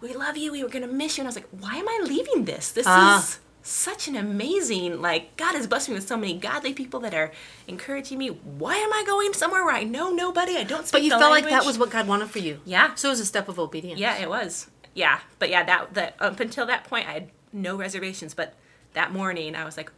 "We 0.00 0.12
love 0.12 0.36
you. 0.36 0.50
We 0.50 0.64
were 0.64 0.68
gonna 0.68 0.88
miss 0.88 1.16
you." 1.16 1.22
And 1.22 1.28
I 1.28 1.30
was 1.30 1.36
like, 1.36 1.48
"Why 1.52 1.76
am 1.76 1.88
I 1.88 2.00
leaving 2.02 2.46
this? 2.46 2.72
This 2.72 2.86
Ah. 2.88 3.20
is." 3.20 3.38
such 3.60 4.08
an 4.08 4.16
amazing 4.16 5.02
like 5.02 5.36
god 5.36 5.54
has 5.54 5.66
blessed 5.66 5.90
me 5.90 5.94
with 5.94 6.08
so 6.08 6.16
many 6.16 6.32
godly 6.32 6.72
people 6.72 7.00
that 7.00 7.12
are 7.12 7.30
encouraging 7.66 8.16
me 8.16 8.28
why 8.28 8.74
am 8.76 8.90
i 8.94 9.02
going 9.04 9.34
somewhere 9.34 9.62
where 9.62 9.74
i 9.74 9.82
know 9.82 10.10
nobody 10.10 10.56
i 10.56 10.62
don't 10.62 10.86
speak 10.86 10.92
But 10.92 11.02
you 11.02 11.10
felt 11.10 11.32
like 11.32 11.44
that 11.50 11.66
was 11.66 11.76
what 11.76 11.90
God 11.90 12.06
wanted 12.08 12.30
for 12.30 12.38
you. 12.38 12.60
Yeah. 12.64 12.94
So 12.94 13.08
it 13.08 13.10
was 13.10 13.20
a 13.20 13.26
step 13.26 13.46
of 13.46 13.58
obedience. 13.58 14.00
yeah 14.00 14.16
it 14.16 14.28
was 14.30 14.68
yeah 14.94 15.18
but 15.38 15.50
yeah 15.50 15.64
that 15.64 15.92
that 15.94 16.14
up 16.18 16.40
until 16.40 16.64
that 16.66 16.84
point 16.84 17.06
i 17.08 17.12
had 17.12 17.28
no 17.52 17.76
reservations 17.76 18.32
but 18.32 18.54
that 18.94 19.12
morning 19.12 19.54
i 19.54 19.64
was 19.66 19.76
like 19.76 19.92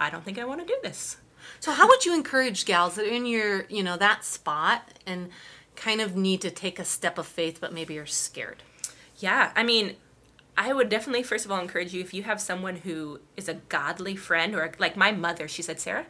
i 0.00 0.10
don't 0.10 0.24
think 0.24 0.38
i 0.38 0.44
want 0.44 0.60
to 0.60 0.66
do 0.66 0.76
this 0.82 1.18
So 1.60 1.72
how 1.72 1.86
would 1.88 2.04
you 2.06 2.14
encourage 2.14 2.64
gals 2.64 2.94
that 2.96 3.06
are 3.06 3.08
in 3.20 3.26
your, 3.26 3.64
you 3.68 3.82
know, 3.82 3.96
that 3.96 4.24
spot 4.24 4.80
and 5.06 5.30
kind 5.76 6.00
of 6.00 6.14
need 6.16 6.40
to 6.42 6.50
take 6.50 6.78
a 6.78 6.84
step 6.84 7.16
of 7.18 7.26
faith, 7.26 7.58
but 7.60 7.72
maybe 7.72 7.94
you're 7.94 8.06
scared? 8.06 8.62
yeah 9.18 9.52
i 9.54 9.62
mean 9.62 9.96
i 10.56 10.72
would 10.72 10.88
definitely 10.88 11.22
first 11.22 11.44
of 11.44 11.50
all 11.52 11.60
encourage 11.60 11.92
you 11.94 12.00
if 12.00 12.12
you 12.14 12.22
have 12.22 12.40
someone 12.40 12.76
who 12.76 13.20
is 13.36 13.48
a 13.48 13.54
godly 13.68 14.16
friend 14.16 14.54
or 14.54 14.72
like 14.78 14.96
my 14.96 15.12
mother 15.12 15.46
she 15.48 15.62
said 15.62 15.78
sarah 15.78 16.06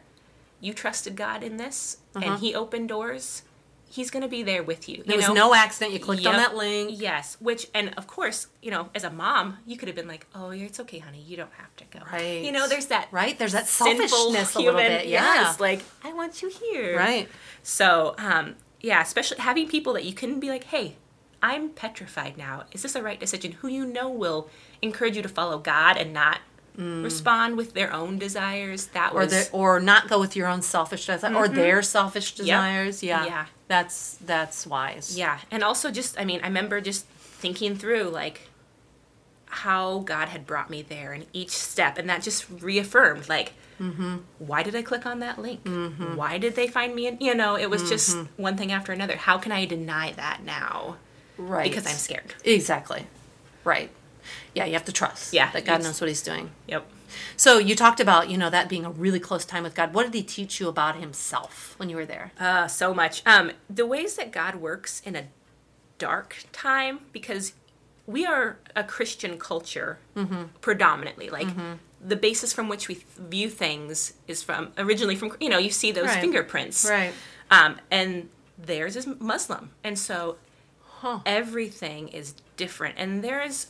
you 0.61 0.73
trusted 0.73 1.15
god 1.15 1.43
in 1.43 1.57
this 1.57 1.97
Uh-huh. 2.15 2.25
and 2.25 2.39
he 2.39 2.55
opened 2.55 2.87
doors 2.89 3.43
he's 3.91 4.09
going 4.09 4.21
to 4.23 4.29
be 4.29 4.41
there 4.41 4.63
with 4.63 4.87
you 4.87 5.03
There 5.03 5.13
you 5.13 5.17
was 5.17 5.27
know? 5.27 5.33
no 5.33 5.53
accident. 5.53 5.93
You 5.93 5.99
clicked 5.99 6.25
on 6.25 6.37
that 6.37 6.55
link. 6.55 6.91
Yes, 6.93 7.37
which 7.39 7.67
and 7.73 7.93
of 7.97 8.07
course, 8.07 8.47
you 8.61 8.71
know, 8.71 8.89
as 8.95 9.03
a 9.03 9.09
mom, 9.09 9.57
you 9.65 9.77
could 9.77 9.87
have 9.87 9.95
been 9.95 10.07
like, 10.07 10.25
"Oh, 10.33 10.51
it's 10.51 10.79
okay, 10.79 10.99
honey. 10.99 11.21
You 11.21 11.37
don't 11.37 11.53
have 11.53 11.75
to 11.77 11.83
go." 11.85 11.99
Right. 12.11 12.43
You 12.43 12.51
know, 12.51 12.67
there's 12.67 12.87
that 12.87 13.07
Right? 13.11 13.37
There's 13.37 13.51
that 13.51 13.67
selfishness 13.67 14.55
a 14.55 14.59
human, 14.59 14.75
little 14.75 14.97
bit. 14.97 15.07
Yeah. 15.07 15.23
Yes, 15.23 15.59
like 15.59 15.83
I 16.03 16.13
want 16.13 16.41
you 16.41 16.49
here. 16.49 16.97
Right. 16.97 17.27
So, 17.63 18.15
um, 18.17 18.55
yeah, 18.79 19.01
especially 19.01 19.37
having 19.39 19.67
people 19.67 19.93
that 19.93 20.05
you 20.05 20.13
can 20.13 20.39
be 20.39 20.49
like, 20.49 20.65
"Hey, 20.65 20.95
I'm 21.43 21.69
petrified 21.69 22.37
now. 22.37 22.63
Is 22.71 22.83
this 22.83 22.93
the 22.93 23.03
right 23.03 23.19
decision?" 23.19 23.53
Who 23.61 23.67
you 23.67 23.85
know 23.85 24.09
will 24.09 24.49
encourage 24.81 25.15
you 25.15 25.21
to 25.21 25.29
follow 25.29 25.57
God 25.59 25.97
and 25.97 26.13
not 26.13 26.39
respond 26.77 27.57
with 27.57 27.73
their 27.73 27.93
own 27.93 28.17
desires. 28.17 28.87
That 28.87 29.11
Mm. 29.11 29.15
Or 29.15 29.19
was 29.19 29.31
the, 29.31 29.49
or 29.51 29.79
not 29.79 30.07
go 30.07 30.19
with 30.19 30.35
your 30.35 30.47
own 30.47 30.61
selfish 30.61 31.05
desire 31.05 31.35
or 31.35 31.47
their 31.47 31.81
selfish 31.81 32.33
desires. 32.35 33.03
Yeah. 33.03 33.19
Mm-hmm. 33.19 33.27
Yeah. 33.27 33.45
That's 33.67 34.17
that's 34.25 34.67
wise. 34.67 35.17
Yeah, 35.17 35.39
and 35.49 35.63
also 35.63 35.91
just 35.91 36.19
I 36.19 36.25
mean, 36.25 36.41
I 36.43 36.47
remember 36.47 36.81
just 36.81 37.05
thinking 37.05 37.75
through 37.75 38.03
like 38.09 38.49
how 39.45 39.99
God 39.99 40.29
had 40.29 40.47
brought 40.47 40.69
me 40.69 40.81
there 40.81 41.13
in 41.13 41.25
each 41.33 41.51
step, 41.51 41.97
and 41.97 42.09
that 42.09 42.21
just 42.21 42.45
reaffirmed 42.49 43.27
like, 43.27 43.53
why 44.37 44.61
did 44.63 44.75
I 44.75 44.81
click 44.81 45.05
on 45.05 45.19
that 45.19 45.39
link? 45.39 45.67
Why 46.15 46.37
did 46.37 46.55
they 46.55 46.67
find 46.67 46.93
me? 46.95 47.07
In, 47.07 47.17
you 47.19 47.33
know, 47.35 47.55
it 47.57 47.69
was 47.69 47.89
just 47.89 48.15
one 48.37 48.55
thing 48.55 48.71
after 48.71 48.91
another. 48.91 49.17
How 49.17 49.37
can 49.37 49.51
I 49.51 49.65
deny 49.65 50.11
that 50.13 50.43
now? 50.43 50.97
Right. 51.37 51.69
Because 51.69 51.87
I'm 51.87 51.95
scared. 51.95 52.33
Exactly. 52.45 53.07
Right. 53.63 53.89
Yeah, 54.53 54.65
you 54.65 54.73
have 54.73 54.85
to 54.85 54.91
trust. 54.91 55.33
Yeah, 55.33 55.51
That 55.51 55.65
God 55.65 55.83
knows 55.83 56.01
what 56.01 56.07
he's 56.07 56.21
doing. 56.21 56.51
Yep. 56.67 56.85
So 57.35 57.57
you 57.57 57.75
talked 57.75 57.99
about, 57.99 58.29
you 58.29 58.37
know, 58.37 58.49
that 58.49 58.69
being 58.69 58.85
a 58.85 58.89
really 58.89 59.19
close 59.19 59.43
time 59.45 59.63
with 59.63 59.75
God. 59.75 59.93
What 59.93 60.03
did 60.03 60.13
he 60.13 60.23
teach 60.23 60.59
you 60.59 60.67
about 60.69 60.95
himself 60.95 61.75
when 61.77 61.89
you 61.89 61.95
were 61.97 62.05
there? 62.05 62.31
Uh, 62.39 62.67
so 62.67 62.93
much. 62.93 63.21
Um, 63.25 63.51
the 63.69 63.85
ways 63.85 64.15
that 64.15 64.31
God 64.31 64.55
works 64.55 65.01
in 65.05 65.15
a 65.15 65.25
dark 65.97 66.45
time, 66.51 67.01
because 67.11 67.53
we 68.07 68.25
are 68.25 68.57
a 68.75 68.83
Christian 68.83 69.37
culture 69.37 69.99
mm-hmm. 70.15 70.43
predominantly. 70.61 71.29
Like 71.29 71.47
mm-hmm. 71.47 71.73
the 72.03 72.15
basis 72.15 72.53
from 72.53 72.67
which 72.69 72.87
we 72.87 72.95
th- 72.95 73.05
view 73.17 73.49
things 73.49 74.13
is 74.27 74.41
from 74.41 74.71
originally 74.77 75.15
from 75.15 75.35
you 75.39 75.49
know 75.49 75.57
you 75.57 75.69
see 75.69 75.91
those 75.91 76.07
Right. 76.07 76.21
fingerprints, 76.21 76.89
Right. 76.89 77.13
Um, 77.49 77.77
and 77.89 78.29
theirs 78.57 78.95
is 78.95 79.07
Muslim, 79.19 79.71
and 79.83 79.97
so 79.97 80.37
Huh. 81.01 81.19
everything 81.25 82.09
is 82.09 82.35
different, 82.57 82.95
and 82.97 83.23
there 83.23 83.41
is 83.41 83.67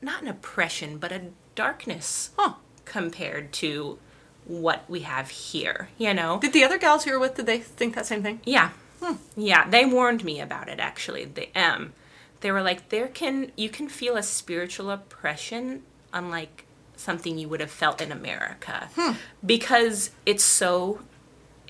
not 0.00 0.22
an 0.22 0.28
oppression, 0.28 0.98
but 0.98 1.12
a 1.12 1.22
darkness 1.54 2.30
Huh. 2.36 2.54
compared 2.84 3.52
to 3.54 3.98
what 4.44 4.88
we 4.88 5.00
have 5.00 5.30
here. 5.30 5.88
You 5.98 6.14
know. 6.14 6.38
Did 6.38 6.52
the 6.52 6.64
other 6.64 6.78
gals 6.78 7.06
you 7.06 7.12
were 7.12 7.18
with, 7.18 7.34
did 7.34 7.46
they 7.46 7.58
think 7.58 7.94
that 7.94 8.06
same 8.06 8.22
thing? 8.22 8.40
Yeah. 8.44 8.70
Hmm. 9.02 9.14
Yeah, 9.36 9.68
they 9.68 9.84
warned 9.84 10.24
me 10.24 10.40
about 10.40 10.68
it 10.68 10.80
actually. 10.80 11.24
They 11.26 11.50
um 11.54 11.92
they 12.40 12.50
were 12.50 12.62
like 12.62 12.88
there 12.88 13.08
can 13.08 13.52
you 13.56 13.68
can 13.68 13.88
feel 13.88 14.16
a 14.16 14.22
spiritual 14.22 14.90
oppression 14.90 15.82
unlike 16.12 16.64
something 16.96 17.38
you 17.38 17.48
would 17.48 17.60
have 17.60 17.70
felt 17.70 18.00
in 18.00 18.10
America 18.10 18.88
hmm. 18.94 19.12
because 19.44 20.10
it's 20.24 20.44
so 20.44 21.00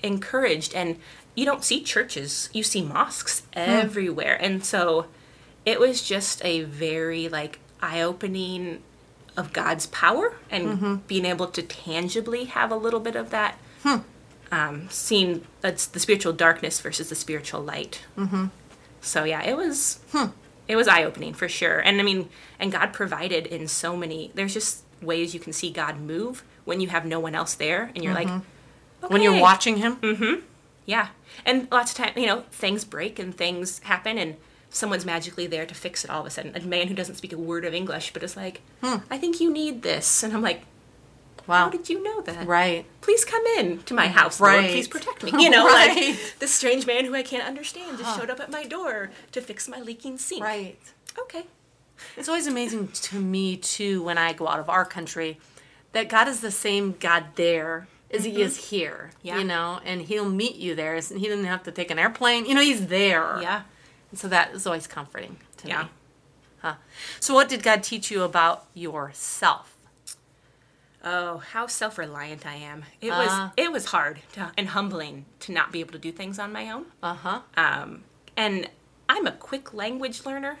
encouraged 0.01 0.73
and 0.73 0.97
you 1.35 1.45
don't 1.45 1.63
see 1.63 1.83
churches, 1.83 2.49
you 2.53 2.63
see 2.63 2.81
mosques 2.81 3.41
hmm. 3.53 3.59
everywhere. 3.59 4.37
And 4.41 4.63
so 4.63 5.07
it 5.65 5.79
was 5.79 6.01
just 6.01 6.43
a 6.45 6.63
very 6.63 7.27
like 7.27 7.59
eye-opening 7.81 8.81
of 9.35 9.53
God's 9.53 9.85
power 9.87 10.35
and 10.49 11.05
being 11.07 11.25
able 11.25 11.47
to 11.47 11.61
tangibly 11.61 12.45
have 12.45 12.71
a 12.71 12.75
little 12.75 12.99
bit 12.99 13.15
of 13.15 13.29
that 13.29 13.57
um, 14.51 14.87
seeing 14.89 15.45
that's 15.61 15.85
the 15.85 15.99
spiritual 15.99 16.33
darkness 16.33 16.79
versus 16.79 17.09
the 17.09 17.15
spiritual 17.15 17.61
light. 17.61 18.03
Mm-hmm. 18.17 18.45
So 19.01 19.23
yeah, 19.23 19.43
it 19.43 19.57
was 19.57 19.99
it 20.67 20.75
was 20.75 20.87
eye 20.87 21.03
opening 21.03 21.33
for 21.33 21.49
sure. 21.49 21.79
And 21.79 21.99
I 21.99 22.03
mean, 22.03 22.29
and 22.59 22.71
God 22.71 22.93
provided 22.93 23.47
in 23.47 23.67
so 23.67 23.95
many. 23.95 24.31
There's 24.33 24.53
just 24.53 24.83
ways 25.01 25.33
you 25.33 25.39
can 25.39 25.53
see 25.53 25.71
God 25.71 25.99
move 25.99 26.43
when 26.65 26.81
you 26.81 26.89
have 26.89 27.05
no 27.05 27.19
one 27.19 27.35
else 27.35 27.53
there, 27.53 27.91
and 27.95 28.03
you're 28.03 28.13
like, 28.13 28.29
When 29.07 29.21
you're 29.21 29.39
watching 29.39 29.77
him? 29.77 29.97
Mm-hmm. 29.97 30.41
Yeah, 30.85 31.09
and 31.45 31.67
lots 31.71 31.91
of 31.91 31.97
time, 31.97 32.13
you 32.15 32.25
know, 32.25 32.43
things 32.51 32.85
break 32.85 33.19
and 33.19 33.35
things 33.35 33.79
happen, 33.79 34.17
and 34.17 34.35
someone's 34.77 35.05
magically 35.05 35.47
there 35.47 35.65
to 35.65 35.75
fix 35.75 36.03
it 36.03 36.09
all 36.09 36.21
of 36.21 36.27
a 36.27 36.29
sudden. 36.29 36.55
A 36.55 36.61
man 36.61 36.87
who 36.87 36.93
doesn't 36.93 37.15
speak 37.15 37.33
a 37.33 37.37
word 37.37 37.65
of 37.65 37.73
English, 37.73 38.13
but 38.13 38.23
is 38.23 38.37
like, 38.37 38.61
hmm. 38.81 38.97
I 39.09 39.17
think 39.17 39.41
you 39.41 39.51
need 39.51 39.81
this, 39.81 40.23
and 40.23 40.33
I'm 40.33 40.41
like, 40.41 40.61
Wow. 41.47 41.65
how 41.65 41.69
did 41.69 41.89
you 41.89 42.03
know 42.03 42.21
that? 42.21 42.45
Right. 42.45 42.85
please 42.99 43.23
come 43.23 43.45
in 43.57 43.79
to 43.83 43.93
my 43.93 44.07
house, 44.07 44.39
Lord. 44.39 44.55
Right. 44.55 44.71
Please 44.71 44.87
protect 44.87 45.23
me. 45.23 45.31
You 45.43 45.49
know, 45.49 45.65
Right. 45.65 45.95
like 45.95 46.39
this 46.39 46.53
strange 46.53 46.85
man 46.85 47.05
who 47.05 47.15
I 47.15 47.23
can't 47.23 47.47
understand 47.47 47.97
just 47.97 48.19
showed 48.19 48.29
up 48.29 48.39
at 48.39 48.51
my 48.51 48.65
door 48.65 49.11
to 49.31 49.41
fix 49.41 49.67
my 49.67 49.79
leaking 49.79 50.17
sink. 50.17 50.43
Right. 50.43 50.77
Okay. 51.17 51.45
It's 52.15 52.27
always 52.27 52.47
amazing 52.47 52.89
to 52.89 53.19
me 53.19 53.57
too 53.57 54.03
when 54.03 54.17
I 54.17 54.33
go 54.33 54.47
out 54.47 54.59
of 54.59 54.69
our 54.69 54.85
country 54.85 55.39
that 55.93 56.09
God 56.09 56.27
is 56.27 56.41
the 56.41 56.51
same 56.51 56.95
God 56.99 57.23
there 57.35 57.87
as 58.11 58.25
He 58.25 58.31
mm-hmm. 58.31 58.41
is 58.41 58.69
here. 58.69 59.11
Yeah. 59.21 59.37
You 59.39 59.45
know, 59.45 59.79
and 59.85 60.01
He'll 60.01 60.29
meet 60.29 60.55
you 60.55 60.75
there. 60.75 60.95
He 60.95 61.19
didn't 61.19 61.45
have 61.45 61.63
to 61.63 61.71
take 61.71 61.89
an 61.89 61.97
airplane. 61.97 62.45
You 62.45 62.55
know, 62.55 62.61
He's 62.61 62.87
there. 62.87 63.41
Yeah. 63.41 63.61
And 64.11 64.19
so 64.19 64.27
that 64.27 64.51
is 64.53 64.65
always 64.65 64.87
comforting 64.87 65.37
to 65.57 65.67
Yeah. 65.67 65.83
me. 65.83 65.89
Huh. 66.61 66.75
So 67.19 67.33
what 67.33 67.49
did 67.49 67.61
God 67.63 67.83
teach 67.83 68.09
you 68.09 68.23
about 68.23 68.65
yourself? 68.73 69.73
Oh, 71.03 71.37
how 71.37 71.67
self-reliant 71.67 72.45
I 72.45 72.55
am. 72.55 72.83
It 73.01 73.11
Ah. 73.11 73.17
was 73.23 73.51
it 73.55 73.71
was 73.71 73.85
hard 73.85 74.21
to, 74.33 74.51
and 74.57 74.69
humbling 74.69 75.25
to 75.41 75.51
not 75.51 75.71
be 75.71 75.79
able 75.79 75.91
to 75.93 75.99
do 75.99 76.11
things 76.11 76.39
on 76.39 76.51
my 76.51 76.69
own. 76.71 76.85
Uh 77.03 77.13
huh. 77.13 77.41
Um, 77.55 78.03
and 78.35 78.69
I'm 79.07 79.27
a 79.27 79.31
quick 79.31 79.73
language 79.73 80.25
learner, 80.25 80.59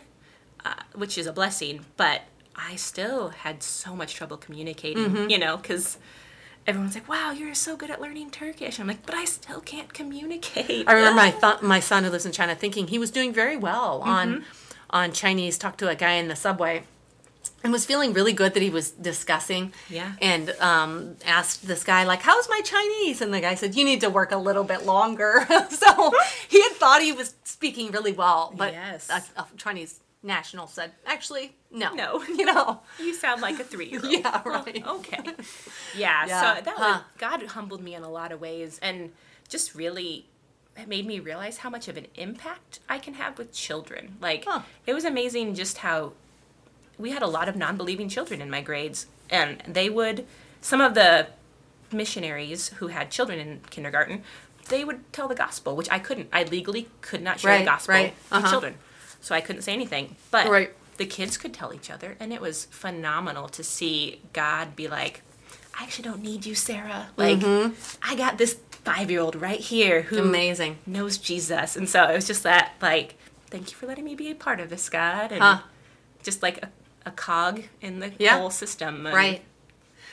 uh, 0.63 0.75
which 0.93 1.17
is 1.17 1.25
a 1.27 1.33
blessing, 1.33 1.85
but 1.97 2.21
I 2.55 2.75
still 2.75 3.29
had 3.29 3.61
so 3.63 3.95
much 3.95 4.13
trouble 4.15 4.37
communicating, 4.37 5.05
Mm-hmm. 5.11 5.29
you 5.29 5.37
know, 5.39 5.57
because 5.57 5.97
everyone's 6.67 6.95
like, 6.95 7.07
wow, 7.07 7.31
you're 7.31 7.55
so 7.55 7.75
good 7.77 7.89
at 7.89 8.01
learning 8.01 8.29
Turkish. 8.29 8.79
I'm 8.79 8.87
like, 8.87 9.05
but 9.05 9.15
I 9.15 9.25
still 9.25 9.61
can't 9.61 9.93
communicate. 9.93 10.87
I 10.87 10.93
remember 10.93 11.15
my 11.15 11.31
th- 11.41 11.61
my 11.61 11.79
son 11.79 12.03
who 12.03 12.09
lives 12.09 12.25
in 12.25 12.31
China 12.31 12.53
thinking 12.55 12.87
he 12.87 12.99
was 12.99 13.09
doing 13.09 13.33
very 13.33 13.57
well 13.57 14.01
on 14.03 14.43
on 14.89 15.11
Chinese. 15.13 15.57
Talked 15.57 15.79
to 15.79 15.87
a 15.89 15.95
guy 15.95 16.13
in 16.13 16.27
the 16.27 16.35
subway, 16.35 16.83
and 17.63 17.71
was 17.71 17.85
feeling 17.85 18.13
really 18.13 18.33
good 18.33 18.53
that 18.53 18.61
he 18.61 18.69
was 18.69 18.91
discussing. 18.91 19.73
Yeah. 19.89 20.13
And 20.21 20.51
um, 20.59 21.15
asked 21.25 21.65
this 21.67 21.83
guy, 21.83 22.03
like, 22.03 22.21
how's 22.21 22.47
my 22.49 22.61
Chinese? 22.63 23.21
And 23.21 23.33
the 23.33 23.41
guy 23.41 23.55
said, 23.55 23.75
you 23.75 23.83
need 23.85 24.01
to 24.01 24.09
work 24.09 24.31
a 24.31 24.37
little 24.37 24.63
bit 24.63 24.85
longer. 24.85 25.45
so 25.69 26.11
he 26.49 26.61
had 26.61 26.73
thought 26.73 27.01
he 27.01 27.11
was 27.13 27.33
speaking 27.45 27.91
really 27.91 28.11
well, 28.11 28.53
but 28.55 28.73
Yes. 28.73 29.09
a, 29.09 29.41
a 29.41 29.45
Chinese 29.57 29.99
national 30.23 30.67
said, 30.67 30.91
actually, 31.05 31.55
no. 31.71 31.93
No. 31.93 32.23
You 32.27 32.45
know? 32.45 32.81
You 32.99 33.13
sound 33.13 33.41
like 33.41 33.59
a 33.59 33.63
three 33.63 33.89
year 33.89 34.01
old. 34.03 34.11
Yeah, 34.19 34.41
right. 34.45 34.85
okay. 34.85 35.23
Yeah, 35.95 36.25
Yeah, 36.27 36.55
so 36.55 36.61
that 36.63 36.75
huh. 36.77 36.83
was, 36.99 37.01
God 37.17 37.43
humbled 37.47 37.81
me 37.81 37.95
in 37.95 38.03
a 38.03 38.09
lot 38.09 38.31
of 38.31 38.41
ways 38.41 38.79
and 38.81 39.11
just 39.49 39.75
really 39.75 40.25
it 40.75 40.87
made 40.87 41.07
me 41.07 41.19
realize 41.19 41.57
how 41.57 41.69
much 41.71 41.87
of 41.87 41.97
an 41.97 42.05
impact 42.15 42.79
I 42.87 42.99
can 42.99 43.15
have 43.15 43.37
with 43.39 43.51
children. 43.51 44.17
Like, 44.21 44.43
Huh. 44.45 44.61
it 44.85 44.93
was 44.93 45.05
amazing 45.05 45.55
just 45.55 45.79
how 45.79 46.13
we 46.99 47.09
had 47.11 47.23
a 47.23 47.27
lot 47.27 47.49
of 47.49 47.55
non 47.55 47.77
believing 47.77 48.09
children 48.09 48.41
in 48.41 48.49
my 48.51 48.61
grades, 48.61 49.07
and 49.29 49.61
they 49.67 49.89
would, 49.89 50.25
some 50.61 50.79
of 50.81 50.93
the 50.93 51.27
missionaries 51.91 52.69
who 52.77 52.87
had 52.87 53.09
children 53.09 53.39
in 53.39 53.61
kindergarten, 53.69 54.23
they 54.69 54.83
would 54.83 55.11
tell 55.13 55.27
the 55.27 55.35
gospel, 55.35 55.75
which 55.75 55.89
I 55.89 55.99
couldn't. 55.99 56.29
I 56.31 56.43
legally 56.43 56.89
could 57.01 57.21
not 57.21 57.39
share 57.39 57.51
Right, 57.51 57.59
the 57.59 57.65
gospel 57.65 57.93
right, 57.95 58.13
uh-huh. 58.31 58.49
children. 58.49 58.75
So 59.21 59.35
I 59.35 59.41
couldn't 59.41 59.61
say 59.63 59.73
anything. 59.73 60.15
But 60.31 60.47
Right. 60.47 60.73
the 60.97 61.05
kids 61.05 61.37
could 61.37 61.53
tell 61.53 61.73
each 61.73 61.89
other, 61.89 62.15
and 62.19 62.31
it 62.33 62.41
was 62.41 62.65
phenomenal 62.71 63.47
to 63.49 63.63
see 63.63 64.21
God 64.33 64.75
be 64.75 64.87
like, 64.87 65.21
I 65.79 65.83
actually 65.83 66.05
don't 66.05 66.23
need 66.23 66.45
you, 66.45 66.55
Sarah. 66.55 67.09
Like, 67.17 67.43
I 68.01 68.15
got 68.15 68.37
this 68.37 68.57
five 68.83 69.11
year 69.11 69.19
old 69.19 69.35
right 69.35 69.59
here 69.59 70.03
who 70.03 70.17
Amazing. 70.19 70.79
knows 70.85 71.17
Jesus. 71.17 71.75
And 71.75 71.87
so 71.89 72.03
it 72.09 72.13
was 72.15 72.25
just 72.25 72.43
that, 72.43 72.73
like, 72.81 73.15
thank 73.49 73.69
you 73.69 73.75
for 73.77 73.85
letting 73.85 74.05
me 74.05 74.15
be 74.15 74.31
a 74.31 74.35
part 74.35 74.59
of 74.59 74.69
this, 74.69 74.89
God. 74.89 75.31
And 75.31 75.41
Huh. 75.43 75.59
just 76.23 76.41
like 76.41 76.63
a, 76.63 76.69
a 77.05 77.11
cog 77.11 77.63
in 77.81 77.99
the 77.99 78.11
Yeah. 78.17 78.37
whole 78.39 78.49
system. 78.49 79.05
And- 79.05 79.15
Right. 79.15 79.43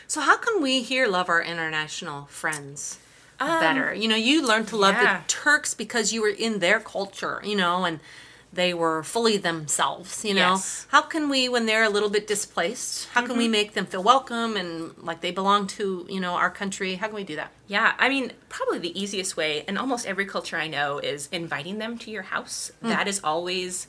So 0.06 0.20
how 0.20 0.36
can 0.36 0.60
we 0.60 0.82
here 0.82 1.06
love 1.06 1.28
our 1.30 1.40
international 1.42 2.26
friends 2.26 2.98
better? 3.38 3.94
You 3.94 4.06
know, 4.08 4.16
you 4.16 4.46
learned 4.46 4.68
to 4.68 4.76
love 4.76 4.96
Um, 4.96 5.02
yeah. 5.02 5.18
the 5.20 5.28
Turks 5.28 5.72
because 5.72 6.12
you 6.12 6.20
were 6.20 6.28
in 6.28 6.58
their 6.58 6.78
culture, 6.78 7.40
you 7.42 7.56
know, 7.56 7.84
and 7.86 8.00
they 8.54 8.72
were 8.74 9.02
fully 9.02 9.36
themselves, 9.36 10.24
you 10.24 10.34
know. 10.34 10.52
Yes. 10.52 10.86
How 10.90 11.02
can 11.02 11.28
we 11.28 11.48
when 11.48 11.66
they're 11.66 11.84
a 11.84 11.88
little 11.88 12.10
bit 12.10 12.26
displaced, 12.26 13.08
how 13.08 13.20
can 13.22 13.30
Mm-hmm. 13.30 13.38
we 13.38 13.48
make 13.48 13.72
them 13.74 13.86
feel 13.86 14.02
welcome 14.02 14.56
and 14.56 14.96
like 14.98 15.20
they 15.20 15.30
belong 15.30 15.66
to, 15.78 16.06
you 16.08 16.20
know, 16.20 16.34
our 16.34 16.50
country? 16.50 16.94
How 16.94 17.06
can 17.08 17.16
we 17.16 17.24
do 17.24 17.36
that? 17.36 17.50
Yeah, 17.66 17.94
I 17.98 18.08
mean, 18.08 18.32
probably 18.48 18.78
the 18.78 18.98
easiest 19.00 19.36
way, 19.36 19.64
in 19.68 19.76
almost 19.76 20.06
every 20.06 20.26
culture 20.26 20.56
I 20.56 20.68
know, 20.68 20.98
is 20.98 21.28
inviting 21.32 21.78
them 21.78 21.98
to 21.98 22.10
your 22.10 22.22
house. 22.24 22.70
Hmm. 22.80 22.88
That 22.88 23.08
is 23.08 23.20
always 23.24 23.88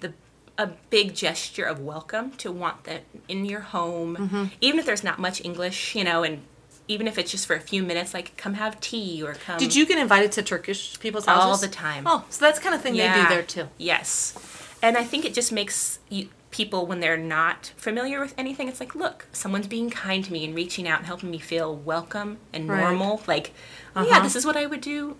the 0.00 0.12
a 0.58 0.68
big 0.90 1.14
gesture 1.14 1.64
of 1.64 1.80
welcome 1.80 2.30
to 2.42 2.50
want 2.52 2.84
them 2.84 3.02
in 3.28 3.44
your 3.44 3.60
home, 3.60 4.16
Mm-hmm. 4.16 4.44
even 4.60 4.78
if 4.80 4.86
there's 4.86 5.04
not 5.04 5.18
much 5.18 5.44
English, 5.44 5.94
you 5.94 6.04
know, 6.04 6.22
and 6.22 6.42
even 6.88 7.06
if 7.08 7.18
it's 7.18 7.30
just 7.30 7.46
for 7.46 7.56
a 7.56 7.60
few 7.60 7.82
minutes, 7.82 8.14
like 8.14 8.36
come 8.36 8.54
have 8.54 8.80
tea 8.80 9.22
or 9.22 9.34
come. 9.34 9.58
Did 9.58 9.74
you 9.74 9.86
get 9.86 9.98
invited 9.98 10.32
to 10.32 10.42
Turkish 10.42 10.98
people's 11.00 11.26
houses? 11.26 11.44
All 11.44 11.56
the 11.56 11.68
time. 11.68 12.04
Oh, 12.06 12.24
so 12.30 12.44
that's 12.44 12.58
kind 12.58 12.74
of 12.74 12.80
thing 12.82 12.94
they 12.94 13.08
do 13.12 13.28
there 13.28 13.42
too. 13.42 13.68
Yes. 13.78 14.34
And 14.82 14.96
I 14.96 15.04
think 15.04 15.24
it 15.24 15.34
just 15.34 15.50
makes 15.52 15.98
you, 16.10 16.28
people, 16.50 16.86
when 16.86 17.00
they're 17.00 17.16
not 17.16 17.72
familiar 17.76 18.20
with 18.20 18.34
anything, 18.38 18.68
it's 18.68 18.78
like, 18.78 18.94
look, 18.94 19.26
someone's 19.32 19.66
being 19.66 19.90
kind 19.90 20.24
to 20.24 20.32
me 20.32 20.44
and 20.44 20.54
reaching 20.54 20.86
out 20.86 20.98
and 20.98 21.06
helping 21.06 21.30
me 21.30 21.38
feel 21.38 21.74
welcome 21.74 22.38
and 22.52 22.68
Right. 22.68 22.80
normal. 22.82 23.22
Like, 23.26 23.52
oh, 23.96 24.02
yeah, 24.04 24.12
Uh-huh. 24.16 24.22
this 24.22 24.36
is 24.36 24.44
what 24.46 24.56
I 24.56 24.66
would 24.66 24.80
do 24.82 25.16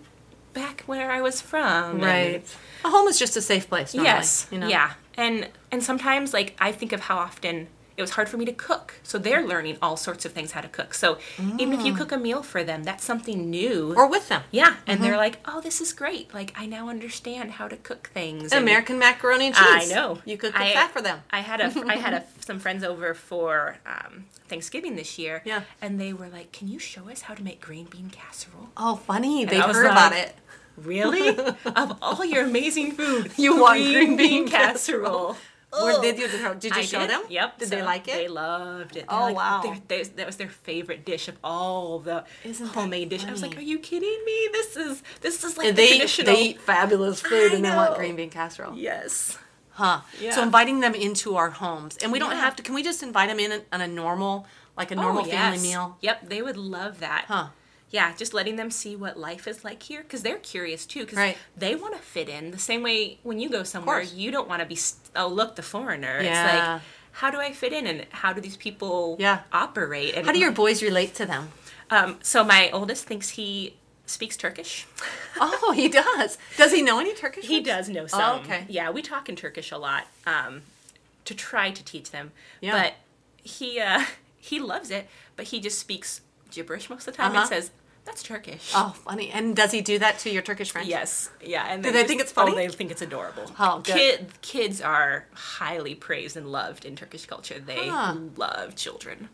back 0.52 0.82
where 0.86 1.10
I 1.10 1.20
was 1.20 1.40
from. 1.40 2.02
and- 2.04 2.42
A 2.84 2.90
home 2.90 3.08
is 3.08 3.18
just 3.18 3.36
a 3.36 3.42
safe 3.42 3.68
place, 3.68 3.92
normally, 3.94 4.12
yes. 4.14 4.46
you 4.50 4.58
know. 4.58 4.68
Yeah. 4.68 4.92
And 5.16 5.48
and 5.72 5.82
sometimes 5.82 6.32
like 6.34 6.54
I 6.60 6.70
think 6.72 6.92
of 6.92 7.00
how 7.00 7.16
often 7.16 7.68
it 7.96 8.02
was 8.02 8.10
hard 8.10 8.28
for 8.28 8.36
me 8.36 8.44
to 8.44 8.52
cook. 8.52 8.94
So 9.02 9.18
they're 9.18 9.46
learning 9.46 9.78
all 9.80 9.96
sorts 9.96 10.24
of 10.24 10.32
things 10.32 10.52
how 10.52 10.60
to 10.60 10.68
cook. 10.68 10.92
So 10.94 11.18
even 11.58 11.72
if 11.78 11.84
you 11.86 11.94
cook 11.94 12.12
a 12.12 12.18
meal 12.18 12.42
for 12.42 12.62
them, 12.62 12.84
that's 12.84 13.04
something 13.04 13.48
new. 13.50 13.94
Mm. 13.94 13.96
Or 13.96 14.06
with 14.06 14.28
them. 14.28 14.42
yeah, 14.50 14.76
and 14.86 15.02
they're 15.02 15.16
like, 15.16 15.38
"Oh, 15.46 15.60
this 15.60 15.80
is 15.80 15.92
great! 15.92 16.32
Like, 16.34 16.52
I 16.56 16.66
now 16.66 16.88
understand 16.88 17.52
how 17.52 17.68
to 17.68 17.76
cook 17.76 18.10
things." 18.12 18.52
and- 18.52 18.62
American 18.62 18.98
macaroni 18.98 19.46
and 19.46 19.54
cheese. 19.54 19.92
I 19.92 19.94
know. 19.94 20.18
You 20.24 20.36
could 20.36 20.52
cook 20.52 20.62
I- 20.62 20.74
that 20.74 20.90
for 20.92 21.00
them. 21.02 21.20
I 21.30 21.40
had 21.40 21.60
a 21.60 21.72
I 21.86 21.96
had 21.96 22.14
a, 22.14 22.24
some 22.44 22.58
friends 22.58 22.82
over 22.84 23.14
for 23.14 23.78
um, 23.86 24.26
Thanksgiving 24.48 24.96
this 24.96 25.18
year. 25.18 25.42
Yeah. 25.44 25.62
And 25.80 26.00
they 26.00 26.12
were 26.12 26.28
like, 26.28 26.52
"Can 26.52 26.68
you 26.68 26.78
show 26.78 27.08
us 27.08 27.22
how 27.22 27.34
to 27.34 27.42
make 27.42 27.60
green 27.60 27.86
bean 27.86 28.10
casserole?" 28.10 28.68
Oh, 28.76 28.96
funny. 28.96 29.44
They've 29.44 29.62
heard 29.62 29.86
about 29.86 30.12
it. 30.12 30.34
Really? 30.76 31.28
of 31.64 31.98
all 32.02 32.22
your 32.24 32.44
amazing 32.44 32.92
food, 32.92 33.32
You 33.38 33.60
want 33.60 33.78
green 33.80 34.16
bean 34.16 34.46
casserole. 34.48 35.36
Where 35.72 35.94
oh. 35.98 36.00
did 36.02 36.18
you 36.18 36.28
did 36.28 36.64
you 36.64 36.70
I 36.72 36.82
show 36.82 37.00
did. 37.00 37.10
them? 37.10 37.22
Yep. 37.28 37.58
Did 37.58 37.68
So 37.68 37.76
they 37.76 37.82
like 37.82 38.06
it? 38.08 38.14
They 38.14 38.28
loved 38.28 38.96
it. 38.96 39.04
Oh, 39.08 39.26
They're 39.26 39.34
like, 39.34 39.36
wow. 39.36 39.60
they're- 39.62 39.82
they- 39.88 40.02
that 40.16 40.26
was 40.26 40.36
their 40.36 40.48
favorite 40.48 41.04
dish 41.04 41.28
of 41.28 41.36
all 41.44 41.98
the 41.98 42.24
Isn't 42.44 42.68
homemade 42.68 43.08
dish. 43.10 43.24
I 43.26 43.30
was 43.32 43.42
like, 43.42 43.56
"Are 43.58 43.60
you 43.62 43.78
kidding 43.78 44.18
me? 44.24 44.48
This 44.52 44.76
is 44.76 45.02
this 45.20 45.42
is 45.44 45.58
like 45.58 45.68
the 45.68 45.72
they 45.72 45.88
traditional." 45.98 46.34
they 46.34 46.42
eat 46.42 46.60
fabulous 46.60 47.20
food 47.20 47.52
and 47.52 47.64
they 47.64 47.70
want 47.70 47.96
green 47.96 48.16
bean 48.16 48.30
casserole. 48.30 48.74
yes. 48.76 49.38
Huh. 49.72 50.00
Yeah. 50.18 50.30
So 50.34 50.42
inviting 50.42 50.80
them 50.80 50.94
into 50.94 51.36
our 51.36 51.50
homes, 51.50 51.98
and 51.98 52.10
we 52.10 52.18
don't 52.18 52.30
Yeah. 52.30 52.40
have 52.40 52.56
to. 52.56 52.62
Can 52.62 52.74
we 52.74 52.82
just 52.82 53.02
invite 53.02 53.28
them 53.28 53.38
in 53.38 53.60
on 53.70 53.82
a 53.82 53.86
normal, 53.86 54.46
like 54.74 54.90
a 54.90 54.94
normal 54.94 55.22
Oh, 55.22 55.28
family 55.28 55.58
meal? 55.58 55.98
Yep, 56.00 56.30
they 56.30 56.40
would 56.40 56.56
love 56.56 57.00
that. 57.00 57.26
Huh. 57.28 57.48
Yeah, 57.90 58.12
just 58.16 58.34
letting 58.34 58.56
them 58.56 58.70
see 58.70 58.96
what 58.96 59.16
life 59.18 59.46
is 59.46 59.64
like 59.64 59.82
here 59.82 60.02
because 60.02 60.22
they're 60.22 60.38
curious 60.38 60.84
too. 60.86 61.00
Because 61.00 61.18
Right. 61.18 61.38
they 61.56 61.74
want 61.76 61.94
to 61.94 62.00
fit 62.00 62.28
in 62.28 62.50
the 62.50 62.58
same 62.58 62.82
way 62.82 63.18
when 63.22 63.38
you 63.38 63.48
go 63.48 63.62
somewhere, 63.62 64.02
you 64.02 64.30
don't 64.30 64.48
want 64.48 64.60
to 64.60 64.66
be 64.66 64.78
oh 65.14 65.28
look 65.28 65.56
the 65.56 65.62
foreigner. 65.62 66.18
It's 66.18 66.26
like 66.26 66.80
how 67.12 67.30
do 67.30 67.38
I 67.38 67.52
fit 67.52 67.72
in 67.72 67.86
and 67.86 68.04
how 68.10 68.32
do 68.32 68.40
these 68.40 68.56
people 68.56 69.16
Yeah. 69.18 69.40
operate? 69.52 70.14
And 70.14 70.26
How 70.26 70.32
do 70.32 70.38
your 70.38 70.52
boys 70.52 70.82
relate 70.82 71.14
to 71.14 71.26
them? 71.26 71.52
um, 71.90 72.18
so 72.22 72.42
my 72.44 72.70
oldest 72.72 73.06
thinks 73.06 73.30
he 73.30 73.76
speaks 74.06 74.36
Turkish. 74.36 74.86
Oh, 75.38 75.72
he 75.76 75.88
does. 75.88 76.38
Does 76.56 76.72
he 76.72 76.80
know 76.80 76.98
any 76.98 77.12
Turkish? 77.14 77.44
He 77.44 77.56
words? 77.58 77.66
does 77.66 77.88
know 77.90 78.06
some. 78.06 78.40
okay. 78.40 78.64
Yeah, 78.70 78.90
we 78.90 79.02
talk 79.02 79.28
in 79.28 79.36
Turkish 79.36 79.70
a 79.70 79.76
lot 79.76 80.06
um, 80.26 80.62
to 81.26 81.34
try 81.34 81.70
to 81.70 81.84
teach 81.84 82.10
them. 82.10 82.32
Yeah. 82.62 82.72
But 82.72 82.94
he 83.42 83.78
uh, 83.78 84.04
he 84.38 84.58
loves 84.58 84.90
it, 84.90 85.06
but 85.36 85.46
he 85.48 85.60
just 85.60 85.78
speaks 85.78 86.22
gibberish 86.56 86.90
most 86.90 87.06
of 87.06 87.14
the 87.14 87.18
time 87.18 87.30
Uh-huh. 87.32 87.40
and 87.42 87.48
says, 87.48 87.70
"That's 88.04 88.22
Turkish." 88.22 88.72
Oh, 88.74 88.94
funny. 89.04 89.30
And 89.30 89.54
does 89.54 89.70
he 89.72 89.80
do 89.82 89.98
that 90.00 90.18
to 90.20 90.30
your 90.30 90.42
Turkish 90.42 90.70
friends? 90.72 90.88
Yes. 90.88 91.30
Yeah. 91.44 91.66
And 91.68 91.82
Do 91.82 91.92
they 91.92 92.04
think 92.04 92.20
it's 92.20 92.32
funny? 92.32 92.52
Oh, 92.52 92.54
they 92.54 92.68
think 92.68 92.90
it's 92.90 93.02
adorable. 93.02 93.50
Oh, 93.58 93.80
good. 93.84 93.94
Kid, 93.94 94.28
kids 94.42 94.80
are 94.80 95.26
highly 95.34 95.94
praised 95.94 96.36
and 96.36 96.50
loved 96.50 96.84
in 96.84 96.96
Turkish 96.96 97.26
culture. 97.26 97.58
They 97.60 97.88
Huh. 97.88 98.14
love 98.36 98.74
children. 98.74 99.28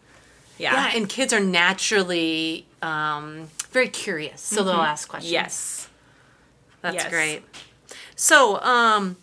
Yeah, 0.58 0.74
Yeah. 0.74 0.96
and 0.96 1.08
kids 1.08 1.32
are 1.32 1.40
naturally 1.40 2.66
um, 2.82 3.48
very 3.70 3.88
curious, 3.88 4.40
so 4.42 4.62
they'll 4.64 4.74
ask 4.82 5.08
questions. 5.08 5.32
yes. 5.32 5.88
That's 6.82 6.96
Yes. 6.96 7.08
great. 7.10 7.42
So, 8.16 8.60
um, 8.62 9.16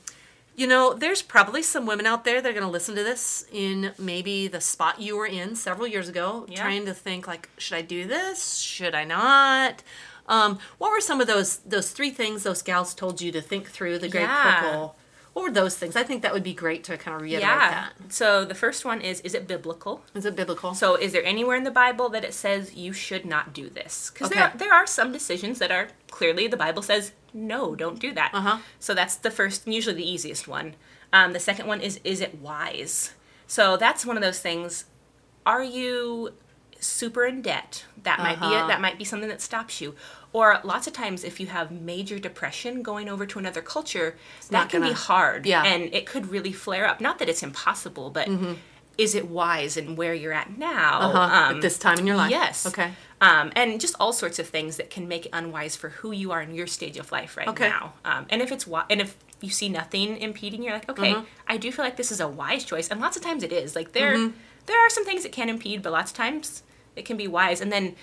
you 0.60 0.67
know, 0.67 0.93
there's 0.93 1.22
probably 1.22 1.63
some 1.63 1.86
women 1.86 2.06
out 2.06 2.26
there 2.26 2.41
that 2.41 2.50
are 2.50 2.54
going 2.54 2.65
to 2.65 2.69
listen 2.72 2.93
to 2.95 3.04
this 3.04 3.45
in 3.52 3.93
maybe 3.98 4.48
the 4.50 4.60
spot 4.60 5.00
you 5.00 5.15
were 5.17 5.26
in 5.26 5.56
several 5.56 5.88
years 5.88 6.10
ago, 6.10 6.45
Yeah. 6.50 6.62
trying 6.62 6.86
to 6.86 6.93
think 6.93 7.28
like, 7.28 7.50
should 7.58 7.78
I 7.78 7.82
do 7.82 8.06
this? 8.06 8.58
Should 8.58 8.93
I 8.93 9.06
not? 9.06 9.84
Um, 10.28 10.60
what 10.78 10.91
were 10.91 11.00
some 11.02 11.22
of 11.22 11.28
those 11.28 11.58
those 11.76 11.91
three 11.91 12.12
things 12.12 12.43
those 12.43 12.62
gals 12.62 12.93
told 12.93 13.22
you 13.22 13.32
to 13.32 13.41
think 13.41 13.69
through 13.69 14.00
the 14.00 14.10
great 14.10 14.24
Yeah. 14.24 14.60
purple? 14.62 14.95
What 15.34 15.43
were 15.43 15.52
those 15.52 15.78
things? 15.78 15.95
I 15.95 16.04
think 16.04 16.22
that 16.24 16.34
would 16.34 16.43
be 16.43 16.54
great 16.54 16.84
to 16.86 16.98
kind 16.98 17.15
of 17.15 17.22
reiterate 17.22 17.48
Yeah. 17.48 17.69
that. 17.69 17.93
So 18.10 18.43
the 18.43 18.54
first 18.63 18.84
one 18.84 19.00
is: 19.00 19.22
Is 19.22 19.34
it 19.34 19.48
biblical? 19.48 20.04
Is 20.13 20.26
it 20.26 20.36
biblical? 20.36 20.74
So, 20.76 20.95
is 20.95 21.13
there 21.13 21.24
anywhere 21.24 21.56
in 21.56 21.63
the 21.63 21.72
Bible 21.72 22.10
that 22.10 22.24
it 22.26 22.34
says 22.34 22.74
you 22.76 22.91
should 22.93 23.26
not 23.26 23.54
do 23.54 23.69
this? 23.69 24.12
Because 24.13 24.28
Okay. 24.32 24.39
there, 24.39 24.54
there 24.56 24.74
are 24.74 24.86
some 24.88 25.12
decisions 25.13 25.58
that 25.60 25.72
are 25.72 25.88
clearly 26.12 26.48
the 26.48 26.58
Bible 26.58 26.82
says 26.82 27.12
no, 27.34 27.76
don't 27.76 28.00
do 28.00 28.12
that. 28.13 28.32
Uh-huh. 28.34 28.58
So 28.80 28.94
that's 28.94 29.15
the 29.15 29.32
first, 29.32 29.68
usually 29.68 29.96
the 29.96 30.10
easiest 30.10 30.48
one. 30.48 30.76
Um, 31.12 31.34
the 31.34 31.39
second 31.39 31.68
one 31.68 31.82
is 31.82 32.00
is 32.04 32.22
it 32.22 32.39
wise? 32.39 33.13
So 33.48 33.78
that's 33.78 34.06
one 34.06 34.15
of 34.18 34.22
those 34.24 34.39
things. 34.39 34.86
Are 35.46 35.63
you 35.63 36.34
super 36.80 37.26
in 37.26 37.42
debt? 37.42 37.86
That 38.04 38.20
might 38.20 38.39
be 38.39 38.46
Uh-huh. 38.46 38.65
it. 38.65 38.68
That 38.68 38.80
might 38.82 38.98
be 38.98 39.04
something 39.06 39.30
that 39.30 39.42
stops 39.42 39.82
you. 39.82 39.96
Or 40.32 40.60
lots 40.63 40.86
of 40.86 40.94
times, 40.94 41.24
if 41.24 41.39
you 41.39 41.48
have 41.48 41.72
major 41.72 42.20
depression 42.20 42.84
going 42.84 43.10
over 43.10 43.26
to 43.26 43.39
another 43.39 43.62
culture, 43.63 44.15
that 44.52 44.70
can 44.70 44.82
be 44.82 44.89
gonna- 44.89 45.00
hard. 45.00 45.46
Yeah. 45.48 45.63
And 45.63 45.92
it 45.94 46.06
could 46.06 46.28
really 46.30 46.54
flare 46.54 46.86
up. 46.88 47.02
Not 47.02 47.18
that 47.20 47.28
it's 47.28 47.42
impossible, 47.42 48.12
but 48.12 48.27
is 49.00 49.15
it 49.15 49.27
wise 49.29 49.77
and 49.77 49.97
where 49.97 50.13
you're 50.13 50.33
at 50.33 50.58
now? 50.58 51.00
Mm-hmm. 51.02 51.15
uh-huh. 51.17 51.35
Um, 51.50 51.56
At 51.56 51.62
this 51.62 51.77
time 51.79 51.97
in 52.00 52.06
your 52.06 52.15
life. 52.17 52.29
Yes. 52.31 52.65
Okay. 52.67 52.91
Um, 53.21 53.52
and 53.56 53.79
just 53.81 53.95
all 54.00 54.13
sorts 54.13 54.39
of 54.39 54.47
things 54.47 54.77
that 54.77 54.89
can 54.89 55.08
make 55.08 55.25
it 55.25 55.31
unwise 55.33 55.75
for 55.75 55.89
who 55.89 56.12
you 56.12 56.31
are 56.31 56.41
in 56.41 56.54
your 56.54 56.67
stage 56.67 56.97
of 56.97 57.12
life 57.12 57.35
right 57.37 57.47
Okay. 57.47 57.69
now. 57.69 57.93
Um, 58.06 58.25
and 58.29 58.41
if 58.41 58.52
it's 58.52 58.65
wi- 58.65 58.85
and 58.89 59.02
if 59.02 59.17
you 59.41 59.50
see 59.50 59.69
nothing 59.69 60.17
impeding, 60.17 60.62
you're 60.63 60.73
like, 60.73 60.89
okay, 60.89 61.13
Mm-hmm. 61.13 61.25
I 61.47 61.58
do 61.58 61.71
feel 61.71 61.83
like 61.85 61.95
this 61.97 62.12
is 62.12 62.19
a 62.19 62.27
wise 62.27 62.63
choice. 62.65 62.87
And 62.89 63.00
lots 63.02 63.17
of 63.17 63.23
times 63.23 63.41
it 63.43 63.52
is. 63.54 63.75
Like 63.75 63.91
there, 63.93 64.15
Mm-hmm. 64.15 64.37
there 64.67 64.79
are 64.85 64.89
some 64.89 65.06
things 65.06 65.23
that 65.23 65.31
can 65.31 65.50
impede, 65.50 65.81
but 65.81 65.91
lots 65.91 66.12
of 66.12 66.17
times 66.17 66.63
it 66.95 67.06
can 67.06 67.17
be 67.17 67.27
wise. 67.27 67.60
And 67.62 67.71
then, 67.71 67.95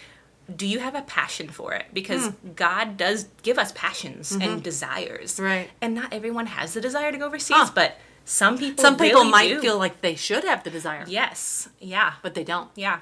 do 0.54 0.66
you 0.66 0.78
have 0.78 0.94
a 0.94 1.02
passion 1.02 1.48
for 1.48 1.72
it? 1.74 1.86
Because 1.92 2.30
God 2.54 2.96
does 2.96 3.26
give 3.42 3.58
us 3.58 3.72
passions 3.74 4.30
and 4.32 4.62
desires. 4.62 5.40
Right. 5.40 5.68
And 5.80 5.94
not 5.94 6.12
everyone 6.12 6.46
has 6.46 6.72
the 6.74 6.80
desire 6.80 7.10
to 7.10 7.18
go 7.18 7.26
overseas, 7.26 7.56
Huh. 7.56 7.70
but 7.74 7.98
Some 8.28 8.58
people 8.58 8.82
Some 8.82 8.96
people 8.96 9.20
really 9.20 9.30
might 9.30 9.48
do. 9.48 9.60
feel 9.60 9.78
like 9.78 10.00
they 10.02 10.16
should 10.16 10.44
have 10.44 10.64
the 10.64 10.70
desire, 10.70 11.04
yes, 11.06 11.68
yeah, 11.80 12.14
but 12.22 12.34
they 12.34 12.44
don't. 12.44 12.70
yeah. 12.74 12.98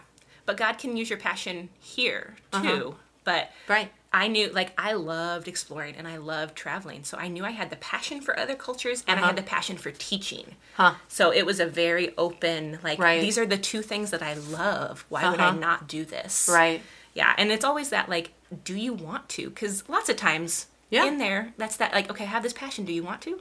But 0.47 0.59
God 0.59 0.77
can 0.77 0.97
use 0.97 1.09
your 1.09 1.19
passion 1.19 1.71
here 1.81 2.37
too. 2.53 2.59
Uh-huh. 2.59 2.91
But 3.25 3.51
Right. 3.67 3.91
I 4.13 4.29
knew, 4.29 4.51
like, 4.51 4.73
I 4.79 4.93
loved 4.93 5.49
exploring 5.49 5.95
and 5.97 6.07
I 6.07 6.19
loved 6.19 6.55
traveling. 6.55 7.03
So 7.05 7.17
I 7.17 7.29
knew 7.29 7.43
I 7.45 7.51
had 7.53 7.71
the 7.71 7.77
passion 7.77 8.21
for 8.21 8.39
other 8.39 8.55
cultures 8.55 9.03
and 9.09 9.19
I 9.19 9.23
Uh-huh. 9.23 9.29
had 9.29 9.37
the 9.37 9.43
passion 9.43 9.79
for 9.79 9.91
teaching. 9.91 10.57
Huh. 10.77 10.95
So 11.09 11.33
it 11.33 11.47
was 11.47 11.59
a 11.59 11.65
very 11.67 12.15
open, 12.19 12.79
like, 12.85 12.99
Right. 12.99 13.23
these 13.23 13.39
are 13.39 13.47
the 13.47 13.57
two 13.57 13.81
things 13.81 14.11
that 14.11 14.23
I 14.23 14.35
love. 14.35 15.07
Why 15.09 15.31
would 15.31 15.41
I 15.41 15.49
Uh-huh. 15.49 15.59
not 15.59 15.89
do 15.89 16.05
this? 16.05 16.49
Right. 16.53 16.83
Yeah. 17.15 17.33
And 17.39 17.51
it's 17.51 17.65
always 17.65 17.89
that, 17.89 18.11
like, 18.11 18.33
do 18.63 18.77
you 18.77 18.93
want 18.93 19.31
to? 19.31 19.49
Because 19.49 19.89
lots 19.89 20.11
of 20.11 20.17
times 20.17 20.67
Yeah. 20.91 21.07
in 21.07 21.17
there, 21.17 21.55
that's 21.57 21.77
that, 21.79 21.95
like, 21.95 22.11
okay, 22.11 22.25
I 22.25 22.29
have 22.29 22.43
this 22.43 22.53
passion. 22.53 22.85
Do 22.85 22.93
you 22.93 23.03
want 23.03 23.23
to? 23.23 23.41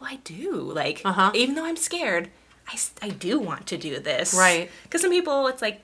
Well, 0.00 0.10
I 0.10 0.16
do. 0.24 0.52
Like, 0.60 1.02
Uh-huh. 1.04 1.30
even 1.34 1.54
though 1.54 1.64
I'm 1.64 1.76
scared, 1.76 2.30
I, 2.68 2.78
I 3.02 3.08
do 3.10 3.38
want 3.38 3.66
to 3.68 3.76
do 3.76 3.98
this. 3.98 4.34
Right. 4.34 4.70
Because 4.84 5.02
some 5.02 5.10
people, 5.10 5.46
it's 5.48 5.62
like, 5.62 5.82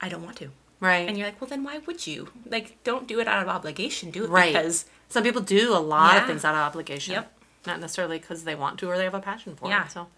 I 0.00 0.08
don't 0.08 0.24
want 0.24 0.36
to. 0.36 0.50
Right. 0.80 1.08
And 1.08 1.16
you're 1.16 1.26
like, 1.26 1.40
well, 1.40 1.48
then 1.48 1.64
why 1.64 1.78
would 1.78 2.06
you? 2.06 2.28
Like, 2.48 2.82
don't 2.84 3.06
do 3.06 3.20
it 3.20 3.28
out 3.28 3.42
of 3.42 3.48
obligation. 3.48 4.10
Do 4.10 4.24
it 4.24 4.30
right. 4.30 4.52
because 4.52 4.86
some 5.08 5.22
people 5.22 5.40
do 5.40 5.72
a 5.74 5.78
lot 5.78 6.16
of 6.18 6.26
things 6.26 6.44
out 6.44 6.54
of 6.54 6.60
obligation. 6.60 7.14
Yep. 7.14 7.32
Not 7.66 7.80
necessarily 7.80 8.18
because 8.18 8.44
they 8.44 8.54
want 8.54 8.78
to 8.80 8.88
or 8.88 8.96
they 8.98 9.04
have 9.04 9.14
a 9.14 9.20
passion 9.20 9.56
for 9.56 9.68
Yeah. 9.68 9.86
it. 9.86 9.90
So, 9.92 10.08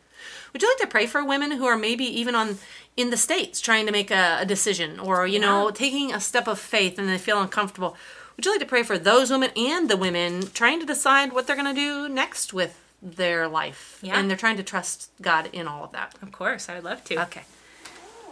would 0.52 0.62
you 0.62 0.68
like 0.68 0.78
to 0.78 0.86
pray 0.86 1.06
for 1.06 1.24
women 1.24 1.52
who 1.52 1.66
are 1.66 1.76
maybe 1.76 2.04
even 2.04 2.34
on 2.34 2.58
in 2.96 3.10
the 3.10 3.16
states 3.16 3.60
trying 3.60 3.86
to 3.86 3.92
make 3.92 4.10
a, 4.10 4.38
a 4.40 4.46
decision 4.46 4.98
or 4.98 5.26
you 5.26 5.38
know 5.38 5.70
taking 5.70 6.12
a 6.12 6.20
step 6.20 6.48
of 6.48 6.58
faith 6.58 6.98
and 6.98 7.08
they 7.08 7.18
feel 7.18 7.40
uncomfortable? 7.40 7.96
Would 8.36 8.44
you 8.46 8.50
like 8.52 8.60
to 8.60 8.66
pray 8.66 8.82
for 8.82 8.98
those 8.98 9.30
women 9.30 9.50
and 9.56 9.88
the 9.88 9.96
women 9.96 10.48
trying 10.52 10.80
to 10.80 10.86
decide 10.86 11.32
what 11.32 11.46
they're 11.46 11.54
going 11.56 11.72
to 11.74 11.80
do 11.80 12.08
next 12.08 12.52
with 12.52 12.80
their 13.07 13.48
life? 13.48 13.98
Yeah. 14.02 14.18
And 14.18 14.28
they're 14.28 14.36
trying 14.36 14.57
to 14.57 14.62
trust 14.62 15.11
God 15.22 15.48
in 15.52 15.68
all 15.68 15.84
of 15.84 15.92
that. 15.92 16.14
Of 16.22 16.32
course, 16.32 16.68
I 16.68 16.74
would 16.74 16.84
love 16.84 17.04
to. 17.04 17.22
Okay. 17.22 17.42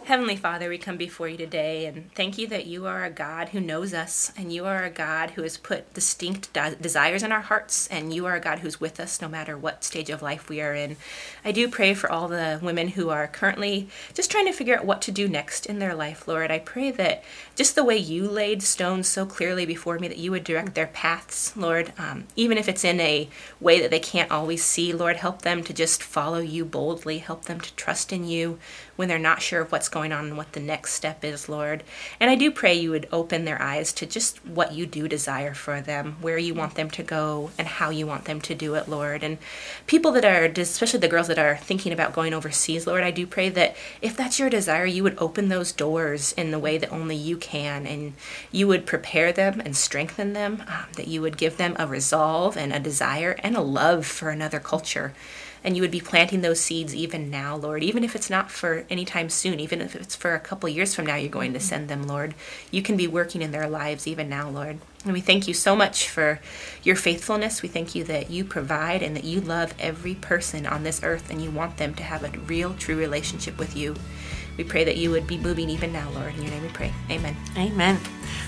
Heavenly 0.05 0.35
Father, 0.35 0.69
we 0.69 0.77
come 0.77 0.97
before 0.97 1.27
you 1.27 1.35
today 1.35 1.87
and 1.87 2.13
thank 2.13 2.37
you 2.37 2.45
that 2.49 2.67
you 2.67 2.85
are 2.85 3.03
a 3.03 3.09
God 3.09 3.49
who 3.49 3.59
knows 3.59 3.91
us 3.91 4.31
and 4.37 4.53
you 4.53 4.63
are 4.65 4.83
a 4.83 4.91
God 4.91 5.31
who 5.31 5.41
has 5.41 5.57
put 5.57 5.95
distinct 5.95 6.53
de- 6.53 6.75
desires 6.75 7.23
in 7.23 7.31
our 7.31 7.41
hearts 7.41 7.87
and 7.87 8.13
you 8.13 8.27
are 8.27 8.35
a 8.35 8.39
God 8.39 8.59
who's 8.59 8.79
with 8.79 8.99
us 8.99 9.19
no 9.19 9.27
matter 9.27 9.57
what 9.57 9.83
stage 9.83 10.11
of 10.11 10.21
life 10.21 10.47
we 10.47 10.61
are 10.61 10.75
in. 10.75 10.97
I 11.43 11.51
do 11.51 11.67
pray 11.67 11.95
for 11.95 12.11
all 12.11 12.27
the 12.27 12.59
women 12.61 12.89
who 12.89 13.09
are 13.09 13.25
currently 13.27 13.89
just 14.13 14.29
trying 14.29 14.45
to 14.45 14.51
figure 14.51 14.77
out 14.77 14.85
what 14.85 15.01
to 15.01 15.11
do 15.11 15.27
next 15.27 15.65
in 15.65 15.79
their 15.79 15.95
life, 15.95 16.27
Lord. 16.27 16.51
I 16.51 16.59
pray 16.59 16.91
that 16.91 17.23
just 17.55 17.73
the 17.73 17.83
way 17.83 17.97
you 17.97 18.27
laid 18.27 18.61
stones 18.61 19.07
so 19.07 19.25
clearly 19.25 19.65
before 19.65 19.97
me 19.97 20.07
that 20.07 20.19
you 20.19 20.29
would 20.29 20.43
direct 20.43 20.75
their 20.75 20.85
paths, 20.85 21.57
Lord, 21.57 21.93
um, 21.97 22.25
even 22.35 22.59
if 22.59 22.69
it's 22.69 22.83
in 22.83 22.99
a 22.99 23.27
way 23.59 23.81
that 23.81 23.89
they 23.89 23.99
can't 23.99 24.29
always 24.29 24.63
see, 24.63 24.93
Lord, 24.93 25.15
help 25.15 25.41
them 25.41 25.63
to 25.63 25.73
just 25.73 26.03
follow 26.03 26.41
you 26.41 26.63
boldly, 26.63 27.17
help 27.17 27.45
them 27.45 27.59
to 27.59 27.73
trust 27.73 28.13
in 28.13 28.27
you 28.27 28.59
when 28.95 29.07
they're 29.07 29.19
not 29.19 29.41
sure 29.41 29.61
of 29.61 29.71
what's 29.71 29.89
going 29.89 30.11
on 30.11 30.25
and 30.25 30.37
what 30.37 30.53
the 30.53 30.59
next 30.59 30.93
step 30.93 31.23
is, 31.23 31.49
Lord. 31.49 31.83
And 32.19 32.29
I 32.29 32.35
do 32.35 32.51
pray 32.51 32.73
you 32.73 32.91
would 32.91 33.07
open 33.11 33.45
their 33.45 33.61
eyes 33.61 33.91
to 33.93 34.05
just 34.05 34.45
what 34.45 34.73
you 34.73 34.85
do 34.85 35.07
desire 35.07 35.53
for 35.53 35.81
them, 35.81 36.17
where 36.21 36.37
you 36.37 36.53
want 36.53 36.75
them 36.75 36.89
to 36.91 37.03
go, 37.03 37.51
and 37.57 37.67
how 37.67 37.89
you 37.89 38.07
want 38.07 38.25
them 38.25 38.41
to 38.41 38.55
do 38.55 38.75
it, 38.75 38.87
Lord. 38.87 39.23
And 39.23 39.37
people 39.87 40.11
that 40.13 40.25
are, 40.25 40.45
especially 40.61 40.99
the 40.99 41.07
girls 41.07 41.27
that 41.27 41.39
are 41.39 41.57
thinking 41.57 41.91
about 41.91 42.13
going 42.13 42.33
overseas, 42.33 42.87
Lord, 42.87 43.03
I 43.03 43.11
do 43.11 43.27
pray 43.27 43.49
that 43.49 43.75
if 44.01 44.15
that's 44.15 44.39
your 44.39 44.49
desire, 44.49 44.85
you 44.85 45.03
would 45.03 45.17
open 45.17 45.49
those 45.49 45.71
doors 45.71 46.33
in 46.33 46.51
the 46.51 46.59
way 46.59 46.77
that 46.77 46.91
only 46.91 47.15
you 47.15 47.37
can, 47.37 47.85
and 47.85 48.13
you 48.51 48.67
would 48.67 48.85
prepare 48.85 49.31
them 49.31 49.61
and 49.63 49.75
strengthen 49.75 50.33
them, 50.33 50.63
um, 50.67 50.85
that 50.95 51.07
you 51.07 51.21
would 51.21 51.37
give 51.37 51.57
them 51.57 51.75
a 51.77 51.87
resolve 51.87 52.57
and 52.57 52.71
a 52.71 52.79
desire 52.79 53.35
and 53.39 53.55
a 53.55 53.61
love 53.61 54.05
for 54.05 54.29
another 54.29 54.59
culture 54.59 55.13
and 55.65 55.75
you 55.75 55.81
would 55.81 55.89
be 55.89 55.99
planting 55.99 56.41
those 56.41 56.59
seeds 56.59 56.93
even 56.93 57.31
now, 57.31 57.55
Lord, 57.55 57.81
even 57.81 58.03
if 58.03 58.15
it's 58.15 58.29
not 58.29 58.51
for 58.51 58.85
any 58.87 59.03
time 59.03 59.29
soon, 59.29 59.59
even 59.59 59.81
if 59.81 59.95
it's 59.95 60.15
for 60.15 60.35
a 60.35 60.39
couple 60.39 60.69
years 60.69 60.93
from 60.93 61.07
now, 61.07 61.15
you're 61.15 61.27
going 61.27 61.53
to 61.53 61.59
mm-hmm. 61.59 61.67
send 61.67 61.87
them, 61.89 62.03
Lord. 62.03 62.35
You 62.69 62.83
can 62.83 62.95
be 62.95 63.07
working 63.07 63.41
in 63.41 63.51
their 63.51 63.67
lives 63.67 64.07
even 64.07 64.29
now, 64.29 64.47
Lord. 64.47 64.77
And 65.03 65.11
we 65.11 65.21
thank 65.21 65.47
you 65.47 65.55
so 65.55 65.75
much 65.75 66.07
for 66.07 66.39
your 66.83 66.95
faithfulness. 66.95 67.63
We 67.63 67.69
thank 67.69 67.95
you 67.95 68.03
that 68.03 68.29
you 68.29 68.45
provide 68.45 69.01
and 69.01 69.15
that 69.15 69.23
you 69.23 69.41
love 69.41 69.73
every 69.79 70.13
person 70.13 70.67
on 70.67 70.83
this 70.83 71.01
earth 71.01 71.31
and 71.31 71.41
you 71.41 71.49
want 71.49 71.77
them 71.77 71.95
to 71.95 72.03
have 72.03 72.23
a 72.23 72.37
real, 72.41 72.75
true 72.75 72.95
relationship 72.95 73.57
with 73.57 73.75
you. 73.75 73.95
We 74.57 74.63
pray 74.63 74.83
that 74.85 74.95
you 74.97 75.11
would 75.11 75.27
be 75.27 75.37
moving 75.37 75.69
even 75.69 75.91
now, 75.91 76.09
Lord. 76.11 76.33
In 76.35 76.41
your 76.43 76.51
name 76.51 76.61
we 76.63 76.69
pray. 76.69 76.93
Amen. 77.09 77.35
Amen. 77.57 77.97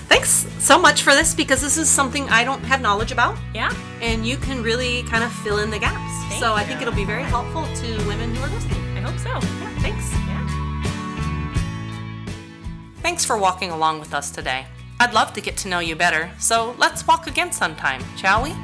Thanks 0.08 0.46
so 0.58 0.78
much 0.78 1.02
for 1.02 1.14
this 1.14 1.34
because 1.34 1.60
this 1.60 1.76
is 1.76 1.88
something 1.88 2.28
I 2.30 2.44
don't 2.44 2.62
have 2.64 2.80
knowledge 2.80 3.12
about. 3.12 3.36
Yeah. 3.54 3.72
and 4.00 4.26
you 4.26 4.36
can 4.38 4.62
really 4.62 5.02
kind 5.04 5.22
of 5.22 5.32
fill 5.32 5.58
in 5.58 5.70
the 5.70 5.78
gaps. 5.78 6.12
Thank 6.28 6.42
so 6.42 6.54
I 6.54 6.64
think 6.64 6.80
it'll 6.80 6.94
be 6.94 7.04
very 7.04 7.24
helpful 7.24 7.64
to 7.66 7.96
women 8.06 8.34
who 8.34 8.42
are 8.42 8.48
listening. 8.48 8.96
I 8.96 9.00
hope 9.00 9.18
so. 9.18 9.28
Yeah, 9.28 9.78
thanks. 9.80 10.12
Yeah. 10.12 10.44
Thanks 13.02 13.24
for 13.24 13.36
walking 13.36 13.70
along 13.70 14.00
with 14.00 14.14
us 14.14 14.30
today. 14.30 14.66
I'd 15.00 15.12
love 15.12 15.32
to 15.34 15.40
get 15.40 15.56
to 15.58 15.68
know 15.68 15.78
you 15.78 15.94
better, 15.94 16.30
so 16.38 16.74
let's 16.78 17.06
walk 17.06 17.26
again 17.26 17.52
sometime, 17.52 18.02
shall 18.16 18.42
we? 18.42 18.54